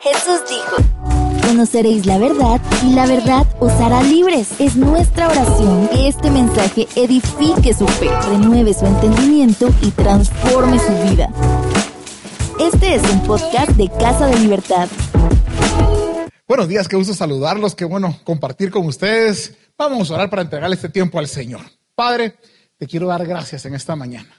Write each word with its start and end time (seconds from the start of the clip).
Jesús 0.00 0.40
dijo, 0.48 0.76
conoceréis 1.46 2.06
la 2.06 2.18
verdad 2.18 2.60
y 2.84 2.92
la 2.92 3.06
verdad 3.06 3.46
os 3.58 3.72
hará 3.72 4.02
libres. 4.02 4.48
Es 4.60 4.76
nuestra 4.76 5.28
oración 5.28 5.88
que 5.88 6.08
este 6.08 6.30
mensaje 6.30 6.86
edifique 6.94 7.74
su 7.74 7.86
fe, 7.86 8.08
renueve 8.28 8.74
su 8.74 8.86
entendimiento 8.86 9.68
y 9.82 9.90
transforme 9.90 10.78
su 10.78 10.92
vida. 11.10 11.30
Este 12.60 12.94
es 12.94 13.02
un 13.10 13.22
podcast 13.22 13.70
de 13.72 13.88
Casa 13.88 14.26
de 14.26 14.38
Libertad. 14.38 14.88
Buenos 16.46 16.68
días, 16.68 16.86
qué 16.86 16.96
gusto 16.96 17.14
saludarlos, 17.14 17.74
qué 17.74 17.84
bueno 17.84 18.16
compartir 18.24 18.70
con 18.70 18.86
ustedes. 18.86 19.56
Vamos 19.76 20.10
a 20.10 20.14
orar 20.14 20.30
para 20.30 20.42
entregarle 20.42 20.76
este 20.76 20.88
tiempo 20.88 21.18
al 21.18 21.26
Señor. 21.26 21.62
Padre, 21.94 22.36
te 22.76 22.86
quiero 22.86 23.08
dar 23.08 23.26
gracias 23.26 23.64
en 23.64 23.74
esta 23.74 23.96
mañana. 23.96 24.30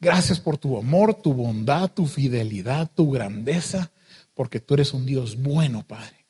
Gracias 0.00 0.38
por 0.38 0.58
tu 0.58 0.76
amor, 0.76 1.14
tu 1.14 1.32
bondad, 1.32 1.90
tu 1.90 2.06
fidelidad, 2.06 2.90
tu 2.94 3.10
grandeza 3.10 3.90
porque 4.36 4.60
tú 4.60 4.74
eres 4.74 4.92
un 4.92 5.06
Dios 5.06 5.42
bueno, 5.42 5.84
Padre. 5.84 6.26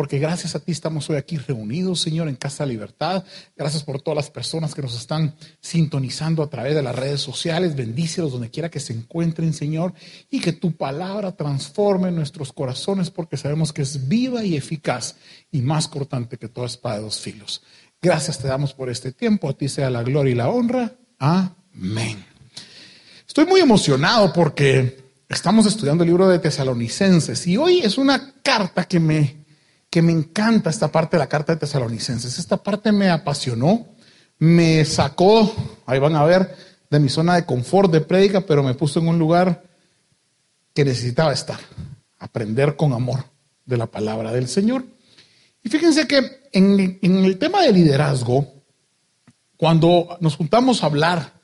Porque 0.00 0.18
gracias 0.18 0.54
a 0.54 0.60
ti 0.60 0.72
estamos 0.72 1.10
hoy 1.10 1.18
aquí 1.18 1.36
reunidos, 1.36 2.00
Señor, 2.00 2.28
en 2.28 2.36
Casa 2.36 2.64
Libertad. 2.64 3.22
Gracias 3.54 3.82
por 3.82 4.00
todas 4.00 4.16
las 4.16 4.30
personas 4.30 4.74
que 4.74 4.80
nos 4.80 4.96
están 4.96 5.34
sintonizando 5.60 6.42
a 6.42 6.48
través 6.48 6.74
de 6.74 6.82
las 6.82 6.96
redes 6.96 7.20
sociales. 7.20 7.76
Bendícelos 7.76 8.32
donde 8.32 8.48
quiera 8.48 8.70
que 8.70 8.80
se 8.80 8.94
encuentren, 8.94 9.52
Señor. 9.52 9.92
Y 10.30 10.40
que 10.40 10.54
tu 10.54 10.72
palabra 10.72 11.32
transforme 11.32 12.10
nuestros 12.10 12.50
corazones 12.50 13.10
porque 13.10 13.36
sabemos 13.36 13.74
que 13.74 13.82
es 13.82 14.08
viva 14.08 14.42
y 14.42 14.56
eficaz 14.56 15.16
y 15.52 15.60
más 15.60 15.86
cortante 15.86 16.38
que 16.38 16.48
toda 16.48 16.66
espada 16.66 16.96
de 16.96 17.02
dos 17.02 17.20
filos. 17.20 17.62
Gracias 18.00 18.38
te 18.38 18.48
damos 18.48 18.72
por 18.72 18.88
este 18.88 19.12
tiempo. 19.12 19.50
A 19.50 19.52
ti 19.52 19.68
sea 19.68 19.90
la 19.90 20.02
gloria 20.02 20.32
y 20.32 20.36
la 20.36 20.48
honra. 20.48 20.96
Amén. 21.18 22.24
Estoy 23.28 23.44
muy 23.44 23.60
emocionado 23.60 24.32
porque 24.32 25.09
Estamos 25.30 25.64
estudiando 25.64 26.02
el 26.02 26.08
libro 26.10 26.26
de 26.26 26.40
Tesalonicenses 26.40 27.46
y 27.46 27.56
hoy 27.56 27.82
es 27.82 27.98
una 27.98 28.34
carta 28.42 28.82
que 28.82 28.98
me, 28.98 29.44
que 29.88 30.02
me 30.02 30.10
encanta, 30.10 30.70
esta 30.70 30.90
parte 30.90 31.16
de 31.16 31.20
la 31.20 31.28
carta 31.28 31.54
de 31.54 31.60
Tesalonicenses. 31.60 32.36
Esta 32.36 32.56
parte 32.56 32.90
me 32.90 33.08
apasionó, 33.08 33.86
me 34.40 34.84
sacó, 34.84 35.54
ahí 35.86 36.00
van 36.00 36.16
a 36.16 36.24
ver, 36.24 36.56
de 36.90 36.98
mi 36.98 37.08
zona 37.08 37.36
de 37.36 37.46
confort 37.46 37.92
de 37.92 38.00
prédica, 38.00 38.40
pero 38.40 38.64
me 38.64 38.74
puso 38.74 38.98
en 38.98 39.06
un 39.06 39.20
lugar 39.20 39.62
que 40.74 40.84
necesitaba 40.84 41.32
estar, 41.32 41.60
aprender 42.18 42.74
con 42.74 42.92
amor 42.92 43.24
de 43.64 43.76
la 43.76 43.86
palabra 43.86 44.32
del 44.32 44.48
Señor. 44.48 44.84
Y 45.62 45.68
fíjense 45.68 46.08
que 46.08 46.40
en, 46.50 46.98
en 47.00 47.24
el 47.24 47.38
tema 47.38 47.62
de 47.62 47.72
liderazgo, 47.72 48.52
cuando 49.56 50.18
nos 50.20 50.34
juntamos 50.34 50.82
a 50.82 50.86
hablar 50.86 51.39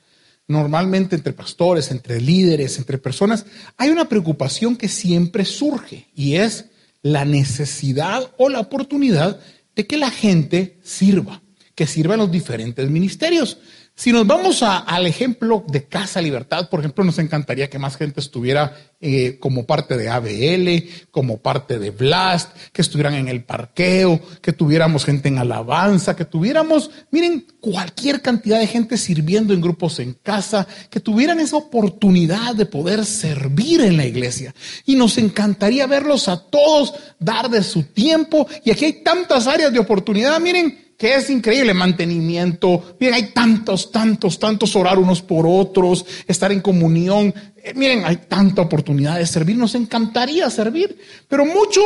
normalmente 0.47 1.15
entre 1.15 1.33
pastores, 1.33 1.91
entre 1.91 2.21
líderes, 2.21 2.77
entre 2.77 2.97
personas, 2.97 3.45
hay 3.77 3.89
una 3.89 4.07
preocupación 4.07 4.77
que 4.77 4.87
siempre 4.87 5.45
surge 5.45 6.07
y 6.15 6.35
es 6.35 6.65
la 7.01 7.25
necesidad 7.25 8.31
o 8.37 8.49
la 8.49 8.59
oportunidad 8.59 9.39
de 9.75 9.85
que 9.85 9.97
la 9.97 10.09
gente 10.09 10.77
sirva, 10.83 11.41
que 11.75 11.85
sirva 11.85 12.15
en 12.15 12.21
los 12.21 12.31
diferentes 12.31 12.89
ministerios. 12.89 13.59
Si 13.99 14.11
nos 14.11 14.27
vamos 14.27 14.61
al 14.61 15.07
ejemplo 15.07 15.65
de 15.67 15.85
Casa 15.85 16.21
Libertad, 16.21 16.69
por 16.69 16.81
ejemplo, 16.81 17.03
nos 17.03 17.17
encantaría 17.17 17.67
que 17.67 17.79
más 17.79 17.97
gente 17.97 18.19
estuviera 18.19 18.77
eh, 19.01 19.39
como 19.39 19.65
parte 19.65 19.97
de 19.97 20.07
ABL, 20.07 21.07
como 21.09 21.39
parte 21.39 21.79
de 21.79 21.89
Blast, 21.89 22.55
que 22.71 22.83
estuvieran 22.83 23.15
en 23.15 23.27
el 23.27 23.43
parqueo, 23.43 24.21
que 24.39 24.53
tuviéramos 24.53 25.03
gente 25.03 25.29
en 25.29 25.39
alabanza, 25.39 26.15
que 26.15 26.25
tuviéramos, 26.25 26.91
miren, 27.09 27.47
cualquier 27.59 28.21
cantidad 28.21 28.59
de 28.59 28.67
gente 28.67 28.97
sirviendo 28.97 29.51
en 29.55 29.61
grupos 29.61 29.99
en 29.99 30.13
casa, 30.13 30.67
que 30.91 30.99
tuvieran 30.99 31.39
esa 31.39 31.57
oportunidad 31.57 32.53
de 32.53 32.67
poder 32.67 33.03
servir 33.03 33.81
en 33.81 33.97
la 33.97 34.05
iglesia. 34.05 34.53
Y 34.85 34.95
nos 34.95 35.17
encantaría 35.17 35.87
verlos 35.87 36.27
a 36.27 36.37
todos 36.39 36.93
dar 37.17 37.49
de 37.49 37.63
su 37.63 37.81
tiempo. 37.81 38.47
Y 38.63 38.69
aquí 38.69 38.85
hay 38.85 38.93
tantas 39.01 39.47
áreas 39.47 39.73
de 39.73 39.79
oportunidad, 39.79 40.39
miren 40.39 40.86
que 40.97 41.15
es 41.15 41.29
increíble, 41.29 41.73
mantenimiento. 41.73 42.97
Miren, 42.99 43.15
hay 43.15 43.31
tantos, 43.31 43.91
tantos, 43.91 44.39
tantos 44.39 44.75
orar 44.75 44.97
unos 44.97 45.21
por 45.21 45.45
otros, 45.47 46.05
estar 46.27 46.51
en 46.51 46.61
comunión. 46.61 47.33
Eh, 47.55 47.73
miren, 47.75 48.03
hay 48.03 48.17
tanta 48.27 48.63
oportunidad 48.63 49.17
de 49.17 49.27
servir. 49.27 49.55
Nos 49.55 49.75
encantaría 49.75 50.49
servir, 50.49 50.97
pero 51.27 51.45
mucho 51.45 51.81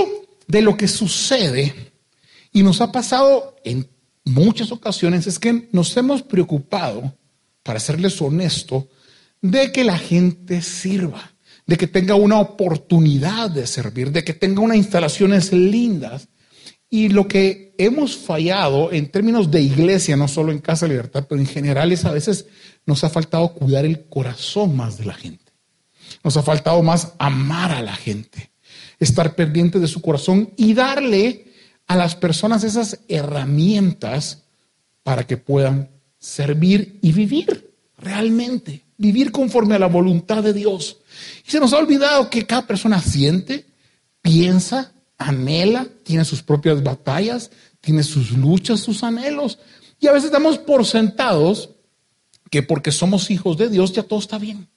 de 0.48 0.62
lo 0.62 0.78
que 0.78 0.88
sucede 0.88 1.92
y 2.54 2.64
nos 2.64 2.82
ha 2.82 2.92
pasado 2.92 3.56
en 3.64 3.88
muchas 4.26 4.72
ocasiones 4.72 5.28
es 5.28 5.40
que 5.40 5.70
nos 5.72 5.96
hemos 5.98 6.22
preocupado, 6.22 7.14
para 7.64 7.80
serles 7.80 8.22
honesto, 8.22 8.90
de 9.42 9.72
que 9.72 9.84
la 9.84 9.98
gente 9.98 10.62
sirva, 10.62 11.34
de 11.66 11.78
que 11.78 11.88
tenga 11.88 12.16
una 12.16 12.40
oportunidad 12.40 13.50
de 13.50 13.68
servir, 13.68 14.12
de 14.12 14.24
que 14.24 14.34
tenga 14.34 14.62
unas 14.62 14.78
instalaciones 14.78 15.52
lindas. 15.54 16.28
Y 16.94 17.08
lo 17.08 17.26
que 17.26 17.74
hemos 17.78 18.18
fallado 18.18 18.92
en 18.92 19.10
términos 19.10 19.50
de 19.50 19.62
iglesia, 19.62 20.18
no 20.18 20.28
solo 20.28 20.52
en 20.52 20.60
Casa 20.60 20.90
Libertad, 20.90 21.26
pero 21.28 21.40
en 21.40 21.48
general 21.48 21.94
es 21.94 22.04
a 22.04 22.12
veces 22.12 22.48
nos 22.86 23.06
ha 23.06 23.10
faltado 23.10 23.54
cuidar 23.54 23.86
el 23.86 24.10
corazón 24.10 24.76
más 24.76 24.98
de 24.98 25.06
la 25.06 25.14
gente. 25.14 25.54
Nos 26.22 26.36
ha 26.36 26.44
faltado 26.44 26.84
más 26.84 27.14
amar 27.18 27.72
a 27.72 27.82
la 27.82 27.96
gente, 27.96 28.52
estar 29.00 29.36
pendiente 29.36 29.80
de 29.80 29.88
su 29.88 30.02
corazón 30.02 30.52
y 30.58 30.74
darle 30.74 31.46
a 31.88 31.96
las 31.96 32.18
personas 32.18 32.66
esas 32.66 33.00
herramientas 33.08 34.44
para 35.04 35.26
que 35.26 35.38
puedan 35.38 35.90
servir 36.20 37.00
y 37.02 37.14
vivir 37.14 37.74
realmente, 37.98 38.84
vivir 38.98 39.32
conforme 39.32 39.76
a 39.76 39.80
la 39.80 39.88
voluntad 39.88 40.44
de 40.44 40.52
Dios. 40.52 40.98
Y 41.48 41.52
se 41.52 41.62
nos 41.62 41.72
ha 41.72 41.78
olvidado 41.78 42.30
que 42.30 42.46
cada 42.46 42.68
persona 42.68 43.02
siente, 43.02 43.66
piensa, 44.22 44.92
anhela, 45.28 45.88
tiene 46.04 46.26
sus 46.26 46.42
propias 46.42 46.84
batallas, 46.84 47.52
tiene 47.80 48.04
sus 48.04 48.32
luchas, 48.32 48.80
sus 48.80 49.04
anhelos. 49.04 49.60
Y 50.00 50.08
a 50.08 50.12
veces 50.12 50.32
damos 50.32 50.58
por 50.58 50.86
sentados 50.86 51.72
que 52.50 52.64
porque 52.64 52.92
somos 52.92 53.32
hijos 53.32 53.58
de 53.58 53.70
Dios 53.70 53.94
ya 53.94 54.04
todo 54.04 54.20
está 54.20 54.38
bien. 54.38 54.68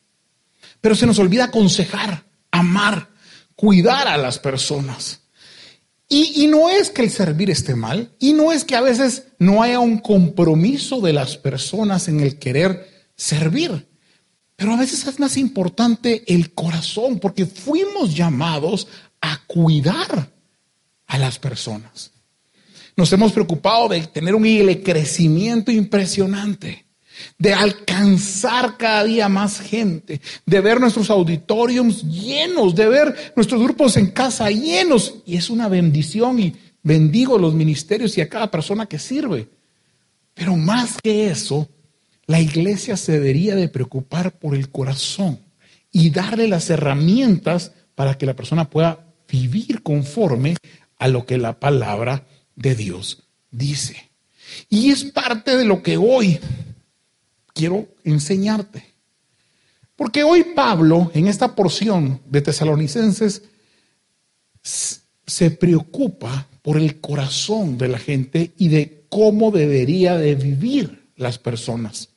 Pero 0.80 0.94
se 0.94 1.06
nos 1.06 1.18
olvida 1.18 1.44
aconsejar, 1.44 2.24
amar, 2.50 3.10
cuidar 3.56 4.06
a 4.06 4.16
las 4.16 4.38
personas. 4.38 5.20
Y, 6.08 6.44
y, 6.44 6.46
no 6.46 6.68
es 6.68 6.90
que 6.90 7.02
el 7.02 7.10
servir 7.10 7.50
esté 7.50 7.74
mal, 7.74 8.12
y 8.18 8.34
no 8.34 8.52
es 8.52 8.64
que 8.64 8.76
a 8.76 8.82
veces 8.82 9.28
no 9.38 9.62
haya 9.62 9.80
un 9.80 9.98
compromiso 9.98 11.00
de 11.00 11.14
las 11.14 11.38
personas 11.38 12.08
en 12.08 12.20
el 12.20 12.38
querer 12.38 13.08
servir, 13.16 13.88
pero 14.56 14.74
a 14.74 14.76
veces 14.76 15.06
es 15.06 15.18
más 15.18 15.36
importante 15.36 16.22
el 16.32 16.52
corazón, 16.52 17.18
porque 17.18 17.46
fuimos 17.46 18.14
llamados 18.14 18.86
a 19.20 19.42
cuidar 19.46 20.33
a 21.06 21.18
las 21.18 21.38
personas. 21.38 22.12
Nos 22.96 23.12
hemos 23.12 23.32
preocupado 23.32 23.88
de 23.88 24.00
tener 24.06 24.34
un 24.34 24.44
crecimiento 24.82 25.72
impresionante, 25.72 26.84
de 27.38 27.52
alcanzar 27.52 28.76
cada 28.76 29.04
día 29.04 29.28
más 29.28 29.60
gente, 29.60 30.20
de 30.46 30.60
ver 30.60 30.80
nuestros 30.80 31.10
auditorios 31.10 32.02
llenos, 32.02 32.74
de 32.74 32.88
ver 32.88 33.32
nuestros 33.34 33.62
grupos 33.62 33.96
en 33.96 34.10
casa 34.10 34.50
llenos. 34.50 35.16
Y 35.26 35.36
es 35.36 35.50
una 35.50 35.68
bendición 35.68 36.38
y 36.38 36.54
bendigo 36.82 37.38
los 37.38 37.54
ministerios 37.54 38.16
y 38.16 38.20
a 38.20 38.28
cada 38.28 38.50
persona 38.50 38.86
que 38.86 38.98
sirve. 38.98 39.48
Pero 40.34 40.56
más 40.56 40.96
que 41.02 41.28
eso, 41.30 41.68
la 42.26 42.40
iglesia 42.40 42.96
se 42.96 43.12
debería 43.12 43.54
de 43.56 43.68
preocupar 43.68 44.38
por 44.38 44.54
el 44.54 44.70
corazón 44.70 45.40
y 45.90 46.10
darle 46.10 46.48
las 46.48 46.70
herramientas 46.70 47.72
para 47.94 48.16
que 48.18 48.26
la 48.26 48.34
persona 48.34 48.68
pueda 48.68 49.04
vivir 49.28 49.82
conforme 49.82 50.56
a 51.04 51.08
lo 51.08 51.26
que 51.26 51.36
la 51.36 51.60
palabra 51.60 52.26
de 52.56 52.74
Dios 52.74 53.24
dice. 53.50 54.10
Y 54.70 54.90
es 54.90 55.04
parte 55.04 55.54
de 55.54 55.66
lo 55.66 55.82
que 55.82 55.98
hoy 55.98 56.40
quiero 57.52 57.88
enseñarte. 58.04 58.86
Porque 59.96 60.24
hoy 60.24 60.44
Pablo, 60.56 61.10
en 61.12 61.28
esta 61.28 61.54
porción 61.54 62.22
de 62.24 62.40
Tesalonicenses, 62.40 63.42
se 64.62 65.50
preocupa 65.50 66.48
por 66.62 66.78
el 66.78 66.98
corazón 67.02 67.76
de 67.76 67.88
la 67.88 67.98
gente 67.98 68.52
y 68.56 68.68
de 68.68 69.04
cómo 69.10 69.50
debería 69.50 70.16
de 70.16 70.34
vivir 70.36 71.10
las 71.16 71.38
personas. 71.38 72.08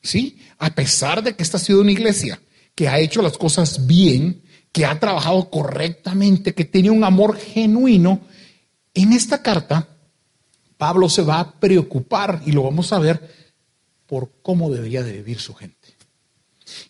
¿Sí? 0.00 0.38
A 0.58 0.72
pesar 0.72 1.24
de 1.24 1.34
que 1.34 1.42
esta 1.42 1.56
ha 1.56 1.60
sido 1.60 1.80
una 1.80 1.90
iglesia 1.90 2.40
que 2.76 2.86
ha 2.86 3.00
hecho 3.00 3.22
las 3.22 3.36
cosas 3.36 3.88
bien, 3.88 4.42
que 4.72 4.84
ha 4.84 4.98
trabajado 4.98 5.50
correctamente, 5.50 6.54
que 6.54 6.64
tiene 6.64 6.90
un 6.90 7.04
amor 7.04 7.36
genuino, 7.36 8.20
en 8.94 9.12
esta 9.12 9.42
carta 9.42 9.88
Pablo 10.78 11.08
se 11.08 11.22
va 11.22 11.40
a 11.40 11.50
preocupar, 11.50 12.40
y 12.46 12.52
lo 12.52 12.62
vamos 12.62 12.92
a 12.92 12.98
ver, 13.00 13.20
por 14.06 14.30
cómo 14.42 14.70
debería 14.70 15.02
de 15.02 15.12
vivir 15.12 15.40
su 15.40 15.52
gente. 15.54 15.76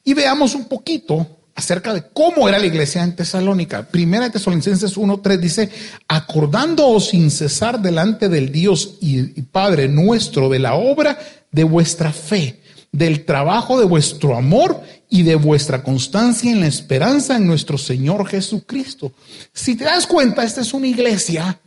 Y 0.04 0.14
veamos 0.14 0.54
un 0.54 0.66
poquito 0.66 1.38
acerca 1.54 1.92
de 1.92 2.04
cómo 2.12 2.48
era 2.48 2.58
la 2.58 2.66
iglesia 2.66 3.02
en 3.02 3.16
Tesalónica. 3.16 3.88
Primera 3.88 4.26
de 4.26 4.30
Tesalonicenses 4.30 4.96
1.3 4.96 5.38
dice, 5.38 5.70
acordándoos 6.06 7.08
sin 7.08 7.30
cesar 7.30 7.80
delante 7.80 8.28
del 8.28 8.52
Dios 8.52 8.98
y 9.00 9.42
Padre 9.42 9.88
nuestro 9.88 10.48
de 10.48 10.60
la 10.60 10.74
obra 10.74 11.18
de 11.50 11.64
vuestra 11.64 12.12
fe, 12.12 12.60
del 12.92 13.24
trabajo 13.24 13.78
de 13.80 13.86
vuestro 13.86 14.36
amor 14.36 14.80
y 15.10 15.22
de 15.22 15.34
vuestra 15.34 15.82
constancia 15.82 16.50
en 16.50 16.60
la 16.60 16.66
esperanza 16.66 17.36
en 17.36 17.46
nuestro 17.46 17.78
Señor 17.78 18.26
Jesucristo. 18.26 19.12
Si 19.52 19.74
te 19.74 19.84
das 19.84 20.06
cuenta, 20.06 20.44
esta 20.44 20.60
es 20.60 20.74
una 20.74 20.86
iglesia 20.86 21.58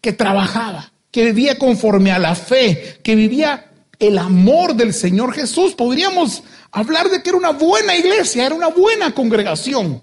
que 0.00 0.12
trabajaba, 0.12 0.92
que 1.10 1.26
vivía 1.26 1.58
conforme 1.58 2.10
a 2.10 2.18
la 2.18 2.34
fe, 2.34 2.98
que 3.02 3.14
vivía 3.14 3.70
el 3.98 4.18
amor 4.18 4.74
del 4.74 4.92
Señor 4.94 5.32
Jesús. 5.32 5.74
Podríamos 5.74 6.42
hablar 6.72 7.08
de 7.08 7.22
que 7.22 7.30
era 7.30 7.38
una 7.38 7.50
buena 7.50 7.96
iglesia, 7.96 8.46
era 8.46 8.54
una 8.54 8.68
buena 8.68 9.14
congregación. 9.14 10.02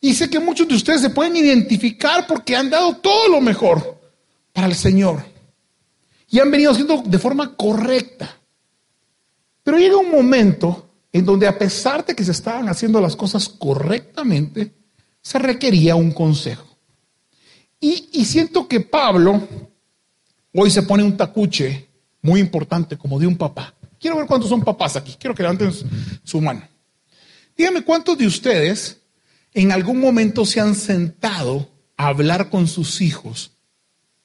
Y 0.00 0.14
sé 0.14 0.30
que 0.30 0.40
muchos 0.40 0.66
de 0.66 0.74
ustedes 0.74 1.02
se 1.02 1.10
pueden 1.10 1.36
identificar 1.36 2.26
porque 2.26 2.56
han 2.56 2.70
dado 2.70 2.96
todo 2.96 3.28
lo 3.28 3.40
mejor 3.40 4.00
para 4.52 4.66
el 4.66 4.74
Señor. 4.74 5.24
Y 6.30 6.38
han 6.38 6.50
venido 6.50 6.72
haciendo 6.72 7.02
de 7.04 7.18
forma 7.18 7.54
correcta. 7.56 8.38
Pero 9.62 9.78
llega 9.78 9.98
un 9.98 10.10
momento 10.10 10.89
en 11.12 11.24
donde 11.24 11.46
a 11.46 11.58
pesar 11.58 12.04
de 12.04 12.14
que 12.14 12.24
se 12.24 12.32
estaban 12.32 12.68
haciendo 12.68 13.00
las 13.00 13.16
cosas 13.16 13.48
correctamente, 13.48 14.72
se 15.22 15.38
requería 15.38 15.96
un 15.96 16.12
consejo. 16.12 16.66
Y, 17.80 18.24
siento 18.26 18.68
que 18.68 18.80
Pablo 18.80 19.48
hoy 20.52 20.70
se 20.70 20.82
pone 20.82 21.02
un 21.02 21.16
tacuche 21.16 21.88
muy 22.20 22.40
importante 22.40 22.98
como 22.98 23.18
de 23.18 23.26
un 23.26 23.36
papá. 23.36 23.74
Quiero 23.98 24.18
ver 24.18 24.26
cuántos 24.26 24.50
son 24.50 24.62
papás 24.62 24.96
aquí. 24.96 25.16
Quiero 25.18 25.34
que 25.34 25.42
levanten 25.42 25.72
su 26.22 26.40
mano. 26.40 26.62
Dígame 27.56 27.82
cuántos 27.82 28.18
de 28.18 28.26
ustedes 28.26 28.98
en 29.54 29.72
algún 29.72 29.98
momento 29.98 30.44
se 30.44 30.60
han 30.60 30.74
sentado 30.74 31.68
a 31.96 32.08
hablar 32.08 32.50
con 32.50 32.68
sus 32.68 33.00
hijos 33.00 33.52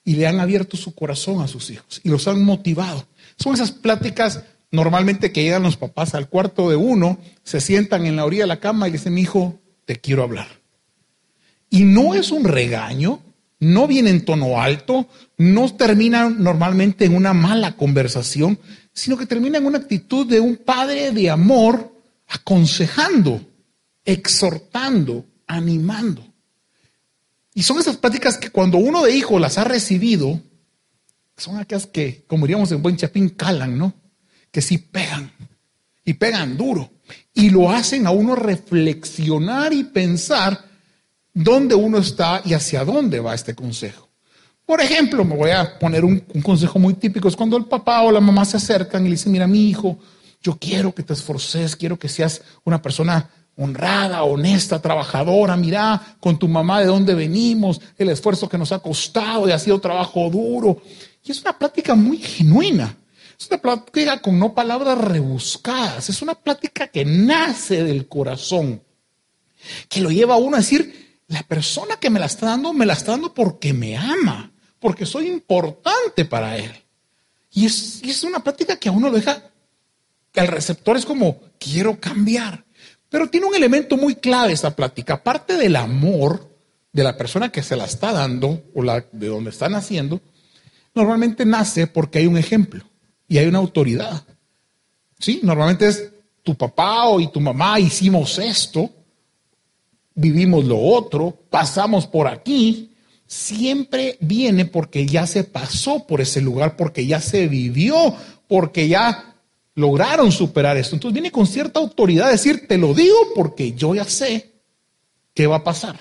y 0.04 0.16
le 0.16 0.28
han 0.28 0.40
abierto 0.40 0.78
su 0.78 0.94
corazón 0.94 1.42
a 1.42 1.48
sus 1.48 1.70
hijos 1.70 2.02
y 2.04 2.10
los 2.10 2.28
han 2.28 2.44
motivado. 2.44 3.08
Son 3.38 3.54
esas 3.54 3.72
pláticas 3.72 4.44
normalmente 4.76 5.32
que 5.32 5.44
llegan 5.44 5.64
los 5.64 5.78
papás 5.78 6.14
al 6.14 6.30
cuarto 6.30 6.70
de 6.70 6.76
uno, 6.76 7.18
se 7.44 7.62
sientan 7.62 8.06
en 8.06 8.16
la 8.16 8.26
orilla 8.26 8.44
de 8.44 8.48
la 8.48 8.60
cama 8.60 8.88
y 8.88 8.92
le 8.92 8.98
dicen, 8.98 9.14
mi 9.14 9.22
hijo, 9.22 9.60
te 9.86 9.96
quiero 9.98 10.24
hablar. 10.24 10.48
Y 11.70 11.84
no 11.84 12.14
es 12.14 12.32
un 12.32 12.44
regaño, 12.44 13.22
no 13.60 13.88
viene 13.88 14.10
en 14.10 14.26
tono 14.26 14.62
alto, 14.62 15.08
no 15.38 15.74
termina 15.76 16.30
normalmente 16.30 17.06
en 17.06 17.16
una 17.16 17.34
mala 17.34 17.76
conversación, 17.76 18.60
sino 18.94 19.18
que 19.18 19.26
termina 19.26 19.58
en 19.58 19.66
una 19.66 19.80
actitud 19.80 20.28
de 20.28 20.40
un 20.40 20.58
padre 20.58 21.12
de 21.12 21.30
amor 21.30 21.94
aconsejando, 22.28 23.42
exhortando, 24.04 25.26
animando. 25.48 26.26
Y 27.54 27.64
son 27.64 27.80
esas 27.80 27.98
pláticas 27.98 28.38
que 28.38 28.50
cuando 28.50 28.78
uno 28.78 29.04
de 29.04 29.16
hijo 29.16 29.40
las 29.40 29.58
ha 29.58 29.64
recibido, 29.64 30.42
son 31.38 31.58
aquellas 31.58 31.88
que, 31.88 32.26
como 32.28 32.46
diríamos 32.46 32.72
en 32.72 32.82
buen 32.82 32.98
chapín, 32.98 33.30
calan, 33.30 33.78
¿no? 33.78 33.94
Que 34.56 34.62
sí 34.62 34.78
pegan 34.78 35.30
y 36.06 36.14
pegan 36.14 36.56
duro 36.56 36.90
y 37.34 37.50
lo 37.50 37.70
hacen 37.70 38.08
a 38.08 38.12
uno 38.12 38.38
reflexionar 38.38 39.74
y 39.74 39.84
pensar 39.84 40.64
dónde 41.34 41.76
uno 41.76 41.98
está 41.98 42.42
y 42.46 42.54
hacia 42.54 42.86
dónde 42.86 43.20
va 43.20 43.36
este 43.36 43.54
consejo. 43.54 44.08
Por 44.66 44.80
ejemplo, 44.80 45.26
me 45.26 45.36
voy 45.36 45.50
a 45.50 45.78
poner 45.78 46.06
un, 46.06 46.20
consejo 46.42 46.80
muy 46.80 46.94
típico, 46.94 47.28
es 47.28 47.36
cuando 47.36 47.58
el 47.58 47.66
papá 47.66 48.02
o 48.04 48.14
la 48.14 48.22
mamá 48.22 48.46
se 48.46 48.56
acercan 48.56 49.02
y 49.02 49.10
le 49.10 49.16
dicen, 49.16 49.34
mira 49.34 49.46
mi 49.46 49.68
hijo, 49.68 50.00
yo 50.42 50.58
quiero 50.58 50.96
que 50.96 51.04
te 51.04 51.12
esforces, 51.12 51.76
quiero 51.76 52.00
que 52.00 52.08
seas 52.08 52.42
una 52.64 52.82
persona 52.82 53.30
honrada, 53.58 54.24
honesta, 54.24 54.82
trabajadora, 54.82 55.58
mira 55.58 56.16
con 56.22 56.40
tu 56.40 56.48
mamá 56.48 56.80
de 56.80 56.86
dónde 56.86 57.14
venimos, 57.14 57.82
el 57.98 58.08
esfuerzo 58.08 58.48
que 58.48 58.58
nos 58.58 58.72
ha 58.72 58.80
costado 58.80 59.50
y 59.50 59.52
ha 59.52 59.60
sido 59.60 59.82
trabajo 59.82 60.30
duro. 60.30 60.82
Y 61.26 61.32
es 61.34 61.42
una 61.42 61.60
plática 61.60 61.94
muy 61.94 62.20
genuina. 62.20 62.96
Es 63.40 63.48
una 63.50 63.62
plática 63.62 64.22
con 64.22 64.40
no 64.40 64.54
palabras 64.54 64.98
rebuscadas, 64.98 66.10
es 66.10 66.22
una 66.22 66.36
plática 66.36 66.88
que 66.88 67.04
nace 67.04 67.84
del 67.84 68.08
corazón, 68.08 68.82
que 69.90 70.02
lo 70.02 70.10
lleva 70.10 70.36
a 70.36 70.38
uno 70.38 70.56
a 70.56 70.60
decir, 70.60 71.22
la 71.28 71.44
persona 71.44 71.98
que 71.98 72.10
me 72.10 72.20
la 72.20 72.28
está 72.28 72.48
dando, 72.48 72.72
me 72.72 72.86
la 72.86 72.94
está 72.94 73.12
dando 73.12 73.34
porque 73.34 73.74
me 73.74 73.98
ama, 73.98 74.52
porque 74.80 75.06
soy 75.06 75.28
importante 75.28 76.24
para 76.26 76.58
él. 76.58 76.72
Y 77.52 77.66
es, 77.66 78.24
una 78.24 78.44
plática 78.44 78.78
que 78.78 78.90
a 78.90 78.92
uno 78.92 79.10
lo 79.10 79.16
deja, 79.16 79.44
que 80.32 80.40
el 80.40 80.48
receptor 80.48 80.98
es 80.98 81.06
como, 81.06 81.40
quiero 81.60 82.00
cambiar. 82.00 82.66
Pero 83.10 83.30
tiene 83.30 83.48
un 83.48 83.56
elemento 83.56 83.98
muy 83.98 84.16
clave 84.16 84.54
esa 84.54 84.76
plática, 84.76 85.16
aparte 85.16 85.56
del 85.56 85.76
amor 85.76 86.54
de 86.92 87.04
la 87.04 87.18
persona 87.18 87.52
que 87.52 87.64
se 87.64 87.76
la 87.76 87.86
está 87.86 88.12
dando 88.14 88.64
o 88.74 88.82
la, 88.82 89.06
de 89.12 89.28
donde 89.28 89.50
está 89.50 89.68
naciendo, 89.68 90.22
normalmente 90.94 91.46
nace 91.46 91.88
porque 91.88 92.20
hay 92.20 92.28
un 92.28 92.38
ejemplo 92.38 92.86
y 93.28 93.38
hay 93.38 93.48
una 93.48 93.60
autoridad. 93.60 94.24
Sí, 95.20 95.40
normalmente 95.44 95.88
es 95.88 96.12
tu 96.44 96.56
papá 96.56 97.08
o 97.08 97.20
y 97.20 97.32
tu 97.32 97.40
mamá 97.40 97.80
hicimos 97.80 98.38
esto, 98.38 98.90
vivimos 100.14 100.66
lo 100.66 100.80
otro, 100.80 101.36
pasamos 101.50 102.06
por 102.08 102.28
aquí. 102.28 102.92
Siempre 103.28 104.18
viene 104.22 104.66
porque 104.66 105.06
ya 105.06 105.26
se 105.26 105.44
pasó 105.44 106.06
por 106.06 106.22
ese 106.22 106.42
lugar, 106.42 106.76
porque 106.76 107.08
ya 107.08 107.20
se 107.20 107.48
vivió, 107.48 108.16
porque 108.48 108.88
ya 108.88 109.36
lograron 109.74 110.32
superar 110.32 110.78
esto. 110.78 110.96
Entonces 110.96 111.14
viene 111.14 111.32
con 111.32 111.48
cierta 111.48 111.80
autoridad 111.80 112.28
a 112.28 112.32
decir, 112.32 112.68
te 112.68 112.78
lo 112.78 112.94
digo 112.94 113.18
porque 113.34 113.74
yo 113.74 113.96
ya 113.96 114.06
sé 114.06 114.52
qué 115.34 115.48
va 115.48 115.58
a 115.58 115.64
pasar. 115.64 116.00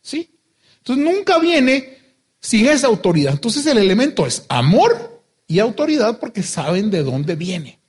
¿Sí? 0.00 0.30
Entonces 0.78 1.04
nunca 1.04 1.38
viene 1.38 1.98
sin 2.40 2.66
esa 2.66 2.86
autoridad. 2.86 3.34
Entonces 3.34 3.64
el 3.66 3.78
elemento 3.78 4.26
es 4.26 4.44
amor 4.48 5.13
y 5.46 5.58
autoridad 5.58 6.18
porque 6.18 6.42
saben 6.42 6.90
de 6.90 7.02
dónde 7.02 7.36
viene. 7.36 7.80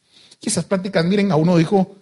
Y 0.42 0.50
esas 0.50 0.66
pláticas, 0.66 1.04
miren, 1.06 1.32
a 1.32 1.36
uno 1.36 1.58
dijo, 1.58 1.96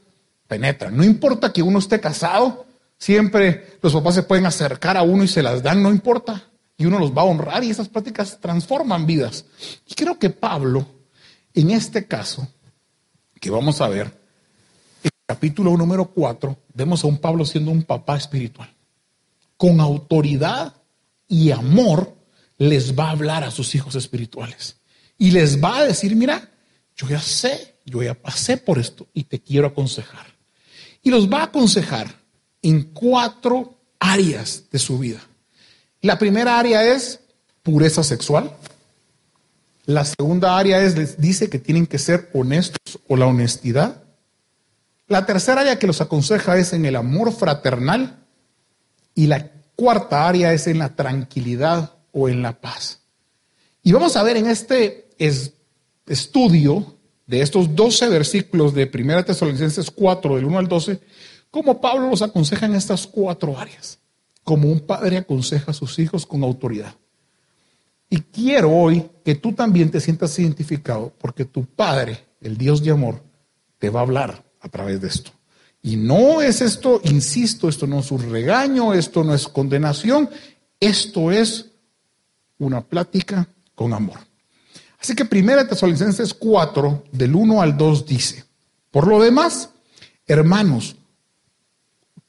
penetra. 0.47 0.91
No 0.91 1.03
importa 1.03 1.53
que 1.53 1.61
uno 1.61 1.79
esté 1.79 1.99
casado, 1.99 2.65
siempre 2.97 3.77
los 3.81 3.93
papás 3.93 4.15
se 4.15 4.23
pueden 4.23 4.45
acercar 4.45 4.97
a 4.97 5.03
uno 5.03 5.23
y 5.23 5.27
se 5.27 5.43
las 5.43 5.63
dan, 5.63 5.81
no 5.81 5.91
importa. 5.91 6.49
Y 6.75 6.85
uno 6.85 6.99
los 6.99 7.15
va 7.15 7.21
a 7.21 7.25
honrar 7.25 7.63
y 7.63 7.69
esas 7.69 7.87
pláticas 7.87 8.39
transforman 8.41 9.05
vidas. 9.05 9.45
Y 9.87 9.93
creo 9.93 10.17
que 10.17 10.29
Pablo, 10.29 10.85
en 11.53 11.71
este 11.71 12.07
caso, 12.07 12.47
que 13.39 13.49
vamos 13.49 13.79
a 13.79 13.87
ver, 13.87 14.11
el 15.03 15.11
capítulo 15.25 15.77
número 15.77 16.05
4, 16.05 16.57
vemos 16.73 17.03
a 17.03 17.07
un 17.07 17.19
Pablo 17.19 17.45
siendo 17.45 17.71
un 17.71 17.83
papá 17.83 18.17
espiritual. 18.17 18.73
Con 19.55 19.79
autoridad 19.79 20.73
y 21.27 21.51
amor 21.51 22.15
les 22.57 22.97
va 22.97 23.07
a 23.07 23.11
hablar 23.11 23.43
a 23.43 23.51
sus 23.51 23.75
hijos 23.75 23.95
espirituales 23.95 24.77
y 25.17 25.31
les 25.31 25.63
va 25.63 25.77
a 25.77 25.83
decir, 25.85 26.15
mira, 26.15 26.49
yo 26.95 27.07
ya 27.07 27.19
sé, 27.19 27.75
yo 27.85 28.03
ya 28.03 28.13
pasé 28.13 28.57
por 28.57 28.79
esto 28.79 29.07
y 29.13 29.23
te 29.23 29.39
quiero 29.41 29.67
aconsejar. 29.67 30.25
Y 31.01 31.09
los 31.09 31.29
va 31.29 31.41
a 31.41 31.45
aconsejar 31.45 32.07
en 32.61 32.83
cuatro 32.93 33.77
áreas 33.99 34.63
de 34.71 34.79
su 34.79 34.97
vida. 34.99 35.19
La 36.01 36.17
primera 36.17 36.59
área 36.59 36.83
es 36.83 37.19
pureza 37.61 38.03
sexual. 38.03 38.55
La 39.85 40.05
segunda 40.05 40.57
área 40.57 40.81
es, 40.81 40.97
les 40.97 41.19
dice 41.19 41.49
que 41.49 41.59
tienen 41.59 41.87
que 41.87 41.99
ser 41.99 42.29
honestos 42.33 42.99
o 43.07 43.17
la 43.17 43.25
honestidad. 43.25 44.03
La 45.07 45.25
tercera 45.25 45.61
área 45.61 45.79
que 45.79 45.87
los 45.87 46.01
aconseja 46.01 46.57
es 46.57 46.73
en 46.73 46.85
el 46.85 46.95
amor 46.95 47.33
fraternal. 47.33 48.19
Y 49.13 49.27
la 49.27 49.51
cuarta 49.75 50.27
área 50.27 50.53
es 50.53 50.67
en 50.67 50.79
la 50.79 50.95
tranquilidad 50.95 51.95
o 52.11 52.29
en 52.29 52.41
la 52.41 52.59
paz. 52.59 53.01
Y 53.81 53.91
vamos 53.91 54.15
a 54.15 54.23
ver 54.23 54.37
en 54.37 54.47
este 54.47 55.09
es 55.27 55.53
estudio 56.05 56.97
de 57.25 57.41
estos 57.41 57.73
12 57.75 58.09
versículos 58.09 58.73
de 58.73 58.91
1 58.93 59.25
Tesalonicenses 59.25 59.89
4, 59.89 60.35
del 60.35 60.45
1 60.45 60.59
al 60.59 60.67
12, 60.67 60.99
cómo 61.49 61.79
Pablo 61.79 62.09
los 62.09 62.21
aconseja 62.21 62.65
en 62.65 62.75
estas 62.75 63.07
cuatro 63.07 63.57
áreas, 63.57 63.99
como 64.43 64.69
un 64.69 64.81
padre 64.81 65.17
aconseja 65.17 65.71
a 65.71 65.73
sus 65.73 65.97
hijos 65.99 66.25
con 66.25 66.43
autoridad. 66.43 66.95
Y 68.09 68.17
quiero 68.17 68.71
hoy 68.71 69.09
que 69.23 69.35
tú 69.35 69.53
también 69.53 69.89
te 69.89 70.01
sientas 70.01 70.37
identificado, 70.37 71.13
porque 71.17 71.45
tu 71.45 71.65
Padre, 71.65 72.19
el 72.41 72.57
Dios 72.57 72.83
de 72.83 72.91
amor, 72.91 73.23
te 73.79 73.89
va 73.89 74.01
a 74.01 74.03
hablar 74.03 74.43
a 74.59 74.69
través 74.69 75.01
de 75.01 75.07
esto. 75.07 75.31
Y 75.81 75.95
no 75.95 76.41
es 76.41 76.61
esto, 76.61 77.01
insisto, 77.05 77.67
esto 77.67 77.87
no 77.87 78.01
es 78.01 78.11
un 78.11 78.29
regaño, 78.31 78.93
esto 78.93 79.23
no 79.23 79.33
es 79.33 79.47
condenación, 79.47 80.29
esto 80.79 81.31
es 81.31 81.71
una 82.59 82.81
plática 82.81 83.47
con 83.73 83.93
amor. 83.93 84.19
Así 85.03 85.13
que 85.15 85.27
1 85.29 85.67
Tesalonicenses 85.67 86.33
4, 86.33 87.03
del 87.11 87.35
1 87.35 87.61
al 87.61 87.75
2 87.75 88.05
dice, 88.05 88.45
por 88.89 89.05
lo 89.05 89.21
demás, 89.21 89.71
hermanos, 90.25 90.95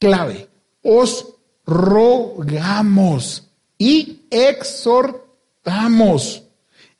clave, 0.01 0.49
os 0.83 1.37
rogamos 1.65 3.49
y 3.79 4.23
exhortamos 4.29 5.23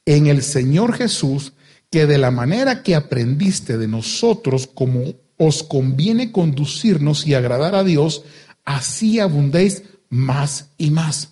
en 0.07 0.29
el 0.29 0.45
Señor 0.45 0.95
Jesús 0.95 1.55
que 1.91 2.07
de 2.07 2.19
la 2.19 2.31
manera 2.31 2.85
que 2.85 2.95
aprendiste 2.95 3.77
de 3.77 3.89
nosotros 3.89 4.69
como 4.73 5.15
os 5.39 5.65
conviene 5.65 6.31
conducirnos 6.31 7.27
y 7.27 7.35
agradar 7.35 7.75
a 7.75 7.83
Dios, 7.83 8.23
así 8.65 9.19
abundéis 9.19 9.83
más 10.09 10.69
y 10.79 10.93
más. 10.93 11.31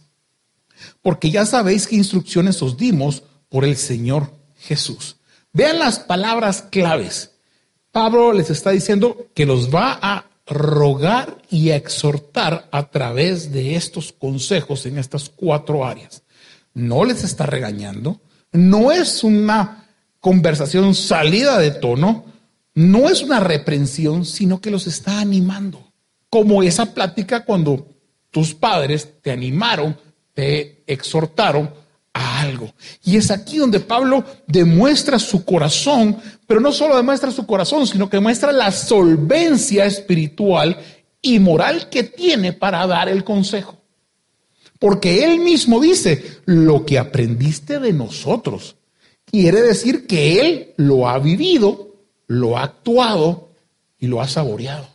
Porque 1.00 1.30
ya 1.30 1.46
sabéis 1.46 1.86
qué 1.86 1.94
instrucciones 1.94 2.60
os 2.60 2.76
dimos 2.76 3.22
por 3.52 3.66
el 3.66 3.76
Señor 3.76 4.32
Jesús. 4.56 5.16
Vean 5.52 5.78
las 5.78 5.98
palabras 5.98 6.62
claves. 6.62 7.32
Pablo 7.90 8.32
les 8.32 8.48
está 8.48 8.70
diciendo 8.70 9.26
que 9.34 9.44
los 9.44 9.72
va 9.72 9.98
a 10.00 10.24
rogar 10.46 11.42
y 11.50 11.68
a 11.68 11.76
exhortar 11.76 12.66
a 12.72 12.88
través 12.90 13.52
de 13.52 13.76
estos 13.76 14.10
consejos 14.10 14.86
en 14.86 14.96
estas 14.96 15.28
cuatro 15.28 15.84
áreas. 15.84 16.22
No 16.72 17.04
les 17.04 17.24
está 17.24 17.44
regañando, 17.44 18.22
no 18.52 18.90
es 18.90 19.22
una 19.22 19.86
conversación 20.18 20.94
salida 20.94 21.58
de 21.58 21.72
tono, 21.72 22.24
no 22.72 23.10
es 23.10 23.20
una 23.20 23.38
reprensión, 23.38 24.24
sino 24.24 24.62
que 24.62 24.70
los 24.70 24.86
está 24.86 25.20
animando. 25.20 25.92
Como 26.30 26.62
esa 26.62 26.94
plática 26.94 27.44
cuando 27.44 27.86
tus 28.30 28.54
padres 28.54 29.20
te 29.20 29.30
animaron, 29.30 29.98
te 30.32 30.82
exhortaron 30.86 31.81
a 32.12 32.40
algo. 32.40 32.74
Y 33.04 33.16
es 33.16 33.30
aquí 33.30 33.58
donde 33.58 33.80
Pablo 33.80 34.24
demuestra 34.46 35.18
su 35.18 35.44
corazón, 35.44 36.16
pero 36.46 36.60
no 36.60 36.72
solo 36.72 36.96
demuestra 36.96 37.30
su 37.30 37.46
corazón, 37.46 37.86
sino 37.86 38.08
que 38.08 38.20
muestra 38.20 38.52
la 38.52 38.70
solvencia 38.70 39.84
espiritual 39.84 40.78
y 41.20 41.38
moral 41.38 41.88
que 41.88 42.04
tiene 42.04 42.52
para 42.52 42.86
dar 42.86 43.08
el 43.08 43.24
consejo. 43.24 43.78
Porque 44.78 45.24
él 45.24 45.38
mismo 45.38 45.80
dice, 45.80 46.40
lo 46.44 46.84
que 46.84 46.98
aprendiste 46.98 47.78
de 47.78 47.92
nosotros, 47.92 48.76
quiere 49.24 49.62
decir 49.62 50.06
que 50.06 50.40
él 50.40 50.74
lo 50.76 51.08
ha 51.08 51.18
vivido, 51.18 51.94
lo 52.26 52.58
ha 52.58 52.64
actuado 52.64 53.50
y 53.98 54.08
lo 54.08 54.20
ha 54.20 54.28
saboreado. 54.28 54.88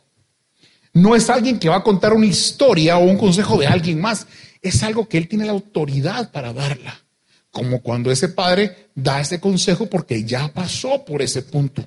No 0.94 1.16
es 1.16 1.30
alguien 1.30 1.60
que 1.60 1.70
va 1.70 1.78
a 1.78 1.84
contar 1.84 2.14
una 2.14 2.26
historia 2.26 2.98
o 2.98 3.06
un 3.06 3.18
consejo 3.18 3.58
de 3.58 3.68
alguien 3.68 4.02
más, 4.02 4.28
es 4.62 4.84
algo 4.84 5.08
que 5.08 5.18
él 5.18 5.28
tiene 5.28 5.46
la 5.46 5.52
autoridad 5.54 6.32
para 6.32 6.52
darla 6.52 7.07
como 7.52 7.82
cuando 7.82 8.12
ese 8.12 8.30
padre 8.30 8.90
da 8.94 9.22
ese 9.22 9.40
consejo 9.40 9.88
porque 9.88 10.24
ya 10.24 10.52
pasó 10.54 11.04
por 11.06 11.22
ese 11.22 11.42
punto. 11.42 11.84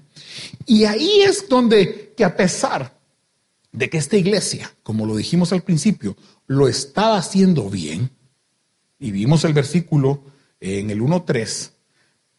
Y 0.66 0.84
ahí 0.84 1.22
es 1.22 1.48
donde 1.48 2.12
que 2.16 2.24
a 2.24 2.36
pesar 2.36 2.98
de 3.72 3.88
que 3.88 3.98
esta 3.98 4.16
iglesia, 4.16 4.72
como 4.82 5.06
lo 5.06 5.16
dijimos 5.16 5.52
al 5.52 5.62
principio, 5.62 6.16
lo 6.46 6.68
estaba 6.68 7.18
haciendo 7.18 7.70
bien, 7.70 8.10
y 8.98 9.10
vimos 9.12 9.44
el 9.44 9.54
versículo 9.54 10.22
en 10.60 10.90
el 10.90 11.00
1.3, 11.00 11.70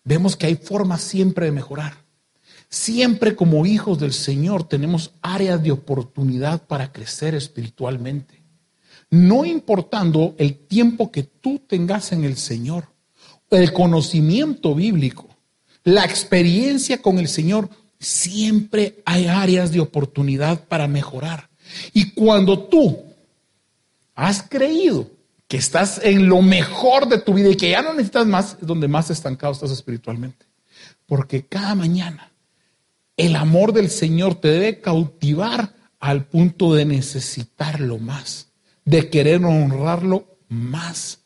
vemos 0.03 0.35
que 0.35 0.45
hay 0.45 0.55
formas 0.55 1.01
siempre 1.01 1.47
de 1.47 1.51
mejorar. 1.51 2.05
Siempre 2.69 3.35
como 3.35 3.65
hijos 3.65 3.99
del 3.99 4.13
Señor 4.13 4.63
tenemos 4.67 5.11
áreas 5.21 5.61
de 5.61 5.71
oportunidad 5.71 6.67
para 6.67 6.91
crecer 6.91 7.35
espiritualmente. 7.35 8.41
No 9.09 9.43
importando 9.43 10.35
el 10.37 10.55
tiempo 10.55 11.11
que 11.11 11.23
tú 11.23 11.59
tengas 11.59 12.13
en 12.13 12.23
el 12.23 12.37
Señor 12.37 12.90
el 13.51 13.73
conocimiento 13.73 14.73
bíblico, 14.73 15.27
la 15.83 16.05
experiencia 16.05 17.01
con 17.01 17.19
el 17.19 17.27
Señor, 17.27 17.69
siempre 17.99 19.01
hay 19.05 19.27
áreas 19.27 19.71
de 19.71 19.79
oportunidad 19.79 20.65
para 20.67 20.87
mejorar. 20.87 21.49
Y 21.93 22.11
cuando 22.11 22.59
tú 22.59 23.03
has 24.15 24.43
creído 24.43 25.09
que 25.47 25.57
estás 25.57 25.99
en 26.03 26.27
lo 26.27 26.41
mejor 26.41 27.07
de 27.07 27.19
tu 27.19 27.33
vida 27.33 27.49
y 27.49 27.57
que 27.57 27.71
ya 27.71 27.81
no 27.81 27.93
necesitas 27.93 28.25
más, 28.25 28.57
es 28.61 28.67
donde 28.67 28.87
más 28.87 29.09
estancado 29.09 29.53
estás 29.53 29.71
espiritualmente. 29.71 30.45
Porque 31.05 31.45
cada 31.45 31.75
mañana 31.75 32.31
el 33.17 33.35
amor 33.35 33.73
del 33.73 33.89
Señor 33.89 34.35
te 34.35 34.47
debe 34.47 34.79
cautivar 34.79 35.75
al 35.99 36.25
punto 36.25 36.73
de 36.73 36.85
necesitarlo 36.85 37.99
más, 37.99 38.47
de 38.85 39.09
querer 39.09 39.43
honrarlo 39.43 40.25
más. 40.47 41.20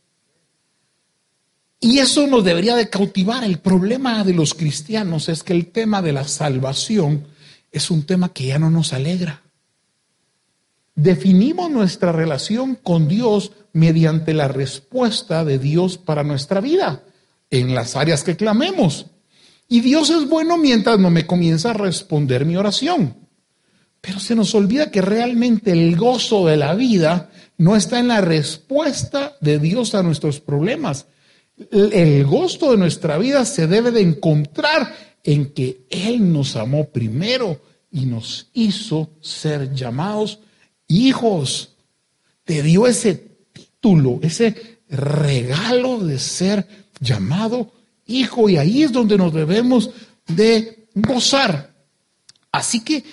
Y 1.86 2.00
eso 2.00 2.26
nos 2.26 2.44
debería 2.44 2.76
de 2.76 2.90
cautivar. 2.90 3.44
El 3.44 3.60
problema 3.60 4.24
de 4.24 4.34
los 4.34 4.56
cristianos 4.56 5.30
es 5.30 5.44
que 5.44 5.54
el 5.54 5.68
tema 5.68 6.02
de 6.02 6.14
la 6.14 6.28
salvación 6.28 7.28
es 7.72 7.92
un 7.92 8.08
tema 8.08 8.34
que 8.34 8.48
ya 8.48 8.58
no 8.58 8.72
nos 8.72 8.92
alegra. 8.92 9.44
Definimos 10.96 11.70
nuestra 11.70 12.12
relación 12.12 12.74
con 12.74 13.08
Dios 13.08 13.52
mediante 13.72 14.34
la 14.34 14.48
respuesta 14.48 15.46
de 15.46 15.60
Dios 15.60 16.00
para 16.00 16.24
nuestra 16.24 16.60
vida 16.60 17.04
en 17.52 17.76
las 17.76 17.96
áreas 17.96 18.24
que 18.24 18.36
clamemos. 18.36 19.06
Y 19.68 19.82
Dios 19.82 20.10
es 20.10 20.28
bueno 20.28 20.58
mientras 20.58 20.98
no 20.98 21.12
me 21.12 21.28
comienza 21.28 21.70
a 21.70 21.74
responder 21.74 22.46
mi 22.46 22.56
oración. 22.56 23.16
Pero 24.02 24.20
se 24.20 24.34
nos 24.34 24.56
olvida 24.56 24.90
que 24.90 25.04
realmente 25.04 25.72
el 25.72 25.96
gozo 25.96 26.48
de 26.48 26.58
la 26.58 26.74
vida 26.74 27.30
no 27.60 27.76
está 27.76 28.00
en 28.00 28.08
la 28.08 28.22
respuesta 28.22 29.36
de 29.40 29.60
Dios 29.60 29.94
a 29.94 30.02
nuestros 30.02 30.40
problemas, 30.40 31.06
el 31.72 32.26
gozo 32.26 32.72
de 32.72 32.78
nuestra 32.78 33.18
vida 33.18 33.46
se 33.46 33.68
debe 33.68 33.92
de 33.92 34.02
encontrar 34.02 34.94
en 35.24 35.54
que 35.54 35.86
Él 35.90 36.32
nos 36.32 36.56
amó 36.56 36.90
primero 36.90 37.60
y 37.92 38.06
nos 38.06 38.50
hizo 38.54 39.10
ser 39.22 39.74
llamados 39.74 40.40
hijos. 40.88 41.76
Te 42.44 42.62
dio 42.62 42.88
ese 42.88 43.16
título, 43.54 44.20
ese 44.22 44.80
regalo 44.90 46.00
de 46.00 46.20
ser 46.20 46.68
llamado 47.00 47.72
hijo 48.06 48.50
y 48.50 48.58
ahí 48.58 48.84
es 48.84 48.92
donde 48.92 49.18
nos 49.18 49.34
debemos 49.34 49.90
de 50.28 50.88
gozar. 50.94 51.74
Así 52.52 52.84
que, 52.84 53.04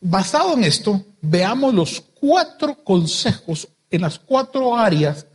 basado 0.00 0.54
en 0.54 0.64
esto, 0.64 1.04
veamos 1.20 1.74
los 1.74 2.00
cuatro 2.00 2.82
consejos 2.84 3.68
en 3.90 4.02
las 4.02 4.18
cuatro 4.18 4.76
áreas 4.76 5.26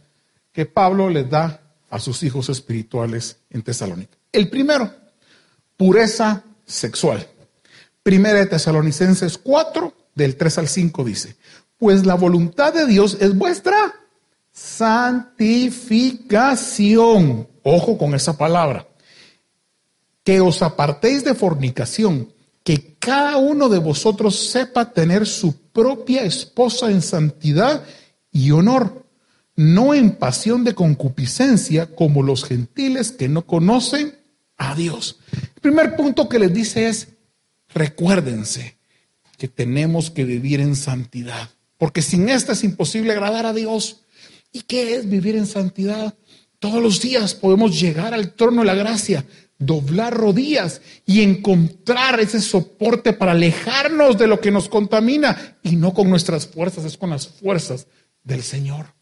que 0.54 0.66
Pablo 0.66 1.10
les 1.10 1.30
da 1.30 1.60
a 1.90 2.00
sus 2.00 2.24
hijos 2.24 2.48
espirituales 2.48 3.36
en 3.50 3.64
Tesalónica. 3.64 4.18
El 4.32 4.50
primero, 4.50 4.90
pureza 5.76 6.44
sexual. 6.66 7.28
Primera 8.02 8.40
de 8.40 8.46
Tesalonicenses 8.46 9.38
4, 9.38 9.94
del 10.16 10.38
3 10.38 10.60
al 10.60 10.68
5 10.68 11.04
dice, 11.04 11.36
pues 11.78 12.06
la 12.06 12.16
voluntad 12.16 12.74
de 12.74 12.86
Dios 12.86 13.18
es 13.20 13.36
vuestra 13.36 13.94
santificación. 14.52 17.50
Ojo 17.64 17.98
con 17.98 18.14
esa 18.14 18.38
palabra. 18.38 18.88
Que 20.24 20.40
os 20.40 20.62
apartéis 20.62 21.26
de 21.26 21.34
fornicación, 21.34 22.32
que 22.64 22.96
cada 23.00 23.38
uno 23.38 23.70
de 23.70 23.80
vosotros 23.80 24.40
sepa 24.40 24.94
tener 24.94 25.26
su 25.26 25.72
propia 25.72 26.22
esposa 26.24 26.92
en 26.92 27.02
santidad 27.02 27.84
y 28.32 28.52
honor 28.52 29.04
no 29.56 29.94
en 29.94 30.12
pasión 30.12 30.64
de 30.64 30.74
concupiscencia 30.74 31.88
como 31.88 32.24
los 32.24 32.44
gentiles 32.44 33.12
que 33.12 33.30
no 33.30 33.46
conocen 33.46 34.18
a 34.58 34.76
Dios. 34.76 35.20
El 35.32 35.62
primer 35.62 35.96
punto 35.96 36.28
que 36.28 36.40
les 36.40 36.54
dice 36.54 36.88
es, 36.88 37.10
recuérdense 37.70 38.78
que 39.38 39.48
tenemos 39.48 40.10
que 40.10 40.24
vivir 40.24 40.60
en 40.60 40.76
santidad, 40.76 41.50
porque 41.78 42.02
sin 42.02 42.30
esta 42.30 42.54
es 42.54 42.64
imposible 42.64 43.12
agradar 43.12 43.46
a 43.46 43.54
Dios. 43.54 44.02
¿Y 44.52 44.62
qué 44.62 44.96
es 44.96 45.10
vivir 45.10 45.36
en 45.36 45.48
santidad? 45.48 46.16
Todos 46.60 46.82
los 46.82 47.02
días 47.02 47.34
podemos 47.34 47.80
llegar 47.80 48.14
al 48.14 48.34
trono 48.34 48.62
de 48.62 48.68
la 48.68 48.76
gracia, 48.76 49.26
doblar 49.58 50.14
rodillas 50.14 50.82
y 51.06 51.22
encontrar 51.22 52.20
ese 52.20 52.42
soporte 52.42 53.14
para 53.14 53.34
alejarnos 53.34 54.18
de 54.18 54.28
lo 54.28 54.40
que 54.40 54.52
nos 54.52 54.70
contamina 54.70 55.58
y 55.62 55.76
no 55.76 55.94
con 55.94 56.10
nuestras 56.10 56.48
fuerzas, 56.48 56.86
es 56.86 56.98
con 56.98 57.10
las 57.10 57.28
fuerzas 57.28 57.88
del 58.24 58.44
Señor 58.44 58.94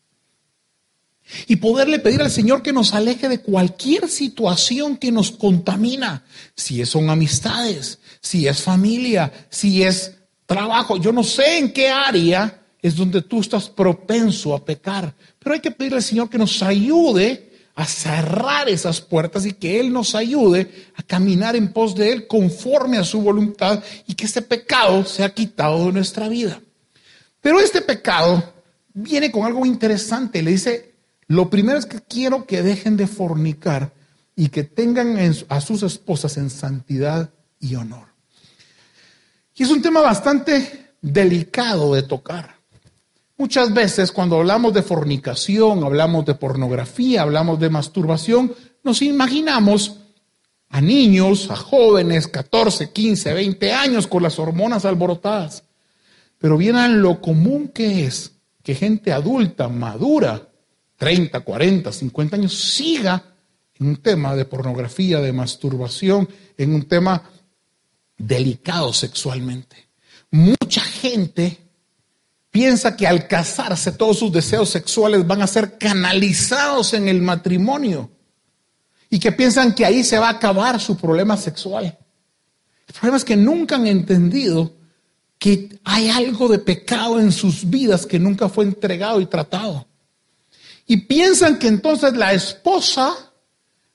y 1.48 1.58
poderle 1.58 2.00
pedir 2.00 2.22
al 2.22 2.32
Señor 2.32 2.62
que 2.62 2.74
nos 2.74 2.94
aleje 2.94 3.30
de 3.30 3.42
cualquier 3.42 4.10
situación 4.10 4.98
que 4.98 5.12
nos 5.12 5.32
contamina, 5.32 6.24
si 6.56 6.86
son 6.86 7.10
amistades, 7.10 8.00
si 8.22 8.48
es 8.48 8.62
familia, 8.62 9.32
si 9.50 9.84
es 9.84 10.14
trabajo, 10.46 10.98
yo 10.98 11.12
no 11.12 11.24
sé 11.24 11.58
en 11.58 11.72
qué 11.72 11.90
área 11.90 12.62
es 12.82 12.96
donde 12.96 13.22
tú 13.22 13.42
estás 13.42 13.70
propenso 13.70 14.54
a 14.54 14.66
pecar, 14.66 15.14
pero 15.40 15.54
hay 15.54 15.62
que 15.62 15.72
pedirle 15.72 15.98
al 15.98 16.04
Señor 16.04 16.30
que 16.30 16.38
nos 16.38 16.62
ayude 16.64 17.52
a 17.76 17.86
cerrar 17.86 18.68
esas 18.70 19.00
puertas 19.02 19.46
y 19.46 19.54
que 19.54 19.80
Él 19.80 19.94
nos 19.94 20.14
ayude 20.14 20.90
a 20.96 21.04
caminar 21.04 21.56
en 21.56 21.72
pos 21.72 21.96
de 21.96 22.12
Él 22.12 22.28
conforme 22.28 22.98
a 22.98 23.04
su 23.04 23.22
voluntad 23.22 23.82
y 24.08 24.14
que 24.14 24.26
ese 24.26 24.42
pecado 24.42 25.06
sea 25.06 25.34
quitado 25.34 25.86
de 25.86 25.94
nuestra 25.94 26.28
vida. 26.28 26.60
Pero 27.40 27.60
este 27.60 27.82
pecado 27.82 28.54
viene 28.94 29.32
con 29.32 29.46
algo 29.46 29.66
interesante, 29.66 30.42
le 30.42 30.52
dice, 30.52 30.91
lo 31.32 31.50
primero 31.50 31.80
es 31.80 31.86
que 31.86 32.02
quiero 32.02 32.46
que 32.46 32.62
dejen 32.62 32.98
de 32.98 33.08
fornicar 33.08 33.94
y 34.36 34.50
que 34.50 34.66
tengan 34.66 35.18
a 35.48 35.62
sus 35.62 35.82
esposas 35.82 36.36
en 36.36 36.50
santidad 36.50 37.30
y 37.58 37.76
honor. 37.76 38.08
Y 39.56 39.64
es 39.64 39.70
un 39.70 39.82
tema 39.82 40.02
bastante 40.02 40.96
delicado 41.02 41.94
de 41.94 42.04
tocar. 42.04 42.56
Muchas 43.38 43.74
veces 43.74 44.12
cuando 44.12 44.38
hablamos 44.38 44.74
de 44.74 44.84
fornicación, 44.84 45.86
hablamos 45.86 46.26
de 46.26 46.36
pornografía, 46.36 47.22
hablamos 47.22 47.62
de 47.62 47.70
masturbación, 47.70 48.54
nos 48.84 49.02
imaginamos 49.02 50.00
a 50.68 50.82
niños, 50.82 51.50
a 51.50 51.56
jóvenes, 51.56 52.28
14, 52.28 52.92
15, 52.92 53.34
20 53.34 53.72
años 53.72 54.06
con 54.06 54.22
las 54.22 54.38
hormonas 54.38 54.84
alborotadas. 54.84 55.64
Pero 56.40 56.58
bien 56.58 57.02
lo 57.02 57.22
común 57.22 57.70
que 57.70 58.06
es 58.06 58.34
que 58.64 58.76
gente 58.76 59.14
adulta, 59.14 59.70
madura, 59.70 60.51
30, 61.02 61.40
40, 61.40 61.92
50 61.92 62.36
años, 62.36 62.54
siga 62.54 63.24
en 63.74 63.88
un 63.88 63.96
tema 64.04 64.36
de 64.36 64.46
pornografía, 64.46 65.20
de 65.20 65.34
masturbación, 65.34 66.30
en 66.56 66.76
un 66.76 66.88
tema 66.88 67.24
delicado 68.16 68.94
sexualmente. 68.94 69.88
Mucha 70.30 70.82
gente 70.82 71.58
piensa 72.52 72.96
que 72.96 73.08
al 73.08 73.28
casarse 73.28 73.94
todos 73.94 74.20
sus 74.20 74.32
deseos 74.32 74.70
sexuales 74.70 75.26
van 75.26 75.42
a 75.42 75.48
ser 75.48 75.80
canalizados 75.80 76.94
en 76.94 77.08
el 77.08 77.20
matrimonio 77.20 78.12
y 79.10 79.18
que 79.18 79.32
piensan 79.32 79.74
que 79.74 79.88
ahí 79.88 80.04
se 80.04 80.20
va 80.20 80.28
a 80.28 80.34
acabar 80.34 80.80
su 80.80 80.96
problema 80.98 81.36
sexual. 81.36 81.98
El 82.88 82.94
problema 82.94 83.18
es 83.18 83.26
que 83.26 83.36
nunca 83.36 83.78
han 83.78 83.88
entendido 83.88 84.76
que 85.40 85.80
hay 85.84 86.10
algo 86.10 86.48
de 86.48 86.60
pecado 86.60 87.20
en 87.20 87.32
sus 87.32 87.68
vidas 87.68 88.06
que 88.06 88.20
nunca 88.20 88.50
fue 88.50 88.66
entregado 88.66 89.20
y 89.20 89.26
tratado. 89.26 89.88
Y 90.92 90.98
piensan 90.98 91.58
que 91.58 91.68
entonces 91.68 92.18
la 92.18 92.34
esposa 92.34 93.16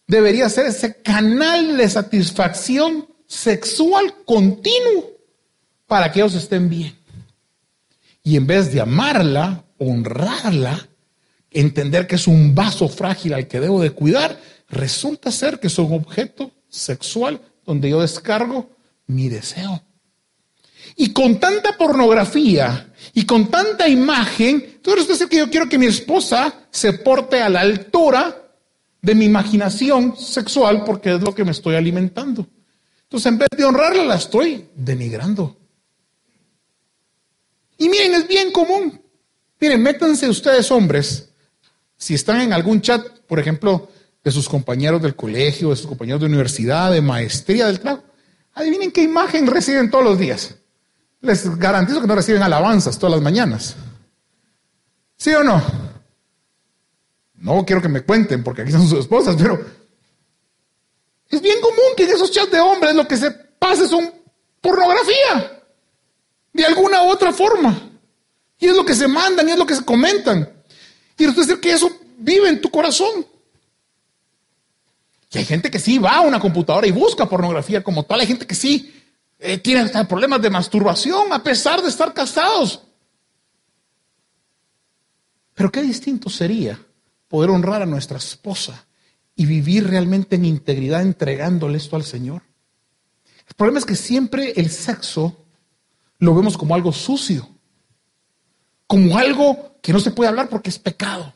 debería 0.06 0.48
ser 0.48 0.64
ese 0.64 1.02
canal 1.02 1.76
de 1.76 1.90
satisfacción 1.90 3.06
sexual 3.26 4.14
continuo 4.24 5.10
para 5.86 6.10
que 6.10 6.20
ellos 6.20 6.34
estén 6.34 6.70
bien. 6.70 6.96
Y 8.22 8.38
en 8.38 8.46
vez 8.46 8.72
de 8.72 8.80
amarla, 8.80 9.66
honrarla, 9.76 10.88
entender 11.50 12.06
que 12.06 12.14
es 12.14 12.26
un 12.26 12.54
vaso 12.54 12.88
frágil 12.88 13.34
al 13.34 13.46
que 13.46 13.60
debo 13.60 13.82
de 13.82 13.90
cuidar, 13.90 14.40
resulta 14.70 15.30
ser 15.30 15.60
que 15.60 15.66
es 15.66 15.78
un 15.78 15.92
objeto 15.92 16.50
sexual 16.70 17.42
donde 17.66 17.90
yo 17.90 18.00
descargo 18.00 18.70
mi 19.06 19.28
deseo. 19.28 19.82
Y 20.96 21.12
con 21.12 21.38
tanta 21.40 21.76
pornografía 21.76 22.90
y 23.18 23.24
con 23.24 23.50
tanta 23.50 23.88
imagen, 23.88 24.62
entonces 24.62 25.08
resulta 25.08 25.30
que 25.30 25.38
yo 25.38 25.48
quiero 25.48 25.70
que 25.70 25.78
mi 25.78 25.86
esposa 25.86 26.66
se 26.70 26.92
porte 26.92 27.40
a 27.40 27.48
la 27.48 27.60
altura 27.62 28.52
de 29.00 29.14
mi 29.14 29.24
imaginación 29.24 30.18
sexual 30.18 30.84
porque 30.84 31.14
es 31.14 31.22
lo 31.22 31.34
que 31.34 31.42
me 31.42 31.52
estoy 31.52 31.76
alimentando. 31.76 32.46
Entonces, 33.04 33.32
en 33.32 33.38
vez 33.38 33.48
de 33.56 33.64
honrarla, 33.64 34.04
la 34.04 34.16
estoy 34.16 34.66
denigrando. 34.74 35.56
Y 37.78 37.88
miren, 37.88 38.12
es 38.12 38.28
bien 38.28 38.52
común. 38.52 39.00
Miren, 39.60 39.82
métanse 39.82 40.28
ustedes 40.28 40.70
hombres, 40.70 41.30
si 41.96 42.12
están 42.12 42.42
en 42.42 42.52
algún 42.52 42.82
chat, 42.82 43.02
por 43.26 43.38
ejemplo, 43.38 43.88
de 44.22 44.30
sus 44.30 44.46
compañeros 44.46 45.00
del 45.00 45.16
colegio, 45.16 45.70
de 45.70 45.76
sus 45.76 45.86
compañeros 45.86 46.20
de 46.20 46.26
universidad, 46.26 46.92
de 46.92 47.00
maestría, 47.00 47.68
del 47.68 47.80
trabajo, 47.80 48.04
adivinen 48.52 48.92
qué 48.92 49.02
imagen 49.02 49.46
reciben 49.46 49.90
todos 49.90 50.04
los 50.04 50.18
días. 50.18 50.56
Les 51.26 51.58
garantizo 51.58 52.00
que 52.00 52.06
no 52.06 52.14
reciben 52.14 52.42
alabanzas 52.42 52.98
todas 52.98 53.16
las 53.16 53.22
mañanas. 53.22 53.74
¿Sí 55.16 55.32
o 55.32 55.42
no? 55.42 55.60
No 57.34 57.64
quiero 57.66 57.82
que 57.82 57.88
me 57.88 58.02
cuenten 58.02 58.44
porque 58.44 58.62
aquí 58.62 58.70
son 58.70 58.88
sus 58.88 59.00
esposas, 59.00 59.34
pero 59.36 59.64
es 61.28 61.42
bien 61.42 61.60
común 61.60 61.94
que 61.96 62.04
en 62.04 62.10
esos 62.10 62.30
chats 62.30 62.52
de 62.52 62.60
hombres 62.60 62.94
lo 62.94 63.06
que 63.08 63.16
se 63.16 63.30
pase 63.30 63.88
son 63.88 64.12
pornografía. 64.60 65.62
De 66.52 66.64
alguna 66.64 67.02
u 67.02 67.10
otra 67.10 67.32
forma. 67.32 67.90
Y 68.58 68.66
es 68.66 68.76
lo 68.76 68.84
que 68.84 68.94
se 68.94 69.08
mandan, 69.08 69.48
y 69.48 69.52
es 69.52 69.58
lo 69.58 69.66
que 69.66 69.74
se 69.74 69.84
comentan. 69.84 70.48
Y 71.18 71.26
resulta 71.26 71.48
decir 71.48 71.60
que 71.60 71.72
eso 71.72 71.90
vive 72.18 72.48
en 72.48 72.60
tu 72.60 72.70
corazón. 72.70 73.26
Y 75.32 75.38
hay 75.38 75.44
gente 75.44 75.70
que 75.70 75.78
sí 75.78 75.98
va 75.98 76.16
a 76.16 76.20
una 76.20 76.40
computadora 76.40 76.86
y 76.86 76.92
busca 76.92 77.28
pornografía 77.28 77.82
como 77.82 78.04
tal. 78.04 78.20
Hay 78.20 78.26
gente 78.26 78.46
que 78.46 78.54
sí 78.54 78.95
eh, 79.38 79.58
tiene 79.58 79.88
problemas 80.04 80.40
de 80.40 80.50
masturbación 80.50 81.32
a 81.32 81.42
pesar 81.42 81.82
de 81.82 81.88
estar 81.88 82.14
casados. 82.14 82.82
Pero 85.54 85.72
qué 85.72 85.82
distinto 85.82 86.30
sería 86.30 86.78
poder 87.28 87.50
honrar 87.50 87.82
a 87.82 87.86
nuestra 87.86 88.18
esposa 88.18 88.86
y 89.34 89.46
vivir 89.46 89.88
realmente 89.88 90.36
en 90.36 90.44
integridad 90.44 91.02
entregándole 91.02 91.78
esto 91.78 91.96
al 91.96 92.04
Señor. 92.04 92.42
El 93.48 93.54
problema 93.54 93.78
es 93.78 93.84
que 93.84 93.96
siempre 93.96 94.52
el 94.56 94.70
sexo 94.70 95.44
lo 96.18 96.34
vemos 96.34 96.56
como 96.56 96.74
algo 96.74 96.92
sucio, 96.92 97.48
como 98.86 99.18
algo 99.18 99.78
que 99.82 99.92
no 99.92 100.00
se 100.00 100.10
puede 100.10 100.28
hablar 100.28 100.48
porque 100.48 100.70
es 100.70 100.78
pecado. 100.78 101.34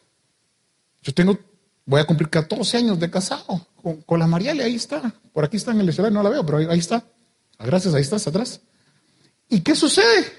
Yo 1.03 1.15
tengo, 1.15 1.39
voy 1.85 2.01
a 2.01 2.07
cumplir 2.07 2.31
14 2.31 2.79
años 2.79 2.99
de 2.99 3.11
casado 3.11 3.67
con, 4.07 4.19
la 4.19 4.27
Mariale, 4.27 4.65
ahí 4.65 4.75
está, 4.75 5.15
por 5.33 5.45
aquí 5.45 5.57
está 5.57 5.71
en 5.71 5.81
el 5.81 5.89
escenario, 5.89 6.15
no 6.15 6.23
la 6.23 6.31
veo, 6.31 6.45
pero 6.45 6.59
ahí 6.59 6.79
está. 6.79 7.05
Ah, 7.61 7.67
gracias, 7.67 7.93
ahí 7.93 8.01
estás 8.01 8.27
atrás. 8.27 8.63
¿Y 9.51 9.61
qué 9.61 9.77
sucede? 9.77 10.33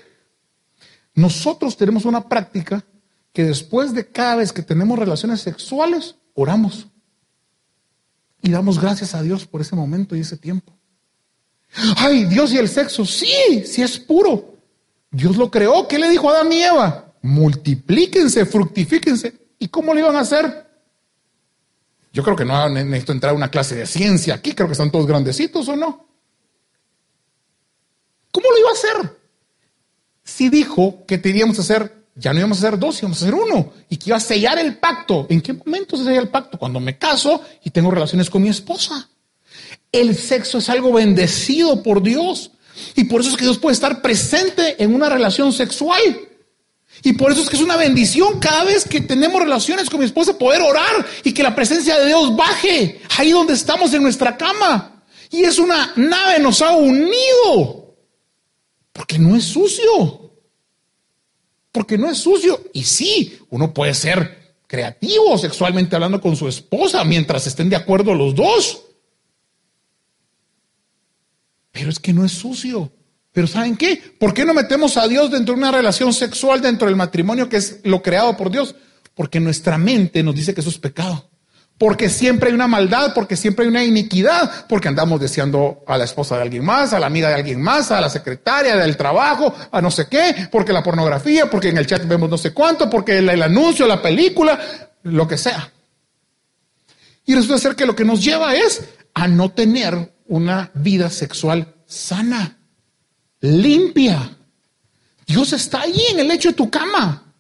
Nosotros 1.13 1.77
tenemos 1.77 2.05
una 2.05 2.27
práctica 2.27 2.84
que 3.31 3.43
después 3.43 3.93
de 3.93 4.07
cada 4.07 4.38
vez 4.38 4.51
que 4.51 4.63
tenemos 4.63 4.97
relaciones 4.97 5.39
sexuales, 5.41 6.15
oramos. 6.34 6.88
Y 8.41 8.49
damos 8.49 8.81
gracias 8.81 9.13
a 9.13 9.21
Dios 9.21 9.45
por 9.45 9.62
ese 9.62 9.75
momento 9.75 10.15
y 10.15 10.21
ese 10.21 10.36
tiempo. 10.36 10.73
Ay, 11.97 12.25
Dios 12.25 12.51
y 12.53 12.57
el 12.57 12.67
sexo, 12.67 13.05
sí, 13.05 13.63
sí 13.67 13.84
es 13.84 13.99
puro. 13.99 14.55
Dios 15.12 15.38
lo 15.38 15.51
creó. 15.51 15.88
¿Qué 15.88 15.99
le 15.99 16.10
dijo 16.10 16.27
a 16.27 16.38
Adán 16.38 16.51
y 16.51 16.63
Eva? 16.63 17.13
Multiplíquense, 17.21 18.47
fructifíquense. 18.47 19.38
¿Y 19.60 19.67
cómo 19.67 19.93
lo 19.93 19.99
iban 19.99 20.15
a 20.15 20.21
hacer? 20.21 20.67
Yo 22.12 22.23
creo 22.23 22.36
que 22.36 22.45
no 22.45 22.67
necesito 22.67 23.12
entrar 23.12 23.34
a 23.34 23.36
una 23.36 23.51
clase 23.51 23.75
de 23.75 23.86
ciencia 23.86 24.34
aquí, 24.34 24.53
creo 24.53 24.67
que 24.67 24.73
están 24.73 24.91
todos 24.91 25.05
grandecitos 25.05 25.67
o 25.69 25.75
no. 25.75 26.11
¿Cómo 28.32 28.50
lo 28.52 28.58
iba 28.58 28.70
a 28.70 28.74
hacer? 28.74 29.17
Si 30.24 30.50
dijo 30.50 31.04
que 31.08 31.17
teníamos 31.17 31.56
que 31.56 31.62
hacer 31.62 32.02
ya 32.15 32.34
no 32.34 32.39
íbamos 32.39 32.58
a 32.58 32.67
hacer 32.67 32.80
dos, 32.80 33.00
íbamos 33.00 33.22
a 33.22 33.26
hacer 33.26 33.36
uno. 33.36 33.74
Y 33.89 33.98
que 33.98 34.10
iba 34.10 34.17
a 34.17 34.22
sellar 34.22 34.60
el 34.60 34.78
pacto. 34.78 35.28
¿En 35.30 35.41
qué 35.41 35.54
momento 35.54 35.98
se 35.98 36.04
sella 36.04 36.20
el 36.20 36.30
pacto? 36.30 36.58
Cuando 36.58 36.80
me 36.80 36.98
caso 36.98 37.41
y 37.63 37.70
tengo 37.70 37.91
relaciones 37.91 38.30
con 38.30 38.44
mi 38.44 38.50
esposa. 38.50 39.10
El 39.91 40.15
sexo 40.15 40.58
es 40.58 40.70
algo 40.70 40.94
bendecido 40.94 41.82
por 41.82 42.04
Dios. 42.04 42.52
Y 42.96 43.06
por 43.06 43.22
eso 43.22 43.32
es 43.32 43.38
que 43.38 43.46
Dios 43.46 43.58
puede 43.58 43.74
estar 43.74 44.02
presente 44.02 44.82
en 44.84 44.94
una 44.94 45.10
relación 45.10 45.54
sexual. 45.54 46.00
Y 47.04 47.13
por 47.13 47.32
eso 47.32 47.41
es 47.41 47.50
que 47.50 47.56
es 47.56 47.62
una 47.62 47.78
bendición 47.78 48.39
cada 48.39 48.65
vez 48.65 48.88
que 48.88 49.02
tenemos 49.02 49.41
relaciones 49.41 49.89
con 49.89 50.00
mi 50.00 50.06
esposa 50.06 50.38
poder 50.38 50.62
orar 50.62 51.06
y 51.24 51.34
que 51.34 51.41
la 51.41 51.56
presencia 51.56 51.98
de 51.98 52.08
Dios 52.08 52.36
baje 52.36 53.02
ahí 53.17 53.32
donde 53.32 53.54
estamos 53.54 53.94
en 53.94 54.04
nuestra 54.04 54.38
cama. 54.38 55.04
Y 55.30 55.44
es 55.44 55.58
una 55.58 55.94
nave, 55.96 56.39
nos 56.39 56.62
ha 56.62 56.72
unido. 56.72 57.81
Porque 58.93 59.17
no 59.19 59.36
es 59.36 59.45
sucio 59.45 60.32
porque 61.71 61.97
no 61.97 62.10
es 62.10 62.17
sucio. 62.17 62.62
Y 62.73 62.84
sí, 62.84 63.39
uno 63.49 63.73
puede 63.73 63.93
ser 63.93 64.56
creativo 64.67 65.38
sexualmente 65.38 65.95
hablando 65.95 66.21
con 66.21 66.36
su 66.36 66.47
esposa 66.47 67.04
mientras 67.04 67.47
estén 67.47 67.69
de 67.69 67.75
acuerdo 67.75 68.13
los 68.13 68.36
dos. 68.36 68.84
Pero 71.71 71.89
es 71.89 71.99
que 71.99 72.13
no 72.13 72.25
es 72.25 72.32
sucio. 72.34 72.91
Pero 73.32 73.47
¿saben 73.47 73.77
qué? 73.77 74.01
¿Por 74.19 74.34
qué 74.34 74.43
no 74.43 74.54
metemos 74.54 74.97
a 74.97 75.08
Dios 75.08 75.32
dentro 75.32 75.56
de 75.56 75.62
una 75.62 75.71
relación 75.71 76.12
sexual 76.13 76.62
dentro 76.62 76.88
del 76.88 76.97
matrimonio 76.97 77.47
que 77.47 77.58
es 77.58 77.80
lo 77.84 78.01
creado 78.01 78.36
por 78.36 78.51
Dios? 78.51 78.75
Porque 79.15 79.39
nuestra 79.39 79.77
mente 79.77 80.21
nos 80.21 80.36
dice 80.36 80.54
que 80.54 80.62
eso 80.62 80.69
es 80.69 80.77
pecado 80.77 81.31
porque 81.82 82.10
siempre 82.10 82.50
hay 82.50 82.54
una 82.54 82.67
maldad, 82.67 83.12
porque 83.15 83.36
siempre 83.36 83.65
hay 83.65 83.70
una 83.70 83.84
iniquidad, 83.84 84.67
porque 84.67 84.88
andamos 84.88 85.20
deseando 85.20 85.84
a 85.88 85.98
la 85.98 86.04
esposa 86.04 86.36
de 86.36 86.44
alguien 86.44 86.63
más, 86.63 86.94
a 86.94 87.00
la 87.00 87.08
amiga 87.08 87.30
de 87.30 87.34
alguien 87.34 87.60
más, 87.60 87.89
a 87.89 88.00
la 88.00 88.08
secretaria 88.08 88.76
del 88.76 88.96
trabajo, 88.96 89.52
a 89.72 89.82
no 89.82 89.89
sé 89.89 90.06
qué, 90.06 90.48
porque 90.52 90.74
la 90.74 90.84
pornografía, 90.84 91.50
porque 91.50 91.70
en 91.70 91.80
el 91.80 91.88
chat 91.88 92.08
vemos 92.08 92.30
no 92.30 92.38
sé 92.38 92.54
cuánto, 92.54 92.88
porque 92.88 93.17
el, 93.17 93.41
anuncio, 93.41 93.88
la 93.88 94.00
película, 94.00 94.60
lo 95.02 95.28
que 95.28 95.39
sea. 95.39 95.72
Y 97.26 97.34
resulta 97.34 97.58
ser 97.58 97.76
que 97.76 97.88
lo 97.88 97.96
que 97.96 98.06
nos 98.06 98.24
lleva 98.24 98.54
es 98.54 98.84
a 99.15 99.28
no 99.28 99.50
tener 99.50 100.13
una 100.28 100.70
vida 100.76 101.10
sexual 101.10 101.74
sana, 101.88 102.60
limpia. 103.39 104.38
Dios 105.26 105.52
está 105.52 105.82
ahí 105.82 106.04
en 106.12 106.20
el 106.20 106.28
lecho 106.28 106.50
de 106.50 106.54
tu 106.54 106.70
cama. 106.70 107.31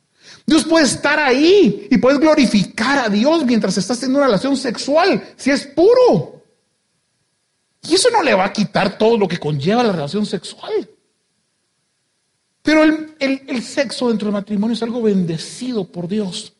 Dios 0.45 0.65
puede 0.65 0.85
estar 0.85 1.19
ahí 1.19 1.87
y 1.89 1.97
puedes 1.97 2.19
glorificar 2.19 2.99
a 2.99 3.09
Dios 3.09 3.45
mientras 3.45 3.77
estás 3.77 3.99
teniendo 3.99 4.19
una 4.19 4.27
relación 4.27 4.57
sexual, 4.57 5.23
si 5.37 5.51
es 5.51 5.67
puro. 5.67 6.41
Y 7.83 7.95
eso 7.95 8.09
no 8.11 8.21
le 8.21 8.33
va 8.33 8.45
a 8.45 8.53
quitar 8.53 8.97
todo 8.97 9.17
lo 9.17 9.27
que 9.27 9.39
conlleva 9.39 9.83
la 9.83 9.91
relación 9.91 10.25
sexual. 10.25 10.89
Pero 12.61 12.83
el, 12.83 13.63
sexo 13.63 14.09
dentro 14.09 14.27
del 14.27 14.33
matrimonio 14.33 14.75
es 14.75 14.83
algo 14.83 15.01
bendecido 15.01 15.85
por 15.85 16.07
Dios. 16.07 16.53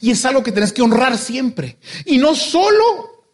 Y 0.00 0.10
es 0.10 0.24
algo 0.24 0.42
que 0.42 0.52
tenés 0.52 0.72
que 0.72 0.80
honrar 0.80 1.18
siempre. 1.18 1.78
Y 2.06 2.16
no 2.16 2.34
solo, 2.34 3.26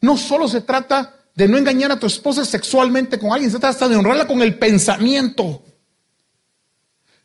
no 0.00 0.16
solo 0.16 0.46
se 0.46 0.60
trata 0.60 1.16
de 1.34 1.48
no 1.48 1.58
engañar 1.58 1.90
a 1.90 1.98
tu 1.98 2.06
esposa 2.06 2.44
sexualmente 2.44 3.18
con 3.18 3.32
alguien, 3.32 3.50
se 3.50 3.58
trata 3.58 3.88
de 3.88 3.96
honrarla 3.96 4.28
con 4.28 4.40
el 4.42 4.56
pensamiento. 4.56 5.64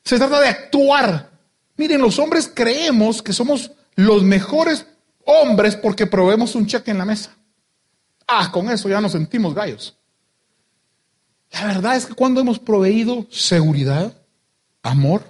Se 0.10 0.17
trata 0.17 0.41
de 0.41 0.48
actuar. 0.48 1.30
Miren, 1.78 2.02
los 2.02 2.17
hombres 2.17 2.52
creemos 2.52 3.22
que 3.22 3.32
somos 3.32 3.74
los 3.93 4.24
mejores 4.24 4.88
hombres 5.24 5.76
porque 5.76 6.08
probemos 6.08 6.56
un 6.56 6.65
cheque 6.65 6.89
en 6.89 6.98
la 6.98 7.06
mesa. 7.06 7.38
Ah, 8.26 8.50
con 8.52 8.72
eso 8.72 8.89
ya 8.89 9.02
nos 9.02 9.12
sentimos 9.12 9.54
gallos. 9.54 9.95
La 11.52 11.67
verdad 11.67 11.95
es 11.95 12.08
que 12.08 12.15
cuando 12.15 12.41
hemos 12.41 12.58
proveído 12.58 13.28
seguridad, 13.30 14.12
amor, 14.82 15.22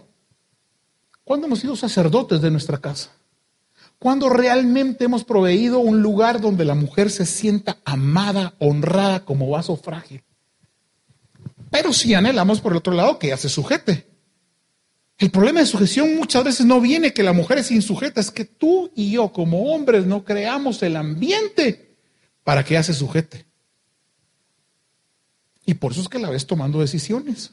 cuando 1.25 1.47
hemos 1.47 1.59
sido 1.59 1.75
sacerdotes 1.75 2.39
de 2.39 2.49
nuestra 2.49 2.77
casa, 2.77 3.09
cuando 3.97 4.29
realmente 4.29 5.03
hemos 5.03 5.25
proveído 5.25 5.79
un 5.79 6.01
lugar 6.01 6.39
donde 6.39 6.63
la 6.63 6.75
mujer 6.75 7.11
se 7.11 7.25
sienta 7.25 7.79
amada, 7.83 8.53
honrada 8.59 9.25
como 9.25 9.49
vaso 9.49 9.75
frágil. 9.75 10.23
Pero 11.69 11.91
sí 11.91 12.13
anhelamos 12.13 12.61
por 12.61 12.71
el 12.71 12.77
otro 12.77 12.93
lado 12.93 13.19
que 13.19 13.27
ella 13.27 13.35
se 13.35 13.49
sujete. 13.49 14.08
El 15.19 15.31
problema 15.31 15.59
de 15.59 15.65
sujeción 15.65 16.15
muchas 16.15 16.45
veces 16.45 16.65
no 16.65 16.79
viene 16.79 17.13
que 17.13 17.23
la 17.23 17.33
mujer 17.33 17.57
es 17.57 17.71
insujeta, 17.71 18.21
es 18.21 18.31
que 18.31 18.45
tú 18.45 18.89
y 18.95 19.11
yo 19.11 19.33
como 19.33 19.73
hombres 19.73 20.05
no 20.05 20.23
creamos 20.23 20.81
el 20.81 20.95
ambiente 20.95 21.97
para 22.45 22.63
que 22.63 22.75
ella 22.75 22.83
se 22.83 22.93
sujete. 22.93 23.45
Y 25.65 25.73
por 25.73 25.91
eso 25.91 26.01
es 26.01 26.07
que 26.07 26.19
la 26.19 26.29
ves 26.29 26.47
tomando 26.47 26.79
decisiones. 26.79 27.51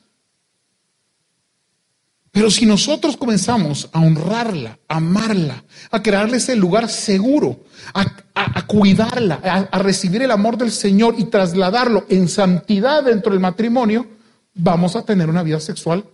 Pero 2.31 2.53
si 2.53 2.67
nosotros 2.67 3.17
comenzamos 3.17 3.91
a 3.93 4.01
honrarla, 4.01 4.79
a 4.87 4.99
amarla, 4.99 5.65
a 5.91 6.03
crearle 6.03 6.37
ese 6.37 6.55
lugar 6.55 6.89
seguro, 6.89 7.65
a, 7.95 8.67
cuidarla, 8.67 9.41
a, 9.73 9.79
recibir 9.81 10.23
el 10.23 10.31
amor 10.31 10.57
del 10.57 10.71
Señor 10.71 11.17
y 11.19 11.25
trasladarlo 11.25 12.07
en 12.09 12.29
santidad 12.29 13.03
dentro 13.03 13.33
del 13.33 13.41
matrimonio, 13.41 14.07
vamos 14.55 14.95
a 14.95 15.05
tener 15.05 15.29
una 15.29 15.43
vida 15.43 15.59
sexual 15.59 16.05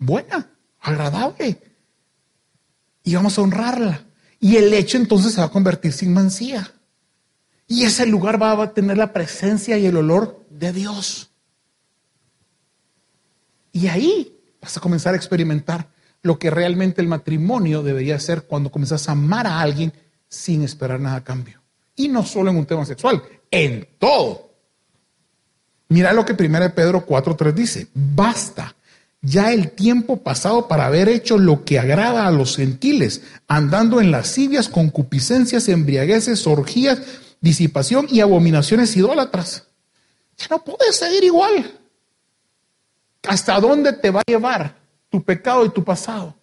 buena, 0.00 0.50
agradable. 0.80 1.62
Y 3.04 3.14
vamos 3.14 3.38
a 3.38 3.42
honrarla. 3.42 4.04
Y 4.40 4.56
el 4.56 4.74
hecho 4.74 4.96
entonces 4.96 5.34
se 5.34 5.40
va 5.40 5.46
a 5.46 5.52
convertir 5.52 5.92
sin 5.92 6.12
mancía. 6.12 6.72
Y 7.68 7.84
ese 7.84 8.06
lugar 8.06 8.42
va 8.42 8.60
a 8.60 8.74
tener 8.74 8.98
la 8.98 9.12
presencia 9.12 9.78
y 9.78 9.86
el 9.86 9.96
olor 9.96 10.44
de 10.50 10.72
Dios. 10.72 11.30
Y 13.72 13.86
ahí 13.86 14.36
vas 14.60 14.76
a 14.76 14.80
comenzar 14.80 15.14
a 15.14 15.16
experimentar 15.16 15.88
lo 16.22 16.38
que 16.38 16.50
realmente 16.50 17.00
el 17.00 17.06
matrimonio 17.06 17.82
debería 17.82 18.18
ser 18.18 18.42
cuando 18.42 18.70
comienzas 18.70 19.08
a 19.08 19.12
amar 19.12 19.46
a 19.46 19.60
alguien 19.60 19.92
sin 20.28 20.62
esperar 20.62 21.00
nada 21.00 21.16
a 21.16 21.24
cambio. 21.24 21.62
Y 21.94 22.08
no 22.08 22.24
solo 22.24 22.50
en 22.50 22.56
un 22.56 22.66
tema 22.66 22.84
sexual, 22.84 23.22
en 23.50 23.88
todo. 23.98 24.50
Mira 25.88 26.12
lo 26.12 26.24
que 26.24 26.32
1 26.32 26.74
Pedro 26.74 27.06
4.3 27.06 27.52
dice, 27.52 27.88
basta 27.94 28.74
ya 29.22 29.52
el 29.52 29.72
tiempo 29.72 30.22
pasado 30.22 30.66
para 30.68 30.86
haber 30.86 31.08
hecho 31.08 31.38
lo 31.38 31.64
que 31.64 31.78
agrada 31.78 32.26
a 32.26 32.30
los 32.30 32.56
gentiles, 32.56 33.22
andando 33.48 34.00
en 34.00 34.10
lascivias, 34.10 34.68
concupiscencias, 34.68 35.68
embriagueces, 35.68 36.46
orgías, 36.46 37.02
disipación 37.40 38.06
y 38.10 38.20
abominaciones 38.20 38.96
idólatras. 38.96 39.66
Ya 40.38 40.46
no 40.50 40.64
puedes 40.64 40.96
seguir 40.96 41.24
igual. 41.24 41.78
¿Hasta 43.28 43.60
dónde 43.60 43.92
te 43.92 44.10
va 44.10 44.20
a 44.20 44.30
llevar 44.30 44.76
tu 45.10 45.22
pecado 45.22 45.66
y 45.66 45.70
tu 45.70 45.84
pasado? 45.84 46.34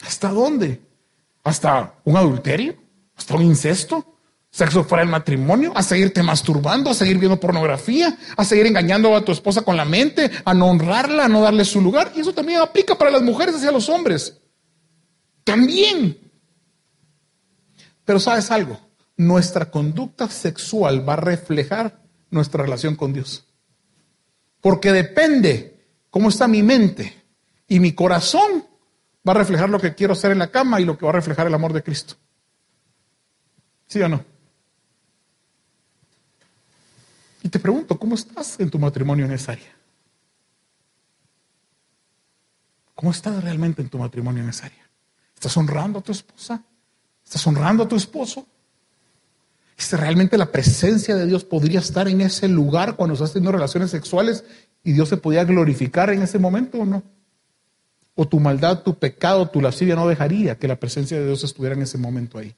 ¿Hasta 0.00 0.28
dónde? 0.28 0.80
¿Hasta 1.42 1.94
un 2.04 2.16
adulterio? 2.16 2.76
¿Hasta 3.16 3.34
un 3.34 3.42
incesto? 3.42 4.17
¿Sexo 4.58 4.82
fuera 4.82 5.02
del 5.02 5.12
matrimonio? 5.12 5.70
¿A 5.76 5.84
seguirte 5.84 6.20
masturbando? 6.20 6.90
¿A 6.90 6.94
seguir 6.94 7.16
viendo 7.16 7.38
pornografía? 7.38 8.18
¿A 8.36 8.44
seguir 8.44 8.66
engañando 8.66 9.14
a 9.14 9.24
tu 9.24 9.30
esposa 9.30 9.62
con 9.62 9.76
la 9.76 9.84
mente? 9.84 10.32
¿A 10.44 10.52
no 10.52 10.66
honrarla? 10.66 11.26
¿A 11.26 11.28
no 11.28 11.42
darle 11.42 11.64
su 11.64 11.80
lugar? 11.80 12.10
Y 12.16 12.20
eso 12.22 12.32
también 12.32 12.60
aplica 12.60 12.98
para 12.98 13.12
las 13.12 13.22
mujeres 13.22 13.54
hacia 13.54 13.70
los 13.70 13.88
hombres. 13.88 14.36
También. 15.44 16.18
Pero 18.04 18.18
sabes 18.18 18.50
algo, 18.50 18.80
nuestra 19.16 19.70
conducta 19.70 20.28
sexual 20.28 21.08
va 21.08 21.12
a 21.12 21.18
reflejar 21.18 22.02
nuestra 22.28 22.64
relación 22.64 22.96
con 22.96 23.12
Dios. 23.12 23.44
Porque 24.60 24.90
depende 24.90 25.86
cómo 26.10 26.30
está 26.30 26.48
mi 26.48 26.64
mente 26.64 27.14
y 27.68 27.78
mi 27.78 27.92
corazón, 27.92 28.66
va 29.24 29.34
a 29.34 29.36
reflejar 29.36 29.70
lo 29.70 29.78
que 29.78 29.94
quiero 29.94 30.14
hacer 30.14 30.32
en 30.32 30.40
la 30.40 30.50
cama 30.50 30.80
y 30.80 30.84
lo 30.84 30.98
que 30.98 31.04
va 31.04 31.10
a 31.10 31.14
reflejar 31.14 31.46
el 31.46 31.54
amor 31.54 31.72
de 31.72 31.84
Cristo. 31.84 32.16
¿Sí 33.86 34.02
o 34.02 34.08
no? 34.08 34.37
Y 37.48 37.50
te 37.50 37.58
pregunto, 37.58 37.98
¿cómo 37.98 38.14
estás 38.14 38.60
en 38.60 38.68
tu 38.68 38.78
matrimonio 38.78 39.24
en 39.24 39.32
esa 39.32 39.52
área? 39.52 39.74
¿Cómo 42.94 43.10
estás 43.10 43.42
realmente 43.42 43.80
en 43.80 43.88
tu 43.88 43.96
matrimonio 43.96 44.42
en 44.42 44.50
esa 44.50 44.66
área? 44.66 44.86
¿Estás 45.34 45.56
honrando 45.56 46.00
a 46.00 46.02
tu 46.02 46.12
esposa? 46.12 46.62
¿Estás 47.24 47.46
honrando 47.46 47.84
a 47.84 47.88
tu 47.88 47.96
esposo? 47.96 48.46
si 49.78 49.96
realmente 49.96 50.36
la 50.36 50.52
presencia 50.52 51.16
de 51.16 51.24
Dios 51.24 51.42
podría 51.42 51.78
estar 51.78 52.06
en 52.06 52.20
ese 52.20 52.48
lugar 52.48 52.96
cuando 52.96 53.14
estás 53.14 53.32
teniendo 53.32 53.52
relaciones 53.52 53.92
sexuales 53.92 54.44
y 54.84 54.92
Dios 54.92 55.08
se 55.08 55.16
podía 55.16 55.44
glorificar 55.44 56.10
en 56.10 56.20
ese 56.20 56.38
momento 56.38 56.80
o 56.80 56.84
no? 56.84 57.02
¿O 58.14 58.28
tu 58.28 58.40
maldad, 58.40 58.82
tu 58.82 58.98
pecado, 58.98 59.48
tu 59.48 59.62
lascivia 59.62 59.96
no 59.96 60.06
dejaría 60.06 60.58
que 60.58 60.68
la 60.68 60.78
presencia 60.78 61.18
de 61.18 61.24
Dios 61.24 61.44
estuviera 61.44 61.74
en 61.74 61.80
ese 61.80 61.96
momento 61.96 62.36
ahí? 62.36 62.54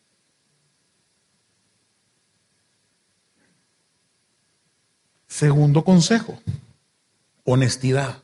Segundo 5.30 5.84
consejo, 5.84 6.38
honestidad, 7.44 8.18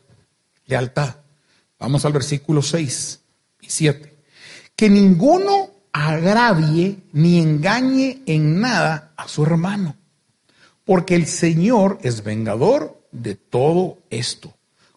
lealtad. 0.66 1.14
Vamos 1.78 2.04
al 2.04 2.12
versículo 2.12 2.62
6 2.62 3.20
y 3.60 3.70
7. 3.70 4.12
Que 4.74 4.90
ninguno 4.90 5.70
agravie 5.92 6.98
ni 7.12 7.38
engañe 7.38 8.22
en 8.26 8.60
nada 8.60 9.12
a 9.16 9.28
su 9.28 9.44
hermano, 9.44 9.94
porque 10.84 11.14
el 11.14 11.28
Señor 11.28 12.00
es 12.02 12.24
vengador 12.24 13.00
de 13.12 13.36
todo 13.36 13.98
esto, 14.10 14.52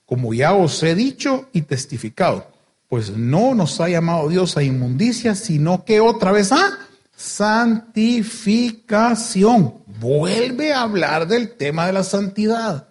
como 0.07 0.33
ya 0.33 0.53
os 0.53 0.81
he 0.81 0.95
dicho 0.95 1.47
y 1.53 1.61
testificado, 1.61 2.47
pues 2.87 3.11
no 3.11 3.53
nos 3.53 3.79
ha 3.79 3.87
llamado 3.87 4.29
Dios 4.29 4.57
a 4.57 4.63
inmundicia, 4.63 5.35
sino 5.35 5.85
que 5.85 5.99
otra 5.99 6.31
vez 6.31 6.51
a 6.51 6.79
santificación. 7.15 9.75
Vuelve 9.99 10.73
a 10.73 10.81
hablar 10.81 11.27
del 11.27 11.55
tema 11.55 11.85
de 11.85 11.93
la 11.93 12.03
santidad. 12.03 12.89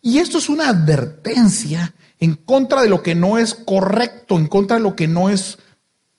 Y 0.00 0.18
esto 0.18 0.38
es 0.38 0.48
una 0.48 0.68
advertencia 0.68 1.94
en 2.18 2.36
contra 2.36 2.82
de 2.82 2.88
lo 2.88 3.02
que 3.02 3.14
no 3.14 3.38
es 3.38 3.54
correcto, 3.54 4.36
en 4.36 4.46
contra 4.46 4.76
de 4.76 4.82
lo 4.82 4.96
que 4.96 5.08
no 5.08 5.28
es 5.28 5.58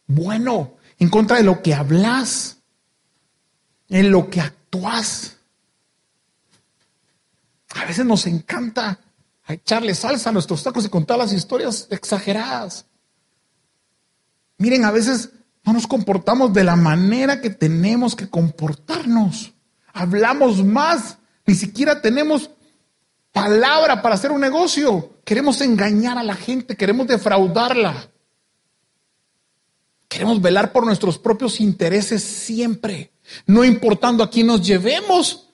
bueno 0.07 0.75
en 1.03 1.09
contra 1.09 1.37
de 1.37 1.43
lo 1.43 1.61
que 1.61 1.73
hablas, 1.73 2.57
en 3.89 4.09
lo 4.09 4.29
que 4.29 4.41
actúas. 4.41 5.37
A 7.75 7.85
veces 7.85 8.05
nos 8.05 8.25
encanta 8.25 8.99
echarle 9.47 9.95
salsa 9.95 10.29
a 10.29 10.33
nuestros 10.33 10.63
tacos 10.63 10.85
y 10.85 10.89
contar 10.89 11.17
las 11.17 11.33
historias 11.33 11.87
exageradas. 11.89 12.85
Miren, 14.57 14.85
a 14.85 14.91
veces 14.91 15.31
no 15.65 15.73
nos 15.73 15.87
comportamos 15.87 16.53
de 16.53 16.63
la 16.63 16.75
manera 16.75 17.41
que 17.41 17.49
tenemos 17.49 18.15
que 18.15 18.29
comportarnos. 18.29 19.53
Hablamos 19.93 20.63
más, 20.65 21.17
ni 21.45 21.55
siquiera 21.55 22.01
tenemos 22.01 22.49
palabra 23.31 24.01
para 24.01 24.15
hacer 24.15 24.31
un 24.31 24.41
negocio. 24.41 25.17
Queremos 25.23 25.61
engañar 25.61 26.17
a 26.17 26.23
la 26.23 26.35
gente, 26.35 26.75
queremos 26.75 27.07
defraudarla. 27.07 28.09
Queremos 30.07 30.41
velar 30.41 30.71
por 30.71 30.85
nuestros 30.85 31.17
propios 31.17 31.59
intereses 31.59 32.21
siempre, 32.23 33.11
no 33.47 33.63
importando 33.63 34.23
a 34.23 34.29
quién 34.29 34.47
nos 34.47 34.61
llevemos 34.61 35.49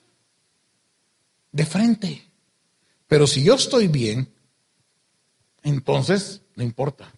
de 1.52 1.64
frente. 1.64 2.30
Pero 3.06 3.26
si 3.26 3.42
yo 3.42 3.54
estoy 3.54 3.88
bien, 3.88 4.32
entonces 5.62 6.42
no 6.56 6.62
importa. 6.62 7.12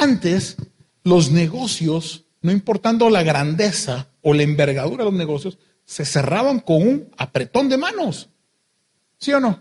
Antes, 0.00 0.56
los 1.04 1.30
negocios, 1.30 2.24
no 2.42 2.50
importando 2.50 3.10
la 3.10 3.22
grandeza 3.22 4.08
o 4.22 4.34
la 4.34 4.42
envergadura 4.42 5.04
de 5.04 5.10
los 5.10 5.18
negocios, 5.18 5.58
se 5.86 6.04
cerraban 6.04 6.60
con 6.60 6.82
un 6.82 7.10
apretón 7.16 7.68
de 7.68 7.78
manos. 7.78 8.28
¿Sí 9.18 9.32
o 9.32 9.40
no? 9.40 9.60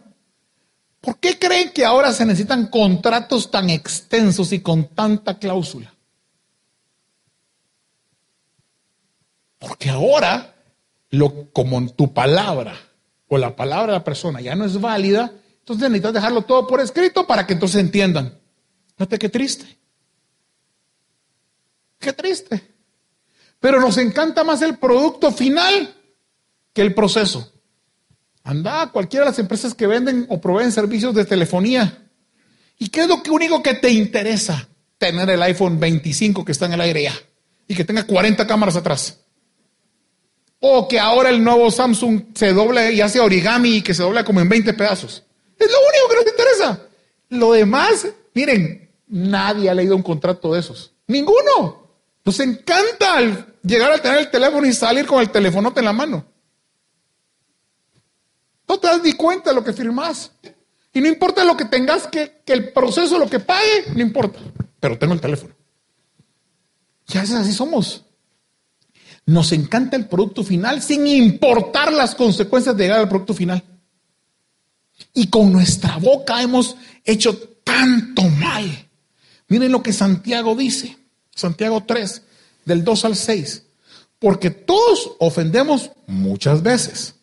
¿Por 1.00 1.20
qué 1.20 1.38
creen 1.38 1.72
que 1.72 1.86
ahora 1.86 2.12
se 2.12 2.26
necesitan 2.26 2.68
contratos 2.68 3.52
tan 3.52 3.70
extensos 3.70 4.52
y 4.52 4.60
con 4.60 4.88
tanta 4.88 5.38
cláusula? 5.38 5.94
Porque 9.60 9.90
ahora, 9.90 10.56
lo, 11.12 11.52
como 11.52 11.88
tu 11.94 12.12
palabra 12.12 12.76
o 13.28 13.38
la 13.38 13.56
palabra 13.56 13.94
de 13.94 14.00
la 14.00 14.04
persona 14.04 14.42
ya 14.42 14.56
no 14.56 14.66
es 14.66 14.82
válida, 14.82 15.32
entonces 15.60 15.90
necesitas 15.90 16.14
dejarlo 16.14 16.42
todo 16.42 16.66
por 16.68 16.82
escrito 16.82 17.28
para 17.28 17.46
que 17.46 17.54
entonces 17.54 17.80
entiendan. 17.80 18.40
Fíjate 18.98 19.20
qué 19.20 19.30
triste. 19.30 19.78
Qué 22.00 22.14
triste. 22.14 22.76
Pero 23.60 23.80
nos 23.80 23.98
encanta 24.00 24.44
más 24.44 24.64
el 24.64 24.78
producto 24.78 25.32
final 25.32 25.95
que 26.76 26.82
el 26.82 26.94
proceso. 26.94 27.52
Anda 28.44 28.84
a 28.84 28.92
cualquiera 28.92 29.26
de 29.26 29.32
las 29.32 29.40
empresas 29.40 29.74
que 29.74 29.88
venden 29.88 30.28
o 30.30 30.40
proveen 30.40 30.72
servicios 30.72 31.16
de 31.16 31.26
telefonía. 31.26 32.06
¿Y 32.78 32.90
qué 32.90 33.02
es 33.02 33.08
lo 33.08 33.24
único 33.32 33.64
que 33.64 33.74
te 33.74 33.90
interesa? 33.90 34.68
Tener 35.00 35.30
el 35.30 35.42
iPhone 35.42 35.80
25 35.80 36.46
que 36.46 36.52
está 36.52 36.68
en 36.68 36.74
el 36.74 36.82
aire 36.82 37.04
ya 37.04 37.14
y 37.68 37.74
que 37.74 37.86
tenga 37.86 38.04
40 38.04 38.46
cámaras 38.46 38.76
atrás. 38.76 39.20
O 40.60 40.88
que 40.88 41.00
ahora 41.00 41.30
el 41.30 41.44
nuevo 41.44 41.72
Samsung 41.72 42.26
se 42.36 42.54
doble 42.54 42.92
y 42.92 43.02
hace 43.02 43.20
origami 43.20 43.78
y 43.78 43.82
que 43.82 43.94
se 43.94 44.04
dobla 44.04 44.26
como 44.26 44.42
en 44.42 44.50
20 44.50 44.74
pedazos. 44.74 45.24
Es 45.58 45.72
lo 45.72 45.78
único 45.80 46.10
que 46.10 46.16
nos 46.16 46.28
interesa. 46.28 46.82
Lo 47.30 47.54
demás, 47.54 48.06
miren, 48.34 48.92
nadie 49.08 49.70
ha 49.70 49.74
leído 49.74 49.96
un 49.96 50.04
contrato 50.04 50.54
de 50.54 50.60
esos. 50.60 50.94
Ninguno. 51.08 51.88
Nos 52.26 52.40
encanta 52.42 53.48
llegar 53.64 53.92
a 53.94 53.98
tener 53.98 54.20
el 54.20 54.30
teléfono 54.30 54.68
y 54.68 54.74
salir 54.74 55.06
con 55.06 55.22
el 55.22 55.30
telefonote 55.30 55.80
en 55.80 55.86
la 55.86 55.94
mano. 55.94 56.35
No 58.76 58.82
te 58.82 58.88
das 58.88 59.04
ni 59.04 59.14
cuenta 59.14 59.50
de 59.50 59.56
lo 59.56 59.64
que 59.64 59.74
firmas. 59.74 60.32
Y 60.94 61.02
no 61.02 61.08
importa 61.08 61.44
lo 61.44 61.58
que 61.58 61.66
tengas 61.66 62.08
que, 62.08 62.42
que 62.46 62.54
el 62.54 62.72
proceso, 62.72 63.18
lo 63.18 63.30
que 63.30 63.40
pague, 63.40 63.86
no 63.94 64.02
importa. 64.02 64.40
Pero 64.80 64.98
tengo 64.98 65.14
el 65.14 65.22
teléfono. 65.22 65.54
Ya 67.08 67.24
es 67.24 67.32
así 67.32 67.54
somos. 67.54 68.04
Nos 69.26 69.52
encanta 69.52 69.98
el 69.98 70.08
producto 70.08 70.44
final 70.44 70.82
sin 70.82 71.08
importar 71.08 71.92
las 71.92 72.16
consecuencias 72.16 72.76
de 72.76 72.84
llegar 72.84 73.00
al 73.00 73.10
producto 73.10 73.34
final. 73.34 73.64
Y 75.14 75.28
con 75.28 75.52
nuestra 75.52 75.98
boca 75.98 76.42
hemos 76.42 76.76
hecho 77.04 77.38
tanto 77.64 78.24
mal. 78.24 78.88
Miren 79.48 79.72
lo 79.72 79.82
que 79.82 79.94
Santiago 79.94 80.56
dice. 80.56 80.98
Santiago 81.34 81.84
3, 81.86 82.22
del 82.66 82.84
2 82.84 83.06
al 83.06 83.16
6. 83.16 83.64
Porque 84.20 84.50
todos 84.50 85.12
ofendemos 85.20 85.92
muchas 86.08 86.62
veces. 86.64 87.16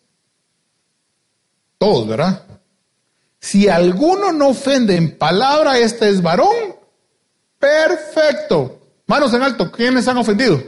Todos, 1.83 2.07
¿verdad? 2.07 2.41
Si 3.41 3.67
alguno 3.67 4.31
no 4.31 4.47
ofende 4.47 4.95
en 4.95 5.17
palabra, 5.17 5.77
este 5.77 6.07
es 6.07 6.21
varón. 6.21 6.77
Perfecto. 7.59 8.79
Manos 9.05 9.33
en 9.33 9.43
alto, 9.43 9.69
¿quiénes 9.69 10.07
han 10.07 10.15
ofendido? 10.15 10.63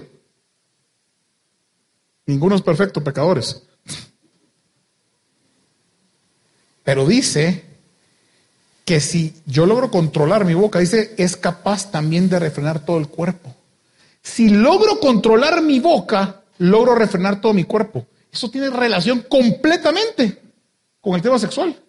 Ninguno 2.26 2.58
es 2.58 2.62
perfecto, 2.62 3.02
pecadores. 3.02 3.64
Pero 6.84 7.08
dice 7.08 7.64
que 8.84 9.00
si 9.00 9.42
yo 9.46 9.66
logro 9.66 9.90
controlar 9.90 10.44
mi 10.44 10.54
boca, 10.54 10.80
dice, 10.80 11.16
es 11.18 11.38
capaz 11.38 11.92
también 11.92 12.28
de 12.28 12.40
refrenar 12.40 12.84
todo 12.84 12.98
el 12.98 13.08
cuerpo. 13.08 13.56
Si 14.22 14.50
logro 14.50 15.00
controlar 15.00 15.62
mi 15.62 15.80
boca, 15.80 16.42
logro 16.58 16.94
refrenar 16.94 17.40
todo 17.40 17.54
mi 17.54 17.64
cuerpo. 17.64 18.06
Eso 18.34 18.52
tiene 18.52 18.70
relación 18.70 19.22
completamente 19.30 20.44
con 21.06 21.14
el 21.14 21.22
tema 21.22 21.38
sexual. 21.38 21.80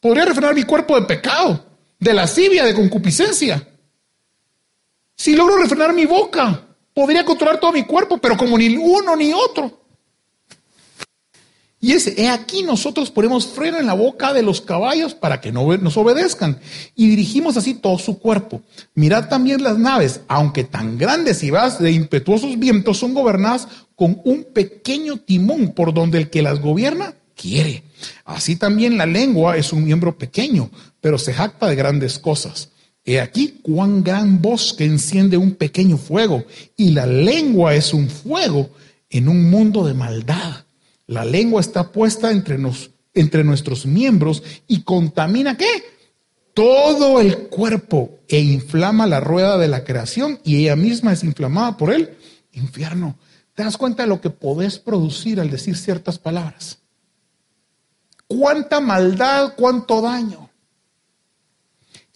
Podría 0.00 0.24
refrenar 0.24 0.54
mi 0.54 0.62
cuerpo 0.62 0.98
de 0.98 1.06
pecado, 1.06 1.66
de 1.98 2.14
lascivia, 2.14 2.64
de 2.64 2.72
concupiscencia. 2.72 3.68
Si 5.14 5.36
logro 5.36 5.58
refrenar 5.58 5.92
mi 5.92 6.06
boca, 6.06 6.66
podría 6.94 7.26
controlar 7.26 7.60
todo 7.60 7.72
mi 7.72 7.84
cuerpo, 7.84 8.16
pero 8.16 8.38
como 8.38 8.56
ni 8.56 8.74
uno 8.74 9.14
ni 9.16 9.34
otro. 9.34 9.82
Y 11.78 11.92
ese, 11.92 12.18
he 12.18 12.30
aquí 12.30 12.62
nosotros 12.62 13.10
ponemos 13.10 13.46
freno 13.46 13.78
en 13.78 13.86
la 13.86 13.92
boca 13.92 14.32
de 14.32 14.42
los 14.42 14.62
caballos 14.62 15.14
para 15.14 15.42
que 15.42 15.52
no 15.52 15.76
nos 15.76 15.98
obedezcan 15.98 16.58
y 16.94 17.06
dirigimos 17.06 17.58
así 17.58 17.74
todo 17.74 17.98
su 17.98 18.18
cuerpo. 18.18 18.62
Mirad 18.94 19.28
también 19.28 19.62
las 19.62 19.78
naves, 19.78 20.22
aunque 20.26 20.64
tan 20.64 20.96
grandes 20.96 21.42
y 21.42 21.50
vas 21.50 21.78
de 21.78 21.92
impetuosos 21.92 22.58
vientos, 22.58 22.96
son 22.96 23.12
gobernadas 23.12 23.68
con 23.94 24.22
un 24.24 24.44
pequeño 24.44 25.18
timón 25.18 25.72
por 25.72 25.92
donde 25.92 26.16
el 26.16 26.30
que 26.30 26.40
las 26.40 26.60
gobierna 26.60 27.14
quiere. 27.40 27.84
Así 28.24 28.56
también 28.56 28.98
la 28.98 29.06
lengua 29.06 29.56
es 29.56 29.72
un 29.72 29.84
miembro 29.84 30.18
pequeño, 30.18 30.70
pero 31.00 31.18
se 31.18 31.32
jacta 31.32 31.66
de 31.66 31.76
grandes 31.76 32.18
cosas. 32.18 32.70
He 33.04 33.20
aquí 33.20 33.60
cuán 33.62 34.04
gran 34.04 34.42
bosque 34.42 34.84
enciende 34.84 35.36
un 35.36 35.54
pequeño 35.54 35.96
fuego, 35.96 36.44
y 36.76 36.90
la 36.90 37.06
lengua 37.06 37.74
es 37.74 37.94
un 37.94 38.08
fuego 38.08 38.70
en 39.08 39.28
un 39.28 39.50
mundo 39.50 39.86
de 39.86 39.94
maldad. 39.94 40.64
La 41.06 41.24
lengua 41.24 41.60
está 41.60 41.90
puesta 41.90 42.30
entre, 42.30 42.58
nos, 42.58 42.90
entre 43.14 43.42
nuestros 43.42 43.86
miembros 43.86 44.42
y 44.68 44.82
contamina 44.82 45.56
qué? 45.56 45.82
Todo 46.52 47.20
el 47.20 47.48
cuerpo 47.48 48.18
e 48.28 48.40
inflama 48.40 49.06
la 49.06 49.20
rueda 49.20 49.56
de 49.56 49.68
la 49.68 49.82
creación 49.84 50.40
y 50.44 50.56
ella 50.56 50.76
misma 50.76 51.12
es 51.12 51.24
inflamada 51.24 51.76
por 51.76 51.92
el 51.92 52.10
infierno. 52.52 53.18
¿Te 53.54 53.64
das 53.64 53.76
cuenta 53.76 54.02
de 54.02 54.08
lo 54.08 54.20
que 54.20 54.30
podés 54.30 54.78
producir 54.78 55.40
al 55.40 55.50
decir 55.50 55.76
ciertas 55.76 56.18
palabras? 56.18 56.79
¿Cuánta 58.30 58.78
maldad, 58.80 59.54
cuánto 59.56 60.00
daño? 60.00 60.50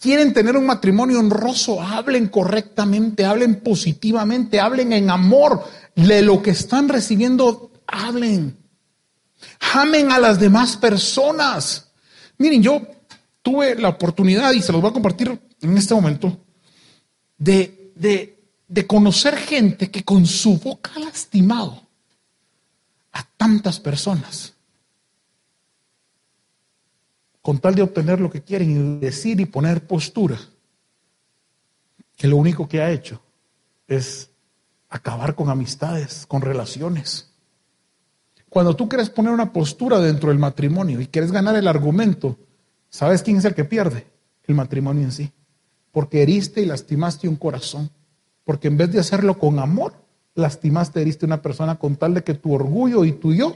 quieren 0.05 0.33
tener 0.33 0.55
un 0.55 0.67
matrimonio 0.67 1.19
honroso, 1.19 1.81
hablen 1.81 2.27
correctamente, 2.27 3.25
hablen 3.25 3.61
positivamente, 3.61 4.59
hablen 4.59 4.93
en 4.93 5.09
amor 5.09 5.63
de 5.95 6.21
lo 6.21 6.43
que 6.43 6.51
están 6.51 6.89
recibiendo, 6.89 7.71
hablen. 7.87 8.55
Amen 9.73 10.11
a 10.11 10.19
las 10.19 10.39
demás 10.39 10.77
personas. 10.77 11.91
Miren, 12.37 12.61
yo 12.61 12.81
tuve 13.41 13.73
la 13.75 13.89
oportunidad, 13.89 14.53
y 14.53 14.61
se 14.61 14.71
los 14.71 14.79
voy 14.79 14.91
a 14.91 14.93
compartir 14.93 15.39
en 15.61 15.75
este 15.75 15.95
momento, 15.95 16.37
de, 17.39 17.91
de, 17.95 18.43
de 18.67 18.85
conocer 18.85 19.35
gente 19.37 19.89
que 19.89 20.03
con 20.03 20.27
su 20.27 20.59
boca 20.59 20.91
ha 20.95 20.99
lastimado 20.99 21.81
a 23.11 23.23
tantas 23.37 23.79
personas 23.79 24.54
con 27.45 27.59
tal 27.59 27.75
de 27.75 27.83
obtener 27.83 28.19
lo 28.19 28.31
que 28.31 28.41
quieren 28.41 28.71
y 28.71 28.99
decir 28.99 29.39
y 29.39 29.45
poner 29.45 29.85
postura, 29.85 30.35
que 32.15 32.27
lo 32.27 32.37
único 32.37 32.67
que 32.67 32.81
ha 32.81 32.89
hecho 32.89 33.21
es 33.87 34.31
acabar 34.89 35.35
con 35.35 35.51
amistades, 35.51 36.25
con 36.25 36.41
relaciones. 36.41 37.29
Cuando 38.49 38.75
tú 38.75 38.89
quieres 38.89 39.11
poner 39.11 39.31
una 39.31 39.53
postura 39.53 39.99
dentro 39.99 40.29
del 40.29 40.39
matrimonio 40.39 40.99
y 40.99 41.05
quieres 41.05 41.31
ganar 41.31 41.55
el 41.55 41.67
argumento, 41.67 42.35
¿sabes 42.89 43.21
quién 43.21 43.37
es 43.37 43.45
el 43.45 43.53
que 43.53 43.63
pierde? 43.63 44.07
El 44.47 44.55
matrimonio 44.55 45.03
en 45.03 45.11
sí. 45.11 45.31
Porque 45.91 46.23
heriste 46.23 46.61
y 46.61 46.65
lastimaste 46.65 47.27
un 47.27 47.35
corazón. 47.35 47.91
Porque 48.43 48.69
en 48.69 48.77
vez 48.77 48.91
de 48.91 48.99
hacerlo 48.99 49.37
con 49.37 49.59
amor, 49.59 49.93
lastimaste, 50.33 50.99
heriste 50.99 51.27
una 51.27 51.43
persona 51.43 51.75
con 51.75 51.95
tal 51.95 52.15
de 52.15 52.23
que 52.23 52.33
tu 52.33 52.55
orgullo 52.55 53.05
y 53.05 53.11
tu 53.11 53.35
yo 53.35 53.55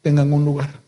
tengan 0.00 0.32
un 0.32 0.44
lugar. 0.44 0.85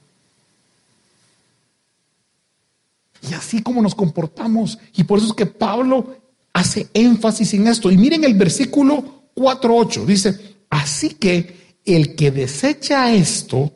Y 3.28 3.34
así 3.34 3.62
como 3.62 3.82
nos 3.82 3.94
comportamos. 3.94 4.78
Y 4.94 5.04
por 5.04 5.18
eso 5.18 5.28
es 5.28 5.34
que 5.34 5.46
Pablo 5.46 6.16
hace 6.52 6.88
énfasis 6.94 7.54
en 7.54 7.66
esto. 7.66 7.90
Y 7.90 7.96
miren 7.96 8.24
el 8.24 8.34
versículo 8.34 9.30
4.8. 9.34 10.04
Dice, 10.04 10.56
así 10.70 11.10
que 11.10 11.76
el 11.84 12.14
que 12.14 12.30
desecha 12.30 13.12
esto, 13.12 13.72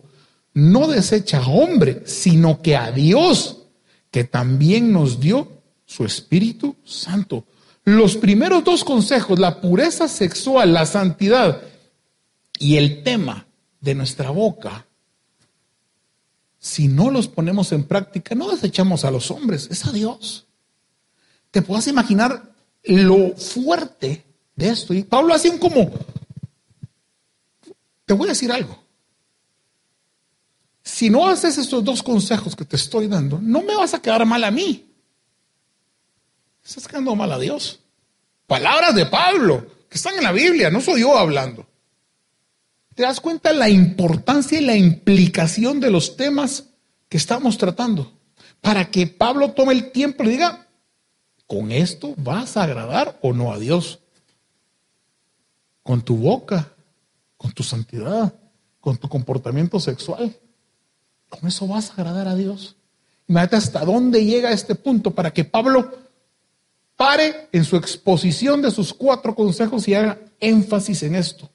no 0.55 0.87
desecha 0.89 1.39
a 1.39 1.49
hombre, 1.49 2.03
sino 2.05 2.61
que 2.61 2.77
a 2.77 2.91
Dios, 2.91 3.67
que 4.11 4.25
también 4.25 4.93
nos 4.93 5.19
dio 5.19 5.63
su 5.87 6.05
Espíritu 6.05 6.77
Santo. 6.85 7.45
Los 7.85 8.17
primeros 8.17 8.63
dos 8.63 8.85
consejos, 8.85 9.39
la 9.39 9.61
pureza 9.61 10.09
sexual, 10.09 10.73
la 10.73 10.87
santidad 10.87 11.63
y 12.59 12.77
el 12.77 13.03
tema 13.03 13.47
de 13.81 13.95
nuestra 13.95 14.31
boca, 14.31 14.87
si 16.63 16.87
no 16.87 17.11
los 17.11 17.27
ponemos 17.27 17.73
en 17.73 17.83
práctica, 17.83 18.37
no 18.37 18.49
desechamos 18.49 19.05
a 19.05 19.11
los 19.11 19.33
hombres, 19.33 19.67
es 19.69 19.85
a 19.85 19.91
Dios. 19.91 20.47
Te 21.51 21.61
puedes 21.61 21.89
imaginar 21.89 22.55
lo 22.85 23.37
fuerte 23.37 24.25
de 24.55 24.69
esto. 24.69 24.95
Y 24.95 25.03
Pablo 25.03 25.35
hace 25.35 25.51
un 25.51 25.59
como, 25.59 25.91
te 28.05 28.15
voy 28.15 28.29
a 28.29 28.31
decir 28.31 28.53
algo. 28.53 28.81
Si 30.85 31.11
no 31.11 31.27
haces 31.27 31.59
estos 31.59 31.83
dos 31.83 32.01
consejos 32.01 32.55
que 32.55 32.65
te 32.65 32.77
estoy 32.77 33.09
dando, 33.09 33.41
no 33.43 33.63
me 33.63 33.75
vas 33.75 33.95
a 33.95 34.01
quedar 34.01 34.25
mal 34.25 34.45
a 34.45 34.53
mí. 34.53 34.89
Estás 36.65 36.87
quedando 36.87 37.17
mal 37.17 37.33
a 37.33 37.41
Dios. 37.41 37.81
Palabras 38.47 38.95
de 38.95 39.07
Pablo, 39.07 39.67
que 39.89 39.97
están 39.97 40.15
en 40.15 40.23
la 40.23 40.31
Biblia, 40.31 40.71
no 40.71 40.81
soy 40.81 41.01
yo 41.01 41.19
hablando. 41.19 41.67
¿Te 42.95 43.05
das 43.05 43.21
cuenta 43.21 43.53
la 43.53 43.71
importancia 43.71 44.61
y 44.61 44.65
la 44.65 44.77
implicación 44.77 45.81
de 45.81 45.91
los 45.91 46.17
temas 46.17 46.65
que 47.09 47.17
estamos 47.17 47.57
tratando? 47.57 48.13
Para 48.61 48.91
que 48.91 49.07
Pablo 49.07 49.53
tome 49.53 49.73
el 49.73 49.93
tiempo 49.93 50.25
y 50.25 50.31
diga, 50.31 50.67
¿con 51.47 51.73
esto 51.73 52.15
vas 52.19 52.57
a 52.57 52.65
agradar 52.65 53.19
o 53.23 53.33
no 53.33 53.53
a 53.53 53.59
Dios? 53.59 54.01
Con 55.83 56.03
tu 56.03 56.17
boca, 56.17 56.73
con 57.37 57.53
tu 57.53 57.63
santidad, 57.63 58.35
con 58.81 58.99
tu 58.99 59.09
comportamiento 59.09 59.81
sexual. 59.81 60.37
¿Con 61.29 61.49
eso 61.49 61.67
vas 61.67 61.91
a 61.91 61.95
agradar 61.95 62.29
a 62.29 62.35
Dios? 62.35 62.77
Imagínate 63.27 63.57
hasta 63.57 63.85
dónde 63.85 64.25
llega 64.25 64.53
este 64.53 64.75
punto 64.75 65.13
para 65.13 65.33
que 65.33 65.45
Pablo 65.45 65.97
pare 66.95 67.49
en 67.53 67.65
su 67.65 67.77
exposición 67.77 68.61
de 68.61 68.71
sus 68.71 68.93
cuatro 68.93 69.35
consejos 69.35 69.89
y 69.89 69.95
haga 69.95 70.19
énfasis 70.39 71.03
en 71.05 71.15
esto. 71.15 71.52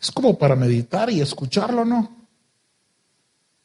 Es 0.00 0.10
como 0.10 0.38
para 0.38 0.56
meditar 0.56 1.10
y 1.10 1.20
escucharlo, 1.20 1.84
¿no? 1.84 2.16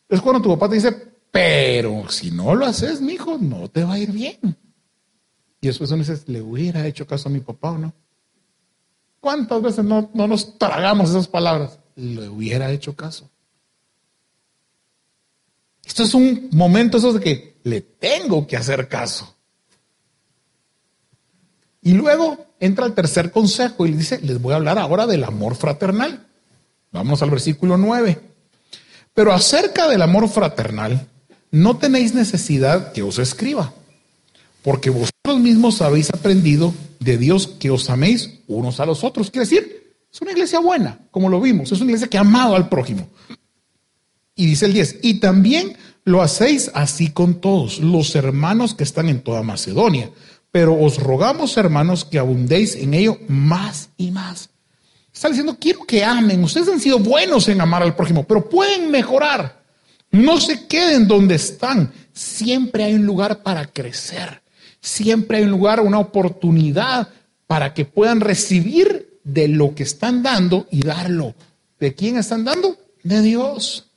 Es 0.07 0.21
cuando 0.21 0.41
tu 0.41 0.49
papá 0.49 0.69
te 0.69 0.75
dice, 0.75 0.91
pero 1.31 2.09
si 2.09 2.31
no 2.31 2.53
lo 2.55 2.65
haces, 2.65 3.01
mi 3.01 3.13
hijo, 3.13 3.37
no 3.37 3.69
te 3.69 3.83
va 3.83 3.93
a 3.93 3.99
ir 3.99 4.11
bien. 4.11 4.57
Y 5.61 5.67
después 5.67 5.91
uno 5.91 6.03
dice, 6.03 6.21
¿le 6.27 6.41
hubiera 6.41 6.85
hecho 6.87 7.05
caso 7.07 7.29
a 7.29 7.31
mi 7.31 7.39
papá 7.39 7.71
o 7.71 7.77
no? 7.77 7.93
¿Cuántas 9.19 9.61
veces 9.61 9.85
no, 9.85 10.09
no 10.13 10.27
nos 10.27 10.57
tragamos 10.57 11.11
esas 11.11 11.27
palabras? 11.27 11.79
Le 11.95 12.27
hubiera 12.27 12.71
hecho 12.71 12.95
caso. 12.95 13.29
Esto 15.85 16.03
es 16.03 16.13
un 16.13 16.49
momento 16.51 16.97
eso 16.97 17.13
de 17.13 17.19
que 17.19 17.59
le 17.63 17.81
tengo 17.81 18.47
que 18.47 18.57
hacer 18.57 18.87
caso. 18.87 19.35
Y 21.81 21.93
luego 21.93 22.50
entra 22.61 22.85
el 22.85 22.93
tercer 22.93 23.31
consejo 23.31 23.85
y 23.85 23.91
dice, 23.91 24.21
les 24.21 24.41
voy 24.41 24.53
a 24.53 24.57
hablar 24.57 24.79
ahora 24.79 25.07
del 25.07 25.25
amor 25.25 25.55
fraternal. 25.55 26.27
Vamos 26.91 27.21
al 27.21 27.31
versículo 27.31 27.75
9. 27.75 28.19
Pero 29.13 29.33
acerca 29.33 29.89
del 29.89 30.01
amor 30.01 30.29
fraternal, 30.29 31.07
no 31.49 31.77
tenéis 31.77 32.13
necesidad 32.13 32.93
que 32.93 33.01
os 33.01 33.19
escriba, 33.19 33.73
porque 34.61 34.89
vosotros 34.89 35.39
mismos 35.39 35.81
habéis 35.81 36.09
aprendido 36.11 36.73
de 36.99 37.17
Dios 37.17 37.47
que 37.59 37.71
os 37.71 37.89
améis 37.89 38.39
unos 38.47 38.79
a 38.79 38.85
los 38.85 39.03
otros. 39.03 39.31
Quiere 39.31 39.45
decir, 39.45 39.95
es 40.13 40.21
una 40.21 40.31
iglesia 40.31 40.59
buena, 40.59 40.99
como 41.09 41.29
lo 41.29 41.41
vimos, 41.41 41.71
es 41.71 41.81
una 41.81 41.89
iglesia 41.89 42.07
que 42.07 42.17
ha 42.17 42.21
amado 42.21 42.55
al 42.55 42.69
prójimo. 42.69 43.09
Y 44.35 44.45
dice 44.45 44.67
el 44.67 44.73
10, 44.73 44.99
y 45.01 45.15
también 45.15 45.75
lo 46.03 46.21
hacéis 46.21 46.71
así 46.73 47.09
con 47.09 47.41
todos 47.41 47.79
los 47.79 48.15
hermanos 48.15 48.75
que 48.75 48.83
están 48.83 49.09
en 49.09 49.21
toda 49.21 49.43
Macedonia. 49.43 50.09
Pero 50.51 50.77
os 50.77 50.97
rogamos, 50.97 51.55
hermanos, 51.57 52.03
que 52.03 52.19
abundéis 52.19 52.75
en 52.75 52.93
ello 52.93 53.17
más 53.27 53.89
y 53.97 54.11
más. 54.11 54.49
Está 55.13 55.29
diciendo, 55.29 55.57
quiero 55.59 55.85
que 55.85 56.03
amen. 56.03 56.43
Ustedes 56.43 56.67
han 56.67 56.79
sido 56.79 56.99
buenos 56.99 57.47
en 57.47 57.61
amar 57.61 57.83
al 57.83 57.95
prójimo, 57.95 58.25
pero 58.25 58.49
pueden 58.49 58.91
mejorar. 58.91 59.61
No 60.11 60.41
se 60.41 60.67
queden 60.67 61.07
donde 61.07 61.35
están. 61.35 61.93
Siempre 62.11 62.83
hay 62.83 62.95
un 62.95 63.05
lugar 63.05 63.43
para 63.43 63.65
crecer. 63.65 64.41
Siempre 64.81 65.37
hay 65.37 65.43
un 65.43 65.51
lugar, 65.51 65.79
una 65.79 65.99
oportunidad 65.99 67.09
para 67.47 67.73
que 67.73 67.85
puedan 67.85 68.19
recibir 68.19 69.19
de 69.23 69.47
lo 69.47 69.75
que 69.75 69.83
están 69.83 70.23
dando 70.23 70.67
y 70.71 70.81
darlo. 70.81 71.35
¿De 71.79 71.93
quién 71.93 72.17
están 72.17 72.43
dando? 72.43 72.77
De 73.03 73.21
Dios. 73.21 73.87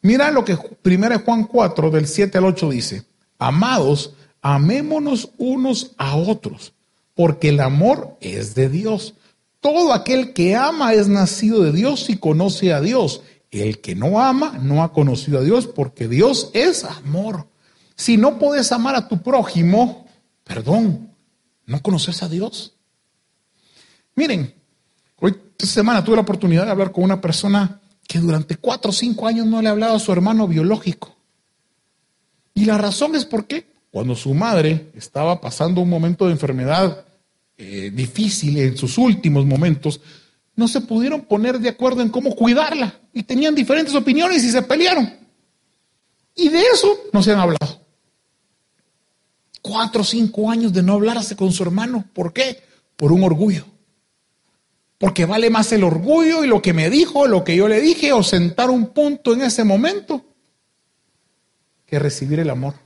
Mira 0.00 0.30
lo 0.30 0.44
que 0.44 0.56
1 0.84 1.18
Juan 1.24 1.44
4 1.44 1.90
del 1.90 2.06
7 2.06 2.38
al 2.38 2.44
8 2.44 2.70
dice. 2.70 3.04
Amados, 3.38 4.12
amémonos 4.44 5.30
unos 5.38 5.92
a 5.96 6.16
otros, 6.16 6.74
porque 7.14 7.48
el 7.48 7.60
amor 7.60 8.18
es 8.20 8.54
de 8.54 8.68
Dios. 8.68 9.14
Todo 9.60 9.94
aquel 9.94 10.34
que 10.34 10.54
ama 10.54 10.92
es 10.92 11.08
nacido 11.08 11.62
de 11.62 11.72
Dios 11.72 12.10
y 12.10 12.18
conoce 12.18 12.74
a 12.74 12.82
Dios. 12.82 13.22
El 13.50 13.80
que 13.80 13.94
no 13.94 14.20
ama 14.20 14.58
no 14.60 14.82
ha 14.82 14.92
conocido 14.92 15.38
a 15.38 15.42
Dios 15.42 15.66
porque 15.66 16.08
Dios 16.08 16.50
es 16.52 16.84
amor. 16.84 17.46
Si 17.96 18.18
no 18.18 18.38
puedes 18.38 18.70
amar 18.70 18.94
a 18.96 19.08
tu 19.08 19.22
prójimo, 19.22 20.06
perdón, 20.44 21.10
no 21.64 21.80
conoces 21.80 22.22
a 22.22 22.28
Dios. 22.28 22.74
Miren, 24.14 24.54
hoy 25.20 25.34
esta 25.52 25.66
semana 25.66 26.04
tuve 26.04 26.16
la 26.16 26.22
oportunidad 26.22 26.66
de 26.66 26.72
hablar 26.72 26.92
con 26.92 27.02
una 27.02 27.22
persona 27.22 27.80
que 28.06 28.18
durante 28.18 28.56
cuatro 28.56 28.90
o 28.90 28.92
cinco 28.92 29.26
años 29.26 29.46
no 29.46 29.62
le 29.62 29.68
ha 29.68 29.72
hablado 29.72 29.96
a 29.96 30.00
su 30.00 30.12
hermano 30.12 30.46
biológico. 30.46 31.16
Y 32.52 32.66
la 32.66 32.76
razón 32.76 33.14
es 33.14 33.24
porque 33.24 33.73
cuando 33.94 34.16
su 34.16 34.34
madre 34.34 34.90
estaba 34.96 35.40
pasando 35.40 35.80
un 35.80 35.88
momento 35.88 36.26
de 36.26 36.32
enfermedad 36.32 37.04
eh, 37.56 37.92
difícil 37.94 38.58
en 38.58 38.76
sus 38.76 38.98
últimos 38.98 39.46
momentos, 39.46 40.00
no 40.56 40.66
se 40.66 40.80
pudieron 40.80 41.20
poner 41.20 41.60
de 41.60 41.68
acuerdo 41.68 42.02
en 42.02 42.08
cómo 42.08 42.34
cuidarla 42.34 42.98
y 43.12 43.22
tenían 43.22 43.54
diferentes 43.54 43.94
opiniones 43.94 44.42
y 44.42 44.50
se 44.50 44.62
pelearon. 44.62 45.14
Y 46.34 46.48
de 46.48 46.60
eso 46.60 47.02
no 47.12 47.22
se 47.22 47.30
han 47.30 47.38
hablado. 47.38 47.82
Cuatro 49.62 50.00
o 50.00 50.04
cinco 50.04 50.50
años 50.50 50.72
de 50.72 50.82
no 50.82 50.94
hablarse 50.94 51.36
con 51.36 51.52
su 51.52 51.62
hermano. 51.62 52.04
¿Por 52.12 52.32
qué? 52.32 52.64
Por 52.96 53.12
un 53.12 53.22
orgullo. 53.22 53.64
Porque 54.98 55.24
vale 55.24 55.50
más 55.50 55.70
el 55.70 55.84
orgullo 55.84 56.42
y 56.42 56.48
lo 56.48 56.60
que 56.60 56.72
me 56.72 56.90
dijo, 56.90 57.28
lo 57.28 57.44
que 57.44 57.54
yo 57.54 57.68
le 57.68 57.80
dije, 57.80 58.12
o 58.12 58.24
sentar 58.24 58.70
un 58.70 58.88
punto 58.88 59.34
en 59.34 59.42
ese 59.42 59.62
momento, 59.62 60.24
que 61.86 62.00
recibir 62.00 62.40
el 62.40 62.50
amor. 62.50 62.83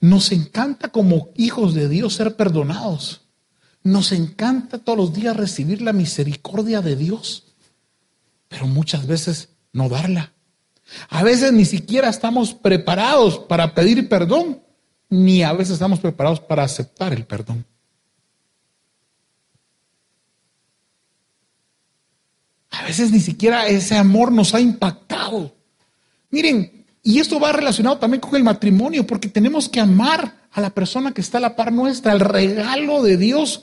Nos 0.00 0.32
encanta 0.32 0.88
como 0.88 1.28
hijos 1.36 1.74
de 1.74 1.88
Dios 1.88 2.14
ser 2.14 2.34
perdonados. 2.34 3.20
Nos 3.82 4.12
encanta 4.12 4.78
todos 4.78 4.98
los 4.98 5.12
días 5.12 5.36
recibir 5.36 5.82
la 5.82 5.92
misericordia 5.92 6.80
de 6.80 6.96
Dios, 6.96 7.54
pero 8.48 8.66
muchas 8.66 9.06
veces 9.06 9.50
no 9.72 9.88
darla. 9.88 10.32
A 11.08 11.22
veces 11.22 11.52
ni 11.52 11.64
siquiera 11.64 12.08
estamos 12.08 12.54
preparados 12.54 13.38
para 13.38 13.74
pedir 13.74 14.08
perdón, 14.08 14.62
ni 15.08 15.42
a 15.42 15.52
veces 15.52 15.74
estamos 15.74 16.00
preparados 16.00 16.40
para 16.40 16.64
aceptar 16.64 17.12
el 17.12 17.24
perdón. 17.24 17.64
A 22.70 22.84
veces 22.84 23.10
ni 23.10 23.20
siquiera 23.20 23.66
ese 23.66 23.96
amor 23.96 24.32
nos 24.32 24.54
ha 24.54 24.60
impactado. 24.60 25.54
Miren, 26.30 26.79
y 27.02 27.18
esto 27.18 27.40
va 27.40 27.52
relacionado 27.52 27.98
también 27.98 28.20
con 28.20 28.36
el 28.36 28.44
matrimonio, 28.44 29.06
porque 29.06 29.28
tenemos 29.28 29.68
que 29.68 29.80
amar 29.80 30.40
a 30.50 30.60
la 30.60 30.70
persona 30.70 31.12
que 31.12 31.20
está 31.20 31.38
a 31.38 31.42
la 31.42 31.56
par 31.56 31.72
nuestra, 31.72 32.12
el 32.12 32.20
regalo 32.20 33.02
de 33.02 33.16
Dios. 33.16 33.62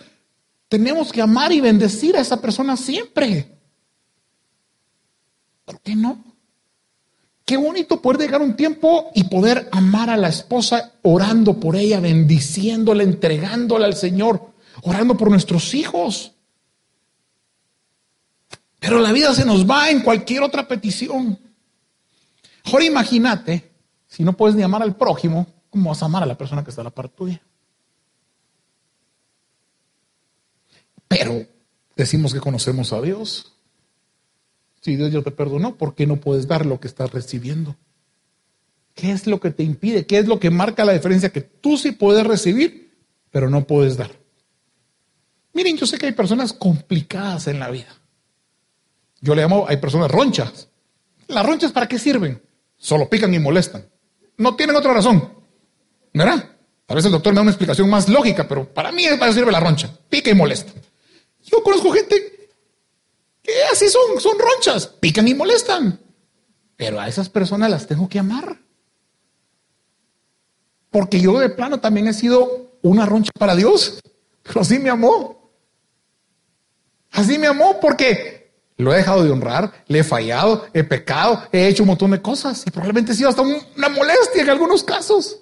Tenemos 0.67 1.12
que 1.12 1.21
amar 1.21 1.52
y 1.52 1.62
bendecir 1.62 2.17
a 2.17 2.21
esa 2.21 2.41
persona 2.41 2.76
siempre. 2.76 3.58
¿Por 5.65 5.80
qué 5.82 5.95
no? 5.95 6.23
Qué 7.45 7.58
bonito 7.58 8.02
poder 8.02 8.19
llegar 8.21 8.41
un 8.41 8.56
tiempo 8.56 9.12
y 9.13 9.26
poder 9.26 9.69
amar 9.71 10.10
a 10.10 10.17
la 10.17 10.28
esposa 10.28 10.93
orando 11.04 11.60
por 11.60 11.76
ella, 11.76 12.00
bendiciéndola, 12.00 13.04
entregándola 13.04 13.86
al 13.86 13.95
Señor, 13.95 14.54
orando 14.82 15.15
por 15.15 15.30
nuestros 15.30 15.73
hijos. 15.73 16.34
Pero 18.80 19.00
la 19.00 19.12
vida 19.12 19.34
se 19.34 19.45
nos 19.45 19.69
va 19.69 19.89
en 19.89 20.02
cualquier 20.02 20.43
otra 20.43 20.67
petición. 20.67 21.39
Ahora 22.67 22.84
imagínate, 22.84 23.71
si 24.08 24.23
no 24.23 24.34
puedes 24.34 24.56
ni 24.56 24.63
amar 24.63 24.82
al 24.82 24.95
prójimo, 24.95 25.47
¿cómo 25.69 25.89
vas 25.89 26.01
a 26.01 26.06
amar 26.06 26.23
a 26.23 26.25
la 26.25 26.38
persona 26.38 26.63
que 26.63 26.69
está 26.69 26.82
a 26.82 26.86
la 26.86 26.89
par 26.89 27.10
tuya? 27.10 27.41
Pero 31.08 31.45
decimos 31.95 32.34
que 32.34 32.41
conocemos 32.41 32.91
a 32.91 33.01
Dios. 33.01 33.53
Si 34.82 34.95
Dios 34.95 35.12
ya 35.12 35.21
te 35.21 35.32
perdonó, 35.32 35.75
¿por 35.75 35.95
qué 35.95 36.06
no 36.06 36.17
puedes 36.17 36.47
dar 36.47 36.65
lo 36.65 36.80
que 36.80 36.88
estás 36.88 37.12
recibiendo? 37.12 37.77
¿Qué 38.93 39.12
es 39.12 39.27
lo 39.27 39.39
que 39.39 39.51
te 39.51 39.63
impide? 39.63 40.06
¿Qué 40.06 40.17
es 40.17 40.27
lo 40.27 40.39
que 40.39 40.49
marca 40.49 40.84
la 40.84 40.93
diferencia? 40.93 41.30
Que 41.30 41.41
tú 41.41 41.77
sí 41.77 41.91
puedes 41.91 42.25
recibir, 42.25 42.97
pero 43.32 43.49
no 43.49 43.65
puedes 43.65 43.95
dar. 43.95 44.12
Miren, 45.53 45.77
yo 45.77 45.86
sé 45.86 45.97
que 45.97 46.08
hay 46.08 46.12
personas 46.12 46.51
complicadas 46.51 47.47
en 47.47 47.60
la 47.60 47.69
vida. 47.69 47.95
Yo 49.21 49.36
le 49.36 49.41
llamo, 49.41 49.65
hay 49.67 49.77
personas 49.77 50.12
ronchas. 50.12 50.69
¿Las 51.27 51.45
ronchas 51.45 51.71
para 51.71 51.88
qué 51.88 51.97
sirven? 51.97 52.41
Solo 52.78 53.10
pican 53.10 53.34
y 53.34 53.40
molestan. 53.40 53.88
No 54.38 54.56
tienen 54.56 54.76
otra 54.76 54.94
razón. 54.94 55.34
¿Verdad? 56.13 56.58
A 56.88 56.94
veces 56.94 57.08
el 57.08 57.12
doctor 57.12 57.34
me 57.34 57.38
da 57.38 57.42
una 57.42 57.52
explicación 57.52 57.90
más 57.90 58.08
lógica, 58.08 58.48
pero 58.48 58.72
para 58.74 58.92
mí 58.92 59.06
es 59.06 59.18
para 59.18 59.34
sirve 59.34 59.52
la 59.52 59.60
roncha. 59.60 59.92
Pica 60.10 60.30
y 60.30 60.36
molesta. 60.36 60.72
Yo 61.44 61.62
conozco 61.63 61.92
gente 61.92 62.50
que 63.42 63.63
así 63.72 63.90
son, 63.90 64.20
son 64.20 64.38
ronchas. 64.40 64.88
Pican 64.88 65.28
y 65.28 65.34
molestan. 65.34 66.00
Pero 66.76 67.00
a 67.00 67.08
esas 67.08 67.30
personas 67.30 67.70
las 67.70 67.88
tengo 67.88 68.08
que 68.08 68.20
amar. 68.20 68.60
Porque 70.90 71.20
yo 71.20 71.40
de 71.40 71.50
plano 71.50 71.80
también 71.80 72.08
he 72.08 72.13
sido 72.13 72.78
una 72.82 73.06
roncha 73.06 73.32
para 73.38 73.56
Dios. 73.56 74.00
Pero 74.44 74.62
así 74.62 74.80
me 74.80 74.90
amó. 74.90 75.52
Así 77.12 77.38
me 77.38 77.48
amó 77.48 77.80
porque 77.82 78.37
lo 78.78 78.94
he 78.94 78.98
dejado 78.98 79.24
de 79.24 79.32
honrar, 79.32 79.84
le 79.88 80.00
he 80.00 80.04
fallado, 80.04 80.66
he 80.74 80.84
pecado, 80.84 81.44
he 81.52 81.68
hecho 81.68 81.84
un 81.84 81.88
montón 81.88 82.12
de 82.12 82.22
cosas 82.22 82.63
y 82.66 82.72
probablemente 82.72 83.12
he 83.12 83.16
sido 83.16 83.30
hasta 83.30 83.42
una 83.42 83.90
molestia 83.90 84.44
en 84.44 84.50
algunos 84.50 84.84
casos. 84.84 85.40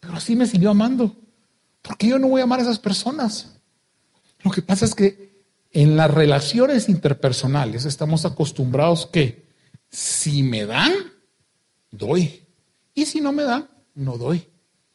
Pero 0.00 0.14
así 0.14 0.34
me 0.34 0.46
siguió 0.46 0.70
amando. 0.70 1.14
¿Por 1.82 1.96
qué 1.98 2.08
yo 2.08 2.18
no 2.18 2.28
voy 2.28 2.40
a 2.40 2.44
amar 2.44 2.60
a 2.60 2.62
esas 2.62 2.78
personas? 2.78 3.58
Lo 4.42 4.50
que 4.50 4.62
pasa 4.62 4.86
es 4.86 4.94
que 4.94 5.44
en 5.70 5.96
las 5.96 6.10
relaciones 6.10 6.88
interpersonales 6.88 7.84
estamos 7.84 8.24
acostumbrados 8.24 9.06
que 9.06 9.48
si 9.90 10.42
me 10.42 10.64
dan, 10.64 10.92
doy. 11.90 12.46
Y 12.94 13.04
si 13.04 13.20
no 13.20 13.32
me 13.32 13.42
dan, 13.42 13.68
no 13.94 14.16
doy. 14.16 14.48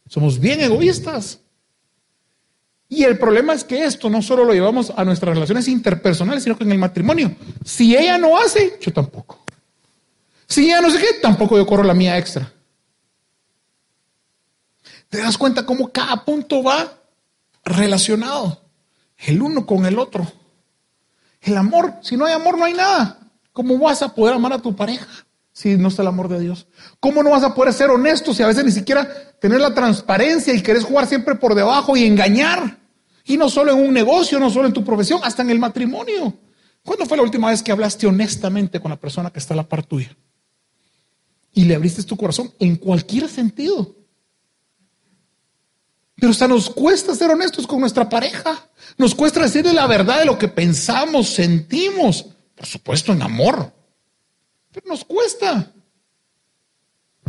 Somos 0.08 0.40
bien 0.40 0.62
egoístas. 0.62 1.40
Y 2.96 3.06
el 3.06 3.18
problema 3.18 3.54
es 3.54 3.64
que 3.64 3.84
esto 3.84 4.08
no 4.08 4.22
solo 4.22 4.46
lo 4.46 4.54
llevamos 4.54 4.94
a 4.96 5.04
nuestras 5.04 5.34
relaciones 5.34 5.68
interpersonales, 5.68 6.44
sino 6.44 6.56
que 6.56 6.64
en 6.64 6.74
el 6.74 6.78
matrimonio. 6.78 7.36
Si 7.66 7.98
ella 7.98 8.20
no 8.20 8.38
hace, 8.38 8.78
yo 8.80 8.94
tampoco. 8.94 9.40
Si 10.48 10.66
ella 10.66 10.80
no 10.80 10.92
sé 10.92 11.00
qué, 11.00 11.08
tampoco 11.20 11.58
yo 11.58 11.66
corro 11.66 11.84
la 11.84 11.96
mía 11.96 12.20
extra. 12.20 12.54
¿Te 15.10 15.18
das 15.18 15.40
cuenta 15.40 15.66
cómo 15.66 15.92
cada 15.92 16.24
punto 16.24 16.62
va 16.62 17.00
relacionado? 17.66 18.62
El 19.18 19.42
uno 19.42 19.66
con 19.66 19.88
el 19.88 19.98
otro. 19.98 20.32
El 21.42 21.58
amor, 21.58 21.96
si 22.04 22.16
no 22.16 22.28
hay 22.28 22.34
amor, 22.34 22.60
no 22.60 22.66
hay 22.66 22.74
nada. 22.74 23.18
¿Cómo 23.54 23.80
vas 23.80 24.04
a 24.04 24.14
poder 24.14 24.36
amar 24.36 24.54
a 24.54 24.62
tu 24.62 24.76
pareja 24.76 25.08
si 25.52 25.78
no 25.78 25.88
está 25.88 26.04
el 26.04 26.10
amor 26.10 26.30
de 26.30 26.42
Dios? 26.42 26.68
¿Cómo 27.00 27.24
no 27.24 27.32
vas 27.32 27.44
a 27.44 27.56
poder 27.56 27.74
ser 27.74 27.90
honesto 27.90 28.36
si 28.36 28.44
a 28.44 28.48
veces 28.48 28.64
ni 28.64 28.72
siquiera 28.72 29.32
tener 29.42 29.60
la 29.60 29.74
transparencia 29.74 30.54
y 30.54 30.62
querés 30.62 30.84
jugar 30.84 31.08
siempre 31.08 31.34
por 31.34 31.56
debajo 31.56 31.98
y 31.98 32.06
engañar? 32.06 32.83
Y 33.26 33.38
no 33.38 33.50
solo 33.50 33.72
en 33.72 33.80
un 33.80 33.94
negocio, 33.94 34.40
no 34.40 34.50
solo 34.50 34.68
en 34.68 34.74
tu 34.74 34.84
profesión, 34.84 35.22
hasta 35.24 35.42
en 35.42 35.50
el 35.50 35.60
matrimonio. 35.60 36.34
¿Cuándo 36.84 37.06
fue 37.06 37.18
la 37.18 37.24
última 37.24 37.50
vez 37.50 37.64
que 37.64 37.72
hablaste 37.72 38.06
honestamente 38.06 38.80
con 38.80 38.92
la 38.92 39.00
persona 39.00 39.32
que 39.32 39.40
está 39.40 39.54
a 39.54 39.58
la 39.58 39.68
par 39.68 39.84
tuya? 39.86 40.16
Y 41.54 41.64
le 41.66 41.76
abriste 41.76 42.04
tu 42.04 42.18
corazón 42.18 42.52
en 42.60 42.76
cualquier 42.76 43.30
sentido. 43.30 43.96
Pero 46.16 46.32
hasta 46.32 46.48
nos 46.48 46.70
cuesta 46.70 47.16
ser 47.16 47.32
honestos 47.32 47.66
con 47.66 47.80
nuestra 47.80 48.08
pareja. 48.10 48.70
Nos 48.98 49.16
cuesta 49.16 49.42
decirle 49.42 49.74
la 49.74 49.88
verdad 49.88 50.20
de 50.20 50.26
lo 50.26 50.38
que 50.38 50.48
pensamos, 50.48 51.30
sentimos. 51.30 52.26
Por 52.56 52.66
supuesto, 52.66 53.14
en 53.14 53.22
amor. 53.22 53.72
Pero 54.72 54.88
nos 54.88 55.06
cuesta. 55.06 55.72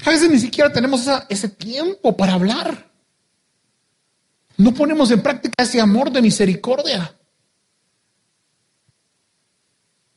A 0.05 0.11
veces 0.11 0.30
ni 0.30 0.38
siquiera 0.38 0.72
tenemos 0.72 1.07
ese 1.28 1.49
tiempo 1.49 2.16
para 2.16 2.34
hablar. 2.34 2.93
No 4.57 4.73
ponemos 4.73 5.11
en 5.11 5.23
práctica 5.23 5.63
ese 5.63 5.81
amor 5.81 6.11
de 6.11 6.23
misericordia. 6.23 7.15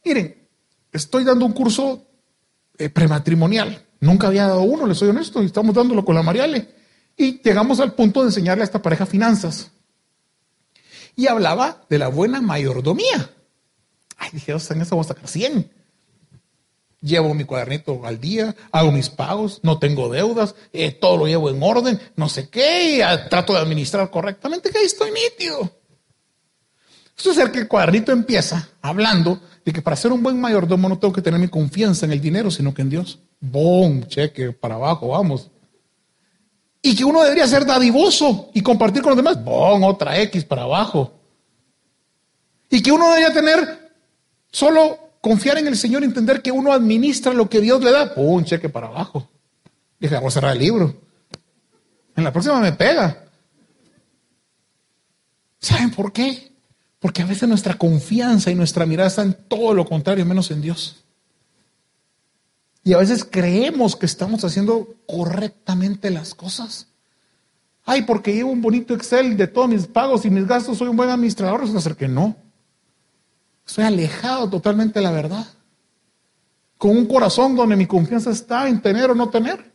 Miren, 0.06 0.48
estoy 0.92 1.24
dando 1.24 1.46
un 1.46 1.54
curso 1.54 2.06
eh, 2.78 2.90
prematrimonial. 2.90 3.86
Nunca 4.00 4.28
había 4.28 4.48
dado 4.48 4.62
uno, 4.62 4.86
le 4.86 4.96
soy 4.96 5.10
honesto, 5.10 5.42
y 5.42 5.48
estamos 5.48 5.74
dándolo 5.74 6.06
con 6.06 6.16
la 6.16 6.24
Mariale. 6.24 6.70
Y 7.18 7.42
llegamos 7.42 7.80
al 7.80 7.94
punto 7.94 8.22
de 8.22 8.28
enseñarle 8.28 8.64
a 8.64 8.66
esta 8.66 8.82
pareja 8.82 9.06
finanzas. 9.06 9.72
Y 11.16 11.28
hablaba 11.28 11.84
de 11.90 11.98
la 11.98 12.10
buena 12.10 12.42
mayordomía. 12.42 13.32
Ay, 14.18 14.30
dije, 14.34 14.52
en 14.52 14.58
eso 14.58 14.96
vamos 14.96 15.08
a 15.08 15.14
sacar 15.14 15.28
100. 15.28 15.77
Llevo 17.08 17.34
mi 17.34 17.46
cuadernito 17.46 18.06
al 18.06 18.20
día, 18.20 18.54
hago 18.70 18.92
mis 18.92 19.10
pagos, 19.10 19.62
no 19.64 19.80
tengo 19.80 20.10
deudas, 20.10 20.56
eh, 20.74 20.92
todo 20.92 21.16
lo 21.16 21.26
llevo 21.26 21.50
en 21.50 21.64
orden, 21.64 21.98
no 22.18 22.28
sé 22.28 22.50
qué, 22.50 23.02
trato 23.30 23.54
de 23.54 23.60
administrar 23.60 24.12
correctamente, 24.12 24.70
que 24.70 24.80
ahí 24.80 24.86
estoy 24.86 25.12
nítido. 25.12 25.72
Eso 27.18 27.32
es 27.32 27.38
el 27.38 27.52
que 27.52 27.60
el 27.60 27.68
cuadernito 27.70 28.12
empieza 28.12 28.70
hablando 28.82 29.40
de 29.64 29.72
que 29.72 29.82
para 29.82 29.96
ser 29.96 30.12
un 30.12 30.22
buen 30.22 30.40
mayordomo 30.40 30.90
no 30.90 31.00
tengo 31.00 31.14
que 31.14 31.22
tener 31.22 31.40
mi 31.40 31.48
confianza 31.48 32.06
en 32.06 32.12
el 32.12 32.20
dinero, 32.20 32.52
sino 32.52 32.74
que 32.74 32.82
en 32.82 32.90
Dios. 32.90 33.20
¡Bom! 33.40 34.04
Cheque, 34.04 34.52
para 34.52 34.76
abajo, 34.76 35.08
vamos. 35.08 35.50
Y 36.82 36.94
que 36.94 37.06
uno 37.06 37.24
debería 37.24 37.48
ser 37.48 37.66
dadivoso 37.66 38.52
y 38.54 38.62
compartir 38.62 39.02
con 39.02 39.12
los 39.12 39.18
demás. 39.18 39.42
¡Bom! 39.44 39.84
Otra 39.86 40.20
X 40.24 40.44
para 40.44 40.64
abajo. 40.64 41.14
Y 42.70 42.82
que 42.82 42.92
uno 42.92 43.08
debería 43.08 43.34
tener 43.34 43.94
solo 44.52 45.07
confiar 45.22 45.58
en 45.58 45.68
el 45.68 45.78
Señor, 45.78 46.04
entender 46.04 46.42
que 46.42 46.52
uno 46.52 46.72
administra 46.72 47.34
lo 47.34 47.50
que 47.50 47.62
Dios 47.62 47.84
le 47.84 47.92
da. 47.92 48.14
¡Pum! 48.14 48.44
Cheque 48.44 48.70
para 48.70 48.88
abajo. 48.88 49.30
Dije, 50.00 50.18
voy 50.18 50.28
a 50.28 50.32
cerrar 50.32 50.54
el 50.54 50.60
libro. 50.60 50.96
En 52.16 52.24
la 52.24 52.32
próxima 52.32 52.60
me 52.60 52.74
pega. 52.74 53.26
¿Saben 55.60 55.92
por 55.92 56.12
qué? 56.12 56.52
Porque 57.00 57.22
a 57.22 57.26
veces 57.26 57.48
nuestra 57.48 57.76
confianza 57.76 58.52
y 58.52 58.56
nuestra 58.56 58.86
mirada 58.86 59.10
están 59.10 59.38
todo 59.48 59.74
lo 59.74 59.86
contrario, 59.86 60.26
menos 60.26 60.50
en 60.52 60.62
Dios. 60.62 61.04
Y 62.84 62.94
a 62.94 62.98
veces 62.98 63.28
creemos 63.30 63.96
que 63.96 64.06
estamos 64.06 64.44
haciendo 64.44 64.96
correctamente 65.06 66.10
las 66.10 66.34
cosas. 66.34 66.88
Ay, 67.84 68.04
porque 68.04 68.34
llevo 68.34 68.52
un 68.52 68.62
bonito 68.62 68.94
Excel 68.94 69.38
de 69.38 69.48
todos 69.48 69.70
mis 69.70 69.88
pagos 69.88 70.26
y 70.26 70.30
mis 70.30 70.48
gastos, 70.48 70.78
soy 70.78 70.88
un 70.88 70.98
buen 70.98 71.10
administrador. 71.10 71.62
Resulta 71.62 71.82
ser 71.82 71.96
que 71.96 72.08
no. 72.08 72.36
Estoy 73.68 73.84
alejado 73.84 74.50
totalmente 74.50 75.00
de 75.00 75.04
la 75.04 75.12
verdad. 75.12 75.46
Con 76.78 76.92
un 76.92 77.06
corazón 77.06 77.56
donde 77.56 77.76
mi 77.76 77.86
confianza 77.86 78.32
está 78.32 78.68
en 78.70 78.82
tener 78.82 79.12
o 79.12 79.16
no 79.16 79.30
tener. 79.30 79.74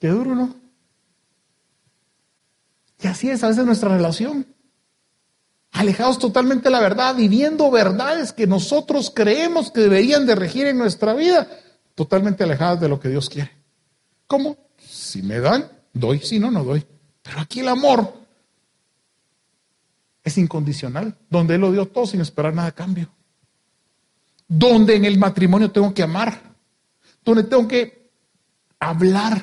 Qué 0.00 0.08
duro, 0.08 0.34
¿no? 0.34 0.54
Y 3.00 3.06
así 3.06 3.30
es 3.30 3.44
a 3.44 3.48
veces 3.48 3.64
nuestra 3.64 3.90
relación. 3.90 4.46
Alejados 5.72 6.18
totalmente 6.18 6.64
de 6.64 6.70
la 6.70 6.80
verdad, 6.80 7.14
viviendo 7.14 7.70
verdades 7.70 8.32
que 8.32 8.46
nosotros 8.46 9.12
creemos 9.14 9.70
que 9.70 9.82
deberían 9.82 10.26
de 10.26 10.34
regir 10.34 10.66
en 10.66 10.78
nuestra 10.78 11.12
vida, 11.14 11.46
totalmente 11.94 12.44
alejadas 12.44 12.80
de 12.80 12.88
lo 12.88 12.98
que 12.98 13.10
Dios 13.10 13.28
quiere. 13.28 13.52
¿Cómo? 14.26 14.56
Si 14.78 15.22
me 15.22 15.38
dan, 15.38 15.70
doy, 15.92 16.20
si 16.20 16.38
no, 16.38 16.50
no 16.50 16.64
doy. 16.64 16.84
Pero 17.22 17.40
aquí 17.40 17.60
el 17.60 17.68
amor 17.68 18.25
es 20.26 20.36
incondicional, 20.38 21.16
donde 21.30 21.54
Él 21.54 21.60
lo 21.60 21.70
dio 21.70 21.86
todo 21.86 22.04
sin 22.04 22.20
esperar 22.20 22.52
nada 22.52 22.68
a 22.68 22.72
cambio. 22.72 23.08
Donde 24.48 24.96
en 24.96 25.04
el 25.04 25.18
matrimonio 25.18 25.70
tengo 25.70 25.94
que 25.94 26.02
amar, 26.02 26.42
donde 27.24 27.44
tengo 27.44 27.68
que 27.68 28.10
hablar, 28.80 29.40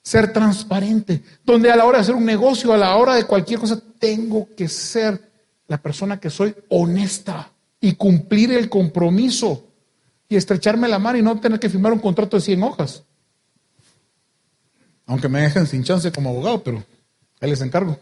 ser 0.00 0.32
transparente, 0.32 1.24
donde 1.44 1.72
a 1.72 1.76
la 1.76 1.84
hora 1.84 1.98
de 1.98 2.02
hacer 2.02 2.14
un 2.14 2.24
negocio, 2.24 2.72
a 2.72 2.76
la 2.78 2.94
hora 2.94 3.14
de 3.16 3.24
cualquier 3.24 3.58
cosa, 3.58 3.82
tengo 3.98 4.48
que 4.56 4.68
ser 4.68 5.28
la 5.66 5.82
persona 5.82 6.20
que 6.20 6.30
soy 6.30 6.54
honesta 6.68 7.50
y 7.80 7.94
cumplir 7.96 8.52
el 8.52 8.68
compromiso 8.68 9.70
y 10.28 10.36
estrecharme 10.36 10.86
la 10.86 11.00
mano 11.00 11.18
y 11.18 11.22
no 11.22 11.40
tener 11.40 11.58
que 11.58 11.68
firmar 11.68 11.92
un 11.92 11.98
contrato 11.98 12.36
de 12.36 12.42
100 12.42 12.62
hojas. 12.62 13.02
Aunque 15.06 15.28
me 15.28 15.40
dejen 15.40 15.66
sin 15.66 15.82
chance 15.82 16.12
como 16.12 16.30
abogado, 16.30 16.62
pero 16.62 16.84
ahí 17.40 17.50
les 17.50 17.60
encargo. 17.60 17.98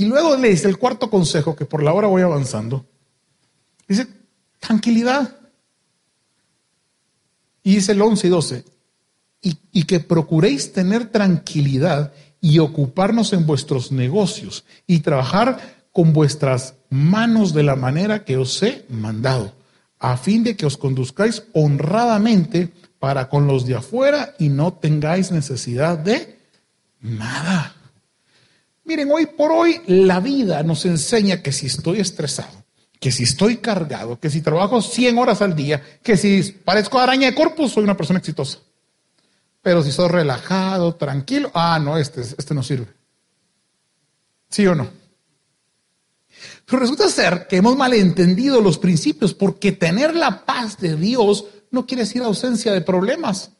Y 0.00 0.06
luego 0.06 0.34
le 0.34 0.48
dice 0.48 0.66
el 0.66 0.78
cuarto 0.78 1.10
consejo, 1.10 1.54
que 1.54 1.66
por 1.66 1.82
la 1.82 1.92
hora 1.92 2.08
voy 2.08 2.22
avanzando. 2.22 2.86
Dice, 3.86 4.06
tranquilidad. 4.58 5.36
Y 7.62 7.74
dice 7.74 7.92
el 7.92 8.00
11 8.00 8.26
y 8.26 8.30
12, 8.30 8.64
y, 9.42 9.58
y 9.72 9.82
que 9.82 10.00
procuréis 10.00 10.72
tener 10.72 11.12
tranquilidad 11.12 12.14
y 12.40 12.60
ocuparnos 12.60 13.34
en 13.34 13.44
vuestros 13.44 13.92
negocios 13.92 14.64
y 14.86 15.00
trabajar 15.00 15.84
con 15.92 16.14
vuestras 16.14 16.76
manos 16.88 17.52
de 17.52 17.62
la 17.62 17.76
manera 17.76 18.24
que 18.24 18.38
os 18.38 18.62
he 18.62 18.86
mandado, 18.88 19.52
a 19.98 20.16
fin 20.16 20.44
de 20.44 20.56
que 20.56 20.64
os 20.64 20.78
conduzcáis 20.78 21.42
honradamente 21.52 22.72
para 22.98 23.28
con 23.28 23.46
los 23.46 23.66
de 23.66 23.74
afuera 23.74 24.34
y 24.38 24.48
no 24.48 24.72
tengáis 24.72 25.30
necesidad 25.30 25.98
de 25.98 26.38
nada. 27.02 27.76
Miren, 28.84 29.10
hoy 29.12 29.26
por 29.26 29.52
hoy 29.52 29.80
la 29.86 30.20
vida 30.20 30.62
nos 30.62 30.84
enseña 30.84 31.42
que 31.42 31.52
si 31.52 31.66
estoy 31.66 32.00
estresado, 32.00 32.64
que 32.98 33.12
si 33.12 33.24
estoy 33.24 33.58
cargado, 33.58 34.18
que 34.18 34.30
si 34.30 34.40
trabajo 34.40 34.82
100 34.82 35.18
horas 35.18 35.42
al 35.42 35.54
día, 35.54 35.82
que 36.02 36.16
si 36.16 36.42
parezco 36.64 36.98
araña 36.98 37.28
de 37.28 37.34
corpus, 37.34 37.72
soy 37.72 37.84
una 37.84 37.96
persona 37.96 38.18
exitosa. 38.18 38.58
Pero 39.62 39.82
si 39.82 39.92
soy 39.92 40.08
relajado, 40.08 40.94
tranquilo, 40.94 41.50
ah, 41.54 41.78
no, 41.78 41.98
este, 41.98 42.22
este 42.22 42.54
no 42.54 42.62
sirve. 42.62 42.88
¿Sí 44.48 44.66
o 44.66 44.74
no? 44.74 44.90
Pero 46.66 46.80
resulta 46.80 47.08
ser 47.08 47.46
que 47.48 47.56
hemos 47.56 47.76
malentendido 47.76 48.60
los 48.60 48.78
principios 48.78 49.34
porque 49.34 49.72
tener 49.72 50.14
la 50.14 50.44
paz 50.44 50.78
de 50.78 50.96
Dios 50.96 51.44
no 51.70 51.86
quiere 51.86 52.04
decir 52.04 52.22
ausencia 52.22 52.72
de 52.72 52.80
problemas. 52.80 53.52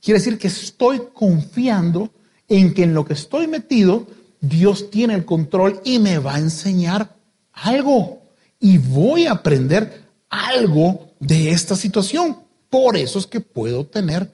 Quiere 0.00 0.18
decir 0.18 0.38
que 0.38 0.48
estoy 0.48 1.02
confiando 1.12 2.12
en 2.48 2.74
que 2.74 2.84
en 2.84 2.94
lo 2.94 3.04
que 3.04 3.14
estoy 3.14 3.46
metido 3.46 4.06
Dios 4.42 4.90
tiene 4.90 5.14
el 5.14 5.24
control 5.24 5.80
y 5.84 6.00
me 6.00 6.18
va 6.18 6.34
a 6.34 6.40
enseñar 6.40 7.14
algo. 7.52 8.22
Y 8.58 8.76
voy 8.76 9.26
a 9.26 9.32
aprender 9.32 10.02
algo 10.28 11.12
de 11.20 11.50
esta 11.50 11.76
situación. 11.76 12.36
Por 12.68 12.96
eso 12.96 13.20
es 13.20 13.26
que 13.26 13.40
puedo 13.40 13.86
tener 13.86 14.30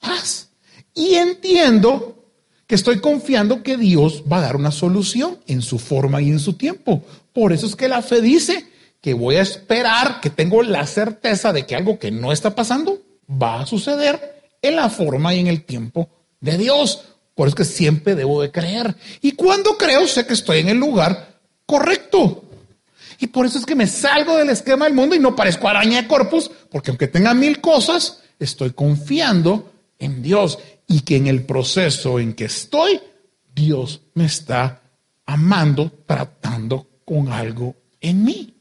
paz. 0.00 0.48
Y 0.92 1.14
entiendo 1.14 2.24
que 2.66 2.74
estoy 2.74 3.00
confiando 3.00 3.62
que 3.62 3.76
Dios 3.76 4.24
va 4.30 4.38
a 4.38 4.42
dar 4.42 4.56
una 4.56 4.72
solución 4.72 5.38
en 5.46 5.62
su 5.62 5.78
forma 5.78 6.20
y 6.20 6.30
en 6.30 6.40
su 6.40 6.54
tiempo. 6.54 7.04
Por 7.32 7.52
eso 7.52 7.66
es 7.66 7.76
que 7.76 7.88
la 7.88 8.02
fe 8.02 8.20
dice 8.20 8.66
que 9.00 9.14
voy 9.14 9.36
a 9.36 9.42
esperar, 9.42 10.20
que 10.20 10.30
tengo 10.30 10.62
la 10.62 10.86
certeza 10.86 11.52
de 11.52 11.64
que 11.64 11.76
algo 11.76 11.98
que 11.98 12.10
no 12.10 12.32
está 12.32 12.54
pasando 12.56 12.98
va 13.30 13.60
a 13.60 13.66
suceder 13.66 14.42
en 14.62 14.74
la 14.76 14.90
forma 14.90 15.32
y 15.32 15.40
en 15.40 15.46
el 15.46 15.64
tiempo 15.64 16.08
de 16.40 16.58
Dios. 16.58 17.04
Por 17.34 17.48
eso 17.48 17.56
es 17.56 17.68
que 17.68 17.74
siempre 17.74 18.14
debo 18.14 18.42
de 18.42 18.50
creer. 18.50 18.94
Y 19.20 19.32
cuando 19.32 19.76
creo, 19.76 20.06
sé 20.06 20.26
que 20.26 20.34
estoy 20.34 20.60
en 20.60 20.68
el 20.68 20.78
lugar 20.78 21.40
correcto. 21.66 22.44
Y 23.18 23.26
por 23.28 23.46
eso 23.46 23.58
es 23.58 23.66
que 23.66 23.74
me 23.74 23.86
salgo 23.86 24.36
del 24.36 24.50
esquema 24.50 24.84
del 24.84 24.94
mundo 24.94 25.14
y 25.14 25.18
no 25.18 25.36
parezco 25.36 25.68
araña 25.68 26.02
de 26.02 26.08
corpus, 26.08 26.50
porque 26.70 26.90
aunque 26.90 27.08
tenga 27.08 27.34
mil 27.34 27.60
cosas, 27.60 28.20
estoy 28.38 28.70
confiando 28.70 29.72
en 29.98 30.22
Dios 30.22 30.58
y 30.86 31.00
que 31.00 31.16
en 31.16 31.26
el 31.26 31.44
proceso 31.44 32.18
en 32.18 32.34
que 32.34 32.44
estoy, 32.46 33.00
Dios 33.54 34.02
me 34.14 34.26
está 34.26 34.82
amando, 35.26 35.90
tratando 36.06 36.86
con 37.04 37.32
algo 37.32 37.74
en 38.00 38.24
mí. 38.24 38.54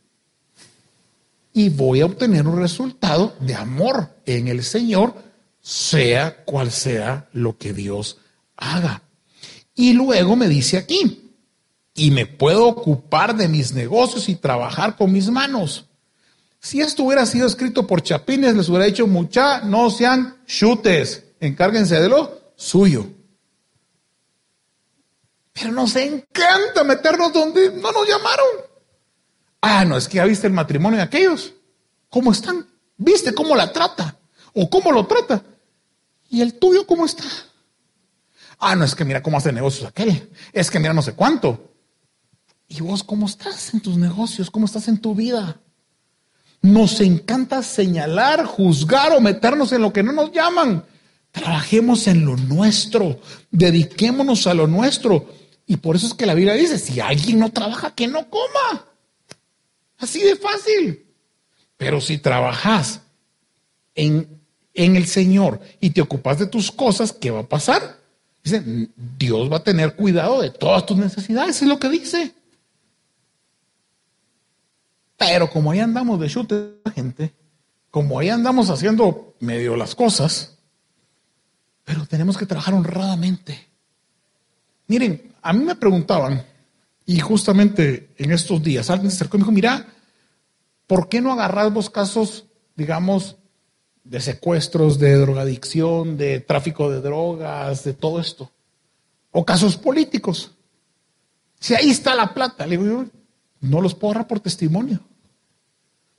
Y 1.54 1.70
voy 1.70 2.02
a 2.02 2.06
obtener 2.06 2.48
un 2.48 2.60
resultado 2.60 3.36
de 3.40 3.54
amor 3.54 4.10
en 4.26 4.48
el 4.48 4.64
Señor, 4.64 5.14
sea 5.62 6.44
cual 6.46 6.72
sea 6.72 7.28
lo 7.34 7.58
que 7.58 7.74
Dios 7.74 8.18
haga. 8.58 9.04
Y 9.76 9.94
luego 9.94 10.36
me 10.36 10.48
dice 10.48 10.78
aquí, 10.78 11.32
y 11.96 12.12
me 12.12 12.26
puedo 12.26 12.68
ocupar 12.68 13.36
de 13.36 13.48
mis 13.48 13.74
negocios 13.74 14.30
y 14.30 14.36
trabajar 14.36 14.96
con 14.96 15.12
mis 15.12 15.30
manos. 15.30 15.86
Si 16.60 16.82
esto 16.82 17.04
hubiera 17.04 17.26
sido 17.26 17.46
escrito 17.46 17.86
por 17.86 18.02
Chapines, 18.02 18.56
les 18.56 18.70
hubiera 18.70 18.86
dicho, 18.86 19.06
mucha, 19.06 19.62
no 19.62 19.90
sean 19.90 20.44
chutes, 20.46 21.24
encárguense 21.40 22.00
de 22.00 22.10
lo 22.10 22.54
suyo. 22.56 23.06
Pero 25.52 25.72
nos 25.72 25.96
encanta 25.96 26.84
meternos 26.84 27.32
donde 27.32 27.72
no 27.72 27.92
nos 27.92 28.08
llamaron. 28.08 28.48
Ah, 29.62 29.86
no, 29.86 29.98
es 29.98 30.08
que 30.08 30.18
ya 30.18 30.26
viste 30.26 30.48
el 30.48 30.54
matrimonio 30.54 30.98
de 30.98 31.04
aquellos. 31.04 31.54
¿Cómo 32.10 32.32
están? 32.32 32.68
¿Viste 32.98 33.34
cómo 33.34 33.56
la 33.56 33.72
trata? 33.72 34.18
¿O 34.54 34.70
cómo 34.70 34.92
lo 34.92 35.06
trata? 35.06 35.44
¿Y 36.30 36.42
el 36.42 36.56
tuyo 36.56 36.88
cómo 36.88 37.06
está? 37.06 37.24
Ah, 38.66 38.78
no, 38.78 38.86
es 38.86 38.96
que 38.96 39.04
mira 39.04 39.22
cómo 39.22 39.38
hace 39.38 39.52
negocios 39.52 39.90
aquel. 39.90 40.30
Es 40.54 40.72
que 40.72 40.80
mira 40.80 40.94
no 40.94 41.02
sé 41.02 41.14
cuánto. 41.14 41.74
¿Y 42.70 42.80
vos 42.82 43.04
cómo 43.04 43.26
estás 43.26 43.74
en 43.74 43.82
tus 43.82 43.98
negocios? 43.98 44.50
¿Cómo 44.50 44.66
estás 44.66 44.88
en 44.88 45.00
tu 45.00 45.14
vida? 45.14 45.60
Nos 46.62 47.02
encanta 47.02 47.62
señalar, 47.62 48.46
juzgar 48.46 49.12
o 49.12 49.20
meternos 49.20 49.74
en 49.74 49.82
lo 49.82 49.92
que 49.92 50.02
no 50.02 50.14
nos 50.14 50.32
llaman. 50.32 50.86
Trabajemos 51.32 52.08
en 52.08 52.26
lo 52.26 52.38
nuestro, 52.38 53.20
dediquémonos 53.52 54.48
a 54.48 54.54
lo 54.54 54.66
nuestro. 54.66 55.30
Y 55.68 55.78
por 55.78 55.98
eso 55.98 56.08
es 56.08 56.14
que 56.14 56.26
la 56.26 56.34
Biblia 56.34 56.54
dice, 56.54 56.80
si 56.80 57.02
alguien 57.02 57.40
no 57.40 57.52
trabaja, 57.52 57.94
que 57.94 58.08
no 58.08 58.30
coma. 58.30 58.86
Así 59.98 60.22
de 60.22 60.38
fácil. 60.38 61.06
Pero 61.76 62.00
si 62.00 62.18
trabajas 62.18 63.02
en, 63.94 64.40
en 64.74 64.96
el 64.96 65.08
Señor 65.08 65.60
y 65.82 65.90
te 65.90 66.02
ocupas 66.02 66.40
de 66.40 66.48
tus 66.48 66.72
cosas, 66.72 67.12
¿qué 67.12 67.30
va 67.30 67.42
a 67.42 67.50
pasar? 67.50 68.03
Dice, 68.44 68.90
Dios 69.18 69.52
va 69.52 69.58
a 69.58 69.64
tener 69.64 69.96
cuidado 69.96 70.42
de 70.42 70.50
todas 70.50 70.86
tus 70.86 70.98
necesidades, 70.98 71.62
es 71.62 71.68
lo 71.68 71.80
que 71.80 71.90
dice. 71.90 72.34
Pero 75.18 75.50
como 75.50 75.72
ahí 75.72 75.80
andamos 75.80 76.20
de 76.20 76.28
chute 76.28 76.82
gente, 76.94 77.34
como 77.90 78.20
ahí 78.20 78.30
andamos 78.30 78.70
haciendo 78.70 79.36
medio 79.40 79.78
las 79.78 79.96
cosas, 79.96 80.58
pero 81.86 82.06
tenemos 82.06 82.38
que 82.38 82.46
trabajar 82.46 82.74
honradamente. 82.74 83.68
Miren, 84.88 85.34
a 85.42 85.54
mí 85.54 85.64
me 85.64 85.76
preguntaban, 85.76 86.46
y 87.06 87.20
justamente 87.20 88.14
en 88.18 88.32
estos 88.32 88.62
días 88.62 88.90
alguien 88.90 89.12
se 89.12 89.18
acercó 89.18 89.38
y 89.38 89.40
me 89.40 89.44
dijo, 89.44 89.52
mira, 89.52 89.88
¿por 90.88 91.08
qué 91.10 91.22
no 91.22 91.32
agarras 91.32 91.74
vos 91.74 91.90
casos, 91.90 92.46
digamos, 92.76 93.38
de 94.04 94.20
secuestros, 94.20 95.00
de 95.00 95.16
drogadicción, 95.16 96.18
de 96.18 96.40
tráfico 96.40 96.90
de 96.90 97.02
drogas, 97.02 97.84
de 97.84 97.94
todo 97.94 98.20
esto? 98.20 98.52
O 99.32 99.46
casos 99.46 99.78
políticos. 99.78 100.52
Si 101.60 101.74
ahí 101.74 101.90
está 101.90 102.14
la 102.16 102.34
plata, 102.34 102.66
le 102.66 102.78
digo 102.78 102.86
yo, 102.86 103.06
no 103.62 103.82
los 103.82 103.96
puedo 103.96 104.12
agarrar 104.12 104.28
por 104.28 104.40
testimonio. 104.40 105.00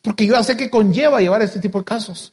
Porque 0.03 0.26
yo 0.26 0.35
ya 0.35 0.43
sé 0.43 0.57
que 0.57 0.70
conlleva 0.70 1.20
llevar 1.20 1.43
este 1.43 1.61
tipo 1.61 1.78
de 1.78 1.85
casos. 1.85 2.32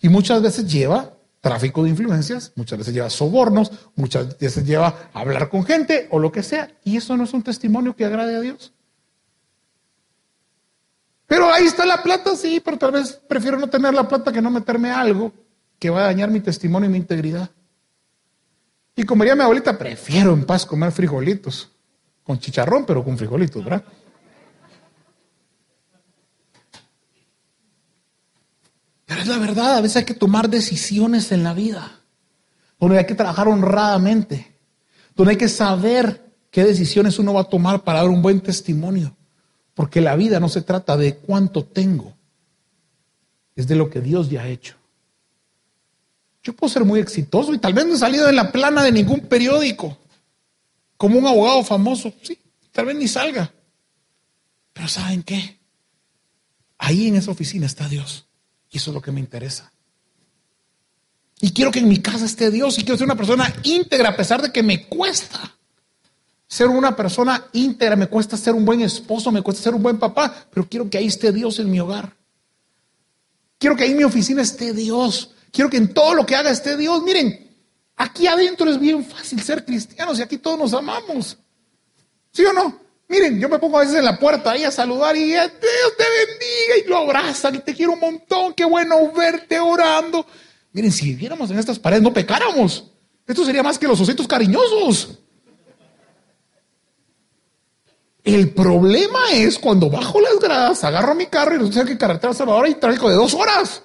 Y 0.00 0.08
muchas 0.08 0.40
veces 0.40 0.70
lleva 0.70 1.14
tráfico 1.40 1.82
de 1.82 1.90
influencias, 1.90 2.52
muchas 2.54 2.78
veces 2.78 2.94
lleva 2.94 3.10
sobornos, 3.10 3.72
muchas 3.94 4.38
veces 4.38 4.64
lleva 4.64 5.10
hablar 5.12 5.48
con 5.48 5.64
gente 5.64 6.08
o 6.10 6.18
lo 6.18 6.30
que 6.32 6.42
sea. 6.42 6.70
Y 6.84 6.96
eso 6.96 7.16
no 7.16 7.24
es 7.24 7.32
un 7.32 7.42
testimonio 7.42 7.96
que 7.96 8.04
agrade 8.04 8.36
a 8.36 8.40
Dios. 8.40 8.72
Pero 11.30 11.48
ahí 11.54 11.64
está 11.66 11.86
la 11.86 12.02
plata, 12.02 12.34
sí, 12.34 12.58
pero 12.58 12.76
tal 12.76 12.90
vez 12.90 13.12
prefiero 13.12 13.56
no 13.56 13.68
tener 13.68 13.94
la 13.94 14.08
plata 14.08 14.32
que 14.32 14.42
no 14.42 14.50
meterme 14.50 14.90
algo 14.90 15.32
que 15.78 15.88
va 15.88 16.00
a 16.00 16.06
dañar 16.06 16.28
mi 16.28 16.40
testimonio 16.40 16.88
y 16.88 16.92
mi 16.92 16.98
integridad. 16.98 17.48
Y 18.96 19.04
como 19.04 19.22
diría 19.22 19.36
mi 19.36 19.42
abuelita, 19.42 19.78
prefiero 19.78 20.32
en 20.32 20.44
paz 20.44 20.66
comer 20.66 20.90
frijolitos, 20.90 21.70
con 22.24 22.40
chicharrón, 22.40 22.84
pero 22.84 23.04
con 23.04 23.16
frijolitos, 23.16 23.62
¿verdad? 23.62 23.84
Pero 29.06 29.20
es 29.20 29.28
la 29.28 29.38
verdad, 29.38 29.76
a 29.76 29.80
veces 29.82 29.98
hay 29.98 30.04
que 30.04 30.14
tomar 30.14 30.50
decisiones 30.50 31.30
en 31.30 31.44
la 31.44 31.54
vida, 31.54 32.00
donde 32.80 32.98
hay 32.98 33.06
que 33.06 33.14
trabajar 33.14 33.46
honradamente, 33.46 34.58
donde 35.14 35.34
hay 35.34 35.38
que 35.38 35.48
saber 35.48 36.34
qué 36.50 36.64
decisiones 36.64 37.20
uno 37.20 37.34
va 37.34 37.42
a 37.42 37.48
tomar 37.48 37.84
para 37.84 38.00
dar 38.00 38.08
un 38.08 38.20
buen 38.20 38.40
testimonio. 38.40 39.16
Porque 39.80 40.02
la 40.02 40.14
vida 40.14 40.40
no 40.40 40.50
se 40.50 40.60
trata 40.60 40.94
de 40.98 41.16
cuánto 41.16 41.64
tengo, 41.64 42.14
es 43.56 43.66
de 43.66 43.74
lo 43.74 43.88
que 43.88 44.02
Dios 44.02 44.28
ya 44.28 44.42
ha 44.42 44.48
hecho. 44.48 44.76
Yo 46.42 46.52
puedo 46.52 46.70
ser 46.70 46.84
muy 46.84 47.00
exitoso 47.00 47.54
y 47.54 47.58
tal 47.58 47.72
vez 47.72 47.86
no 47.86 47.94
he 47.94 47.96
salido 47.96 48.28
en 48.28 48.36
la 48.36 48.52
plana 48.52 48.82
de 48.82 48.92
ningún 48.92 49.20
periódico, 49.20 49.96
como 50.98 51.18
un 51.18 51.26
abogado 51.26 51.64
famoso, 51.64 52.12
sí, 52.20 52.38
tal 52.72 52.84
vez 52.84 52.96
ni 52.96 53.08
salga. 53.08 53.50
Pero 54.74 54.86
¿saben 54.86 55.22
qué? 55.22 55.58
Ahí 56.76 57.06
en 57.06 57.16
esa 57.16 57.30
oficina 57.30 57.64
está 57.64 57.88
Dios. 57.88 58.26
Y 58.70 58.76
eso 58.76 58.90
es 58.90 58.94
lo 58.94 59.00
que 59.00 59.12
me 59.12 59.20
interesa. 59.20 59.72
Y 61.40 61.52
quiero 61.52 61.70
que 61.70 61.78
en 61.78 61.88
mi 61.88 62.00
casa 62.00 62.26
esté 62.26 62.50
Dios 62.50 62.78
y 62.78 62.82
quiero 62.82 62.98
ser 62.98 63.06
una 63.06 63.16
persona 63.16 63.50
íntegra 63.62 64.10
a 64.10 64.16
pesar 64.18 64.42
de 64.42 64.52
que 64.52 64.62
me 64.62 64.88
cuesta. 64.88 65.56
Ser 66.50 66.66
una 66.66 66.96
persona 66.96 67.46
íntegra, 67.52 67.94
me 67.94 68.08
cuesta 68.08 68.36
ser 68.36 68.54
un 68.54 68.64
buen 68.64 68.80
esposo, 68.80 69.30
me 69.30 69.40
cuesta 69.40 69.62
ser 69.62 69.72
un 69.72 69.84
buen 69.84 70.00
papá, 70.00 70.34
pero 70.50 70.66
quiero 70.68 70.90
que 70.90 70.98
ahí 70.98 71.06
esté 71.06 71.30
Dios 71.30 71.60
en 71.60 71.70
mi 71.70 71.78
hogar. 71.78 72.12
Quiero 73.56 73.76
que 73.76 73.84
ahí 73.84 73.92
en 73.92 73.98
mi 73.98 74.02
oficina 74.02 74.42
esté 74.42 74.72
Dios. 74.72 75.30
Quiero 75.52 75.70
que 75.70 75.76
en 75.76 75.94
todo 75.94 76.12
lo 76.12 76.26
que 76.26 76.34
haga 76.34 76.50
esté 76.50 76.76
Dios. 76.76 77.04
Miren, 77.04 77.54
aquí 77.94 78.26
adentro 78.26 78.68
es 78.68 78.80
bien 78.80 79.04
fácil 79.04 79.40
ser 79.40 79.64
cristianos 79.64 80.18
y 80.18 80.22
aquí 80.22 80.38
todos 80.38 80.58
nos 80.58 80.74
amamos. 80.74 81.38
¿Sí 82.32 82.44
o 82.44 82.52
no? 82.52 82.80
Miren, 83.06 83.38
yo 83.38 83.48
me 83.48 83.60
pongo 83.60 83.78
a 83.78 83.82
veces 83.82 83.94
en 83.94 84.04
la 84.04 84.18
puerta 84.18 84.50
ahí 84.50 84.64
a 84.64 84.72
saludar 84.72 85.16
y 85.16 85.26
Dios 85.26 85.52
te 85.52 86.04
bendiga 86.04 86.84
y 86.84 86.88
lo 86.88 86.96
abrazan 86.96 87.54
y 87.54 87.58
te 87.60 87.76
quiero 87.76 87.92
un 87.92 88.00
montón, 88.00 88.54
qué 88.54 88.64
bueno 88.64 89.12
verte 89.12 89.60
orando. 89.60 90.26
Miren, 90.72 90.90
si 90.90 91.10
viviéramos 91.10 91.48
en 91.52 91.60
estas 91.60 91.78
paredes 91.78 92.02
no 92.02 92.12
pecáramos. 92.12 92.90
Esto 93.24 93.44
sería 93.44 93.62
más 93.62 93.78
que 93.78 93.86
los 93.86 94.00
ositos 94.00 94.26
cariñosos. 94.26 95.20
El 98.22 98.50
problema 98.50 99.30
es 99.32 99.58
cuando 99.58 99.88
bajo 99.88 100.20
las 100.20 100.38
gradas, 100.38 100.84
agarro 100.84 101.14
mi 101.14 101.26
carro 101.26 101.54
y 101.54 101.58
resulta 101.58 101.84
que 101.84 101.96
carretera 101.96 102.34
Salvador 102.34 102.68
y 102.68 102.74
tráfico 102.74 103.08
de 103.08 103.16
dos 103.16 103.34
horas. 103.34 103.82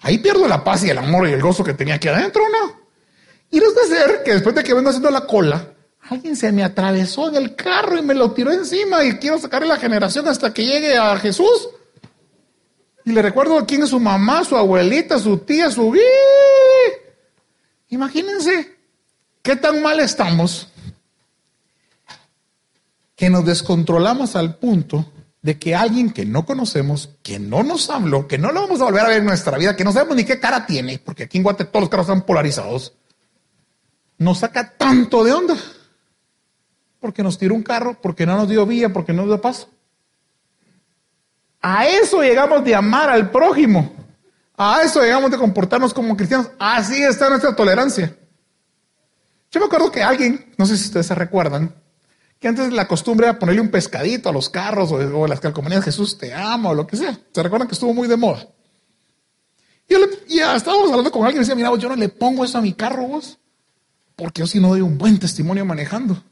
Ahí 0.00 0.18
pierdo 0.18 0.46
la 0.48 0.62
paz 0.62 0.84
y 0.84 0.90
el 0.90 0.98
amor 0.98 1.28
y 1.28 1.32
el 1.32 1.42
gozo 1.42 1.64
que 1.64 1.74
tenía 1.74 1.94
aquí 1.94 2.08
adentro, 2.08 2.42
¿no? 2.48 2.80
Y 3.50 3.58
de 3.58 3.66
ser 3.88 4.22
que 4.22 4.32
después 4.32 4.54
de 4.54 4.62
que 4.62 4.74
vengo 4.74 4.90
haciendo 4.90 5.10
la 5.10 5.26
cola, 5.26 5.74
Alguien 6.08 6.34
se 6.34 6.50
me 6.50 6.64
atravesó 6.64 7.28
en 7.28 7.36
el 7.36 7.54
carro 7.54 7.96
y 7.96 8.02
me 8.02 8.14
lo 8.14 8.32
tiró 8.32 8.50
encima 8.50 9.04
y 9.04 9.18
quiero 9.18 9.38
sacarle 9.38 9.68
la 9.68 9.76
generación 9.76 10.26
hasta 10.26 10.52
que 10.52 10.64
llegue 10.64 10.96
a 10.96 11.16
Jesús. 11.16 11.68
Y 13.04 13.12
le 13.12 13.22
recuerdo 13.22 13.64
quién 13.66 13.82
es 13.84 13.90
su 13.90 14.00
mamá, 14.00 14.44
su 14.44 14.56
abuelita, 14.56 15.18
su 15.18 15.38
tía, 15.38 15.70
su... 15.70 15.94
Imagínense 17.90 18.76
qué 19.42 19.56
tan 19.56 19.82
mal 19.82 20.00
estamos 20.00 20.68
que 23.20 23.28
nos 23.28 23.44
descontrolamos 23.44 24.34
al 24.34 24.56
punto 24.56 25.12
de 25.42 25.58
que 25.58 25.74
alguien 25.74 26.08
que 26.08 26.24
no 26.24 26.46
conocemos, 26.46 27.10
que 27.22 27.38
no 27.38 27.62
nos 27.62 27.90
habló, 27.90 28.26
que 28.26 28.38
no 28.38 28.50
lo 28.50 28.62
vamos 28.62 28.80
a 28.80 28.84
volver 28.84 29.02
a 29.02 29.08
ver 29.08 29.18
en 29.18 29.26
nuestra 29.26 29.58
vida, 29.58 29.76
que 29.76 29.84
no 29.84 29.92
sabemos 29.92 30.16
ni 30.16 30.24
qué 30.24 30.40
cara 30.40 30.64
tiene, 30.64 30.98
porque 31.04 31.24
aquí 31.24 31.36
en 31.36 31.44
Guate 31.44 31.66
todos 31.66 31.82
los 31.82 31.90
caras 31.90 32.06
están 32.06 32.22
polarizados, 32.22 32.94
nos 34.16 34.38
saca 34.38 34.70
tanto 34.70 35.22
de 35.22 35.34
onda 35.34 35.54
porque 36.98 37.22
nos 37.22 37.36
tiró 37.36 37.54
un 37.54 37.62
carro, 37.62 38.00
porque 38.00 38.24
no 38.24 38.38
nos 38.38 38.48
dio 38.48 38.64
vía, 38.64 38.90
porque 38.90 39.12
no 39.12 39.20
nos 39.20 39.32
dio 39.32 39.40
paso. 39.42 39.68
A 41.60 41.86
eso 41.88 42.22
llegamos 42.22 42.64
de 42.64 42.74
amar 42.74 43.10
al 43.10 43.30
prójimo. 43.30 43.92
A 44.56 44.80
eso 44.80 45.02
llegamos 45.02 45.30
de 45.30 45.36
comportarnos 45.36 45.92
como 45.92 46.16
cristianos. 46.16 46.52
Así 46.58 47.02
está 47.02 47.28
nuestra 47.28 47.54
tolerancia. 47.54 48.16
Yo 49.50 49.60
me 49.60 49.66
acuerdo 49.66 49.92
que 49.92 50.02
alguien, 50.02 50.54
no 50.56 50.64
sé 50.64 50.78
si 50.78 50.86
ustedes 50.86 51.04
se 51.04 51.14
recuerdan, 51.14 51.74
que 52.40 52.48
antes 52.48 52.72
la 52.72 52.88
costumbre 52.88 53.26
era 53.26 53.38
ponerle 53.38 53.60
un 53.60 53.70
pescadito 53.70 54.30
a 54.30 54.32
los 54.32 54.48
carros 54.48 54.90
o, 54.90 55.24
a 55.24 55.28
las 55.28 55.40
calcomanías 55.40 55.84
Jesús 55.84 56.16
te 56.16 56.32
ama 56.32 56.70
o 56.70 56.74
lo 56.74 56.86
que 56.86 56.96
sea. 56.96 57.16
¿Se 57.32 57.42
recuerdan 57.42 57.68
que 57.68 57.74
estuvo 57.74 57.92
muy 57.92 58.08
de 58.08 58.16
moda? 58.16 58.48
Y, 59.86 60.36
ya 60.36 60.56
estábamos 60.56 60.88
hablando 60.88 61.10
con 61.10 61.24
alguien 61.24 61.42
y 61.42 61.44
decía, 61.44 61.54
mira, 61.54 61.74
yo 61.76 61.88
no 61.90 61.96
le 61.96 62.08
pongo 62.08 62.44
eso 62.44 62.56
a 62.56 62.62
mi 62.62 62.72
carro 62.72 63.06
vos, 63.06 63.38
porque 64.16 64.40
yo 64.40 64.46
sí 64.46 64.58
no 64.58 64.68
doy 64.68 64.80
un 64.80 64.96
buen 64.96 65.18
testimonio 65.18 65.66
manejando. 65.66 66.22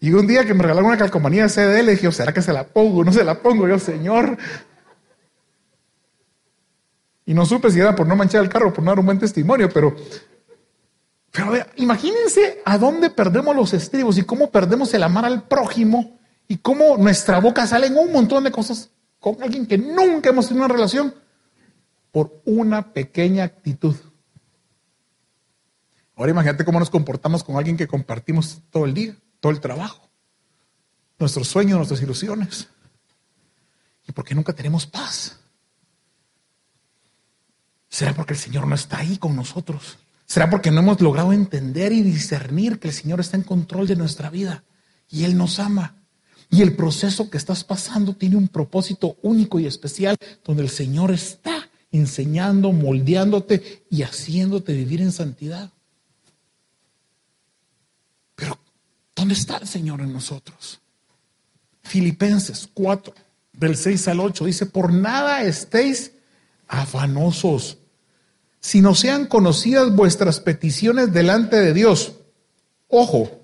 Y 0.00 0.12
un 0.12 0.26
día 0.26 0.46
que 0.46 0.54
me 0.54 0.62
regalaron 0.62 0.88
una 0.88 0.98
calcomanía 0.98 1.44
de 1.44 1.48
CD, 1.50 1.82
le 1.82 1.92
dije, 1.92 2.10
¿será 2.10 2.32
que 2.32 2.42
se 2.42 2.52
la 2.52 2.66
pongo? 2.66 3.04
No 3.04 3.12
se 3.12 3.22
la 3.22 3.40
pongo 3.40 3.68
yo, 3.68 3.78
Señor. 3.78 4.38
Y 7.26 7.34
no 7.34 7.44
supe 7.44 7.70
si 7.70 7.78
era 7.78 7.94
por 7.94 8.06
no 8.06 8.16
manchar 8.16 8.42
el 8.42 8.48
carro, 8.48 8.72
por 8.72 8.82
no 8.82 8.90
dar 8.90 8.98
un 8.98 9.06
buen 9.06 9.18
testimonio, 9.18 9.68
pero, 9.72 9.94
pero 11.32 11.54
imagínense 11.76 12.60
a 12.64 12.78
dónde 12.78 13.10
perdemos 13.10 13.56
los 13.56 13.72
estribos 13.72 14.18
y 14.18 14.22
cómo 14.22 14.50
perdemos 14.50 14.94
el 14.94 15.02
amar 15.02 15.24
al 15.24 15.48
prójimo 15.48 16.20
y 16.46 16.58
cómo 16.58 16.96
nuestra 16.96 17.40
boca 17.40 17.66
sale 17.66 17.88
en 17.88 17.96
un 17.96 18.12
montón 18.12 18.44
de 18.44 18.52
cosas 18.52 18.90
con 19.18 19.42
alguien 19.42 19.66
que 19.66 19.78
nunca 19.78 20.30
hemos 20.30 20.48
tenido 20.48 20.66
una 20.66 20.74
relación 20.74 21.14
por 22.10 22.42
una 22.44 22.92
pequeña 22.92 23.44
actitud. 23.44 23.96
Ahora 26.14 26.30
imagínate 26.30 26.64
cómo 26.64 26.78
nos 26.78 26.90
comportamos 26.90 27.42
con 27.42 27.56
alguien 27.56 27.76
que 27.76 27.88
compartimos 27.88 28.60
todo 28.70 28.84
el 28.84 28.94
día 28.94 29.16
todo 29.42 29.50
el 29.50 29.60
trabajo, 29.60 30.08
nuestros 31.18 31.48
sueños, 31.48 31.76
nuestras 31.76 32.00
ilusiones. 32.00 32.68
¿Y 34.06 34.12
por 34.12 34.24
qué 34.24 34.36
nunca 34.36 34.52
tenemos 34.52 34.86
paz? 34.86 35.40
¿Será 37.88 38.14
porque 38.14 38.34
el 38.34 38.38
Señor 38.38 38.68
no 38.68 38.76
está 38.76 38.98
ahí 38.98 39.18
con 39.18 39.34
nosotros? 39.34 39.98
¿Será 40.32 40.48
porque 40.48 40.70
no 40.70 40.80
hemos 40.80 40.98
logrado 41.02 41.34
entender 41.34 41.92
y 41.92 42.00
discernir 42.00 42.78
que 42.78 42.88
el 42.88 42.94
Señor 42.94 43.20
está 43.20 43.36
en 43.36 43.42
control 43.42 43.86
de 43.86 43.96
nuestra 43.96 44.30
vida 44.30 44.64
y 45.10 45.24
Él 45.24 45.36
nos 45.36 45.58
ama? 45.58 45.96
Y 46.48 46.62
el 46.62 46.74
proceso 46.74 47.28
que 47.28 47.36
estás 47.36 47.64
pasando 47.64 48.14
tiene 48.14 48.36
un 48.36 48.48
propósito 48.48 49.18
único 49.20 49.60
y 49.60 49.66
especial 49.66 50.16
donde 50.42 50.62
el 50.62 50.70
Señor 50.70 51.10
está 51.10 51.68
enseñando, 51.90 52.72
moldeándote 52.72 53.84
y 53.90 54.04
haciéndote 54.04 54.72
vivir 54.72 55.02
en 55.02 55.12
santidad. 55.12 55.70
¿Dónde 59.14 59.34
está 59.34 59.58
el 59.58 59.68
Señor 59.68 60.00
en 60.00 60.14
nosotros? 60.14 60.80
Filipenses 61.82 62.70
4, 62.72 63.12
del 63.52 63.76
6 63.76 64.08
al 64.08 64.20
8, 64.20 64.46
dice, 64.46 64.64
por 64.64 64.94
nada 64.94 65.42
estéis 65.42 66.12
afanosos, 66.68 67.76
sino 68.62 68.94
sean 68.94 69.26
conocidas 69.26 69.94
vuestras 69.94 70.40
peticiones 70.40 71.12
delante 71.12 71.56
de 71.56 71.74
Dios. 71.74 72.12
Ojo, 72.88 73.42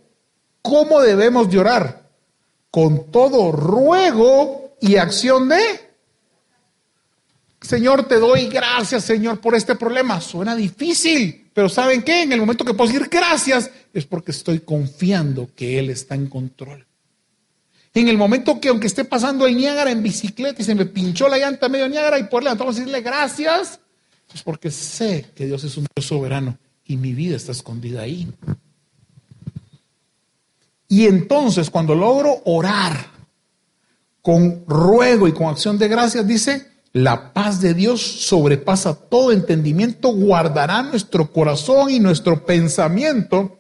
¿cómo 0.63 1.01
debemos 1.01 1.49
llorar? 1.49 2.09
Con 2.71 3.11
todo 3.11 3.51
ruego 3.51 4.77
y 4.81 4.97
acción 4.97 5.49
de... 5.49 5.59
Señor, 7.61 8.07
te 8.07 8.21
doy 8.21 8.47
gracias, 8.47 9.05
Señor, 9.05 9.41
por 9.41 9.57
este 9.57 9.75
problema. 9.75 10.21
Suena 10.21 10.55
difícil, 10.55 11.51
pero 11.53 11.69
¿saben 11.69 12.03
qué? 12.03 12.23
En 12.23 12.33
el 12.33 12.39
momento 12.39 12.65
que 12.65 12.73
puedo 12.73 12.93
decir 12.93 13.09
gracias 13.11 13.73
es 13.93 14.07
porque 14.07 14.31
estoy 14.31 14.61
confiando 14.61 15.51
que 15.57 15.81
Él 15.81 15.91
está 15.91 16.15
en 16.15 16.29
control. 16.29 16.87
En 17.93 18.07
el 18.07 18.17
momento 18.17 18.61
que 18.61 18.69
aunque 18.69 18.87
esté 18.87 19.05
pasando 19.05 19.49
el 19.49 19.57
Niágara 19.57 19.91
en 19.91 20.05
bicicleta 20.05 20.63
y 20.63 20.65
se 20.65 20.77
me 20.77 20.87
pinchó 20.87 21.29
la 21.29 21.39
llanta 21.39 21.69
medio 21.69 21.89
Niágara 21.89 22.21
y 22.21 22.25
por 22.25 22.45
levantarme 22.45 22.73
y 22.73 22.77
decirle 22.77 23.01
gracias, 23.01 23.81
es 24.35 24.43
porque 24.43 24.71
sé 24.71 25.27
que 25.35 25.47
Dios 25.47 25.65
es 25.65 25.77
un 25.77 25.87
Dios 25.95 26.07
soberano 26.07 26.59
y 26.85 26.97
mi 26.97 27.15
vida 27.15 27.37
está 27.37 27.53
escondida 27.53 28.03
ahí. 28.03 28.33
Y 30.89 31.07
entonces 31.07 31.71
cuando 31.71 31.95
logro 31.95 32.43
orar 32.45 33.19
con 34.23 34.65
ruego 34.67 35.29
y 35.29 35.33
con 35.33 35.47
acción 35.49 35.79
de 35.79 35.89
gracias, 35.89 36.27
dice, 36.27 36.67
la 36.93 37.33
paz 37.33 37.61
de 37.61 37.75
Dios 37.75 38.01
sobrepasa 38.03 38.95
todo 38.95 39.33
entendimiento, 39.33 40.13
guardará 40.13 40.83
nuestro 40.83 41.31
corazón 41.31 41.91
y 41.91 42.01
nuestro 42.01 42.45
pensamiento 42.45 43.59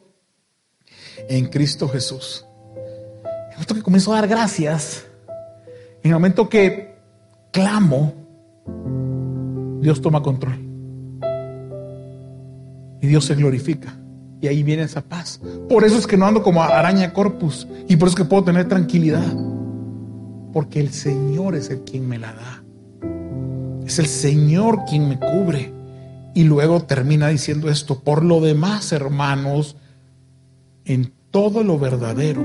en 1.28 1.46
Cristo 1.46 1.88
Jesús. 1.88 2.44
En 3.24 3.50
el 3.50 3.54
momento 3.54 3.74
que 3.74 3.82
comienzo 3.82 4.12
a 4.12 4.20
dar 4.20 4.28
gracias, 4.28 5.04
en 6.02 6.10
el 6.10 6.12
momento 6.14 6.48
que 6.48 6.96
clamo, 7.52 8.14
Dios 9.81 10.01
toma 10.01 10.22
control. 10.22 10.59
Y 13.01 13.07
Dios 13.07 13.24
se 13.24 13.35
glorifica. 13.35 13.97
Y 14.41 14.47
ahí 14.47 14.62
viene 14.62 14.83
esa 14.83 15.03
paz. 15.03 15.41
Por 15.68 15.85
eso 15.85 15.99
es 15.99 16.07
que 16.07 16.16
no 16.16 16.26
ando 16.26 16.43
como 16.43 16.62
araña 16.62 17.12
corpus. 17.12 17.66
Y 17.89 17.97
por 17.97 18.09
eso 18.09 18.16
es 18.16 18.22
que 18.22 18.29
puedo 18.29 18.45
tener 18.45 18.68
tranquilidad. 18.68 19.33
Porque 20.53 20.81
el 20.81 20.91
Señor 20.91 21.55
es 21.55 21.70
el 21.70 21.81
quien 21.81 22.09
me 22.09 22.18
la 22.18 22.33
da. 22.33 22.64
Es 23.87 23.99
el 23.99 24.07
Señor 24.07 24.85
quien 24.89 25.09
me 25.09 25.18
cubre. 25.18 25.72
Y 26.35 26.45
luego 26.45 26.83
termina 26.83 27.29
diciendo 27.29 27.68
esto. 27.68 28.01
Por 28.01 28.24
lo 28.24 28.41
demás, 28.41 28.93
hermanos, 28.93 29.76
en 30.85 31.12
todo 31.31 31.62
lo 31.62 31.79
verdadero, 31.79 32.41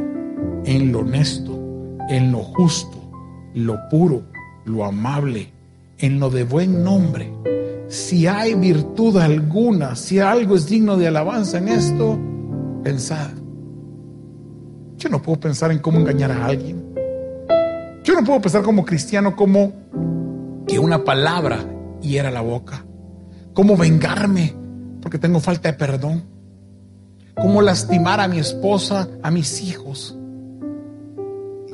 en 0.66 0.92
lo 0.92 1.00
honesto, 1.00 1.60
en 2.10 2.32
lo 2.32 2.40
justo, 2.40 2.98
lo 3.54 3.78
puro, 3.90 4.24
lo 4.66 4.84
amable, 4.84 5.53
en 6.04 6.20
lo 6.20 6.30
de 6.30 6.44
buen 6.44 6.84
nombre 6.84 7.34
si 7.94 8.26
hay 8.26 8.56
virtud 8.56 9.18
alguna, 9.18 9.96
si 9.96 10.18
algo 10.18 10.56
es 10.56 10.68
digno 10.68 10.98
de 10.98 11.08
alabanza 11.08 11.60
en 11.60 11.68
esto, 11.68 12.18
pensad. 12.84 13.30
Yo 14.98 15.10
no 15.10 15.22
puedo 15.22 15.40
pensar 15.40 15.72
en 15.72 15.78
cómo 15.78 16.00
engañar 16.00 16.32
a 16.32 16.44
alguien. 16.44 16.84
Yo 18.04 18.16
no 18.16 18.24
puedo 18.26 18.42
pensar 18.42 18.64
como 18.64 18.84
cristiano 18.84 19.36
como 19.36 19.74
que 20.66 20.80
una 20.80 21.04
palabra 21.04 21.60
hiera 22.02 22.32
la 22.32 22.42
boca. 22.42 22.84
Cómo 23.54 23.78
vengarme 23.78 24.56
porque 25.00 25.20
tengo 25.20 25.40
falta 25.40 25.72
de 25.72 25.78
perdón. 25.78 26.24
Cómo 27.40 27.62
lastimar 27.62 28.20
a 28.20 28.28
mi 28.28 28.40
esposa, 28.40 29.08
a 29.22 29.30
mis 29.30 29.62
hijos. 29.62 30.18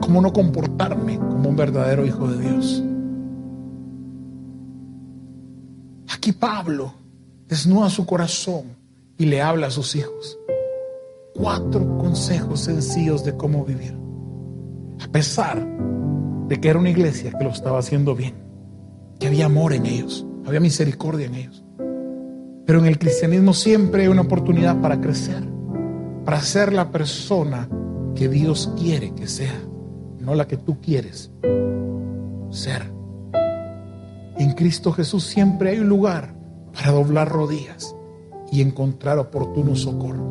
Cómo 0.01 0.21
no 0.21 0.33
comportarme 0.33 1.17
como 1.17 1.47
un 1.47 1.55
verdadero 1.55 2.05
hijo 2.05 2.27
de 2.27 2.41
Dios. 2.41 2.83
Pablo 6.31 6.93
desnuda 7.47 7.89
su 7.89 8.05
corazón 8.05 8.77
y 9.17 9.25
le 9.25 9.41
habla 9.41 9.67
a 9.67 9.71
sus 9.71 9.95
hijos. 9.95 10.37
Cuatro 11.33 11.97
consejos 11.97 12.61
sencillos 12.61 13.23
de 13.23 13.35
cómo 13.35 13.65
vivir. 13.65 13.97
A 15.01 15.07
pesar 15.11 15.65
de 16.47 16.59
que 16.59 16.69
era 16.69 16.79
una 16.79 16.89
iglesia 16.89 17.31
que 17.37 17.43
lo 17.43 17.51
estaba 17.51 17.79
haciendo 17.79 18.15
bien, 18.15 18.35
que 19.19 19.27
había 19.27 19.45
amor 19.45 19.73
en 19.73 19.85
ellos, 19.85 20.25
había 20.45 20.59
misericordia 20.59 21.27
en 21.27 21.35
ellos. 21.35 21.63
Pero 22.65 22.79
en 22.79 22.85
el 22.85 22.99
cristianismo 22.99 23.53
siempre 23.53 24.03
hay 24.03 24.07
una 24.09 24.21
oportunidad 24.21 24.79
para 24.81 25.01
crecer, 25.01 25.43
para 26.25 26.41
ser 26.41 26.73
la 26.73 26.91
persona 26.91 27.67
que 28.15 28.27
Dios 28.29 28.71
quiere 28.77 29.13
que 29.15 29.27
sea, 29.27 29.59
no 30.19 30.35
la 30.35 30.47
que 30.47 30.57
tú 30.57 30.79
quieres 30.81 31.31
ser. 32.51 32.98
En 34.39 34.53
Cristo 34.53 34.93
Jesús 34.93 35.25
siempre 35.25 35.71
hay 35.71 35.79
un 35.79 35.89
lugar 35.89 36.33
para 36.73 36.91
doblar 36.91 37.27
rodillas 37.27 37.93
y 38.49 38.61
encontrar 38.61 39.19
oportuno 39.19 39.75
socorro. 39.75 40.23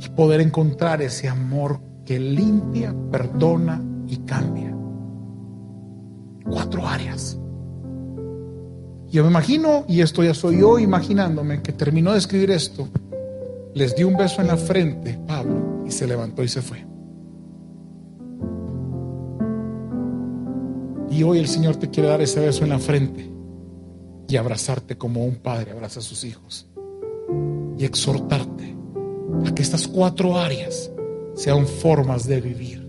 Y 0.00 0.08
poder 0.08 0.40
encontrar 0.40 1.00
ese 1.02 1.28
amor 1.28 1.80
que 2.04 2.18
limpia, 2.18 2.92
perdona 3.12 3.80
y 4.08 4.16
cambia. 4.18 4.76
Cuatro 6.50 6.86
áreas. 6.86 7.38
Yo 9.08 9.22
me 9.22 9.30
imagino, 9.30 9.84
y 9.86 10.00
esto 10.00 10.24
ya 10.24 10.34
soy 10.34 10.58
yo 10.58 10.80
imaginándome, 10.80 11.62
que 11.62 11.72
terminó 11.72 12.10
de 12.10 12.18
escribir 12.18 12.50
esto, 12.50 12.88
les 13.72 13.94
dio 13.94 14.08
un 14.08 14.16
beso 14.16 14.40
en 14.40 14.48
la 14.48 14.56
frente, 14.56 15.16
Pablo, 15.28 15.84
y 15.86 15.92
se 15.92 16.08
levantó 16.08 16.42
y 16.42 16.48
se 16.48 16.60
fue. 16.60 16.91
Hoy 21.22 21.38
el 21.38 21.48
Señor 21.48 21.76
te 21.76 21.88
quiere 21.90 22.08
dar 22.08 22.20
ese 22.20 22.40
beso 22.40 22.64
en 22.64 22.70
la 22.70 22.78
frente 22.78 23.30
y 24.28 24.36
abrazarte 24.36 24.96
como 24.96 25.24
un 25.24 25.36
padre 25.36 25.72
abraza 25.72 26.00
a 26.00 26.02
sus 26.02 26.24
hijos. 26.24 26.66
Y 27.78 27.84
exhortarte 27.84 28.74
a 29.44 29.54
que 29.54 29.62
estas 29.62 29.86
cuatro 29.86 30.38
áreas 30.38 30.90
sean 31.34 31.66
formas 31.66 32.26
de 32.26 32.40
vivir 32.40 32.86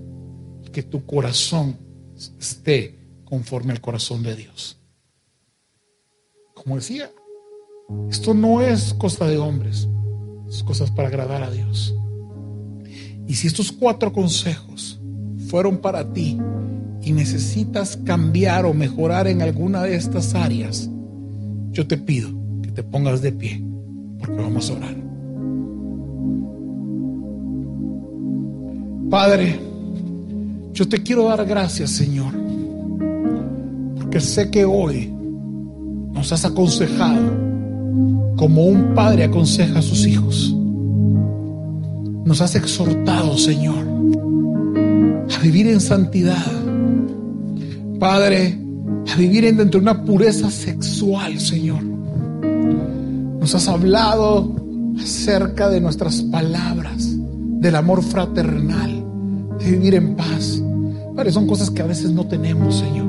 y 0.66 0.70
que 0.70 0.84
tu 0.84 1.06
corazón 1.06 1.78
esté 2.40 3.00
conforme 3.26 3.72
al 3.72 3.82
corazón 3.82 4.24
de 4.24 4.36
Dios. 4.36 4.80
Como 6.54 6.76
decía, 6.76 7.12
esto 8.10 8.34
no 8.34 8.62
es 8.62 8.94
cosa 8.94 9.28
de 9.28 9.38
hombres, 9.38 9.88
es 10.48 10.64
cosas 10.64 10.92
para 10.92 11.10
agradar 11.10 11.44
a 11.44 11.52
Dios. 11.52 11.94
Y 13.28 13.36
si 13.36 13.48
estos 13.48 13.72
cuatro 13.72 14.12
consejos 14.12 15.00
fueron 15.54 15.78
para 15.78 16.04
ti 16.04 16.36
y 17.04 17.12
necesitas 17.12 17.96
cambiar 17.96 18.66
o 18.66 18.74
mejorar 18.74 19.28
en 19.28 19.44
alguna 19.44 19.84
de 19.84 19.96
estas 19.96 20.34
áreas, 20.34 20.90
yo 21.72 21.86
te 21.86 21.96
pido 21.96 22.32
que 22.64 22.72
te 22.72 22.82
pongas 22.82 23.22
de 23.22 23.32
pie 23.34 23.64
porque 24.18 24.42
vamos 24.42 24.72
a 24.72 24.74
orar. 24.74 24.96
Padre, 29.12 29.60
yo 30.74 30.90
te 30.90 31.04
quiero 31.04 31.26
dar 31.26 31.46
gracias, 31.46 31.92
Señor, 31.92 32.34
porque 34.00 34.22
sé 34.22 34.50
que 34.50 34.66
hoy 34.66 35.14
nos 36.14 36.34
has 36.34 36.46
aconsejado 36.46 37.32
como 38.38 38.66
un 38.66 38.96
padre 38.96 39.26
aconseja 39.26 39.78
a 39.78 39.84
sus 39.84 40.08
hijos. 40.08 40.52
Nos 42.26 42.42
has 42.42 42.56
exhortado, 42.56 43.38
Señor, 43.38 43.93
a 45.30 45.40
vivir 45.42 45.68
en 45.68 45.80
santidad 45.80 46.64
Padre, 48.04 48.60
a 49.14 49.16
vivir 49.16 49.46
dentro 49.56 49.80
de 49.80 49.84
una 49.86 50.04
pureza 50.04 50.52
sexual, 50.52 51.40
Señor. 51.40 51.82
Nos 51.82 53.56
has 53.56 53.70
hablado 53.70 54.54
acerca 55.02 55.70
de 55.70 55.80
nuestras 55.80 56.22
palabras, 56.24 57.16
del 57.62 57.78
amor 57.78 58.04
fraternal, 58.04 59.06
de 59.58 59.72
vivir 59.72 59.96
en 59.96 60.18
paz. 60.18 60.62
Padre, 61.16 61.32
son 61.32 61.48
cosas 61.48 61.70
que 61.72 61.82
a 61.82 61.88
veces 61.88 62.12
no 62.12 62.28
tenemos, 62.28 62.80
Señor. 62.80 63.08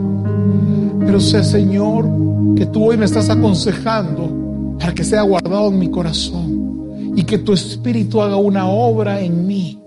Pero 1.01 1.19
sé, 1.19 1.43
Señor, 1.43 2.07
que 2.55 2.67
tú 2.67 2.85
hoy 2.85 2.97
me 2.97 3.07
estás 3.07 3.29
aconsejando 3.31 4.77
para 4.79 4.95
que 4.95 5.03
sea 5.03 5.23
guardado 5.23 5.73
en 5.73 5.79
mi 5.81 5.91
corazón 5.91 7.15
y 7.17 7.25
que 7.25 7.39
tu 7.39 7.53
Espíritu 7.53 8.23
haga 8.23 8.37
una 8.37 8.69
obra 8.69 9.21
en 9.21 9.45
mí 9.45 9.84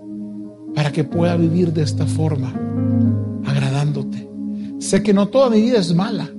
para 0.78 0.92
que 0.92 1.02
pueda 1.02 1.36
vivir 1.36 1.72
de 1.72 1.82
esta 1.82 2.06
forma, 2.06 2.54
agradándote. 3.44 4.28
Sé 4.78 5.02
que 5.02 5.12
no 5.12 5.26
toda 5.26 5.50
mi 5.50 5.60
vida 5.60 5.80
es 5.80 5.92
mala. 5.92 6.30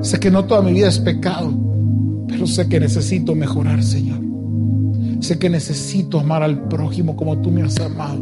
Sé 0.00 0.18
que 0.18 0.30
no 0.30 0.46
toda 0.46 0.62
mi 0.62 0.72
vida 0.72 0.88
es 0.88 0.98
pecado. 0.98 1.52
Pero 2.26 2.46
sé 2.46 2.70
que 2.70 2.80
necesito 2.80 3.34
mejorar, 3.34 3.82
Señor. 3.82 4.20
Sé 5.20 5.38
que 5.38 5.50
necesito 5.50 6.18
amar 6.18 6.42
al 6.42 6.68
prójimo 6.68 7.16
como 7.16 7.36
tú 7.42 7.50
me 7.50 7.60
has 7.60 7.78
amado. 7.78 8.18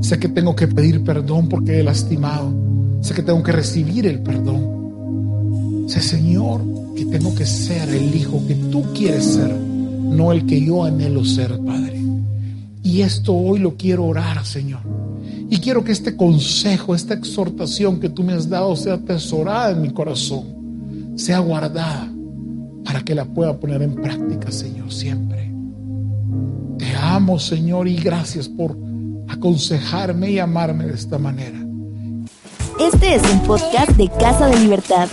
Sé 0.00 0.18
que 0.18 0.30
tengo 0.30 0.56
que 0.56 0.68
pedir 0.68 1.04
perdón 1.04 1.50
porque 1.50 1.80
he 1.80 1.82
lastimado. 1.82 2.54
Sé 3.02 3.12
que 3.12 3.22
tengo 3.22 3.42
que 3.42 3.52
recibir 3.52 4.06
el 4.06 4.22
perdón. 4.22 5.84
Sé, 5.86 6.00
Señor, 6.00 6.62
que 6.96 7.04
tengo 7.04 7.34
que 7.34 7.44
ser 7.44 7.90
el 7.90 8.16
hijo 8.16 8.42
que 8.48 8.54
tú 8.54 8.82
quieres 8.94 9.34
ser, 9.34 9.54
no 9.54 10.32
el 10.32 10.46
que 10.46 10.64
yo 10.64 10.82
anhelo 10.82 11.26
ser, 11.26 11.58
Padre. 11.58 11.93
Y 12.84 13.00
esto 13.00 13.34
hoy 13.34 13.58
lo 13.58 13.76
quiero 13.76 14.04
orar, 14.04 14.44
Señor 14.44 14.82
Y 15.48 15.58
quiero 15.58 15.82
que 15.82 15.90
este 15.90 16.16
consejo, 16.16 16.94
esta 16.94 17.14
exhortación 17.14 17.98
que 17.98 18.10
tú 18.10 18.22
me 18.22 18.34
has 18.34 18.48
dado 18.48 18.76
sea 18.76 18.94
atesorada 18.94 19.70
en 19.72 19.82
mi 19.82 19.90
corazón, 19.90 21.14
sea 21.16 21.38
guardada 21.38 22.12
para 22.84 23.00
que 23.00 23.14
la 23.14 23.24
pueda 23.24 23.58
poner 23.58 23.82
en 23.82 23.94
práctica, 23.94 24.52
Señor, 24.52 24.92
siempre. 24.92 25.50
Te 26.78 26.94
amo, 26.94 27.38
Señor, 27.38 27.88
y 27.88 27.96
gracias 27.96 28.48
por 28.48 28.76
aconsejarme 29.28 30.32
y 30.32 30.38
amarme 30.38 30.86
de 30.86 30.94
esta 30.94 31.18
manera. 31.18 31.58
Este 32.78 33.14
es 33.14 33.22
un 33.32 33.40
podcast 33.40 33.92
de 33.92 34.08
Casa 34.08 34.48
de 34.48 34.60
Libertad. 34.60 35.08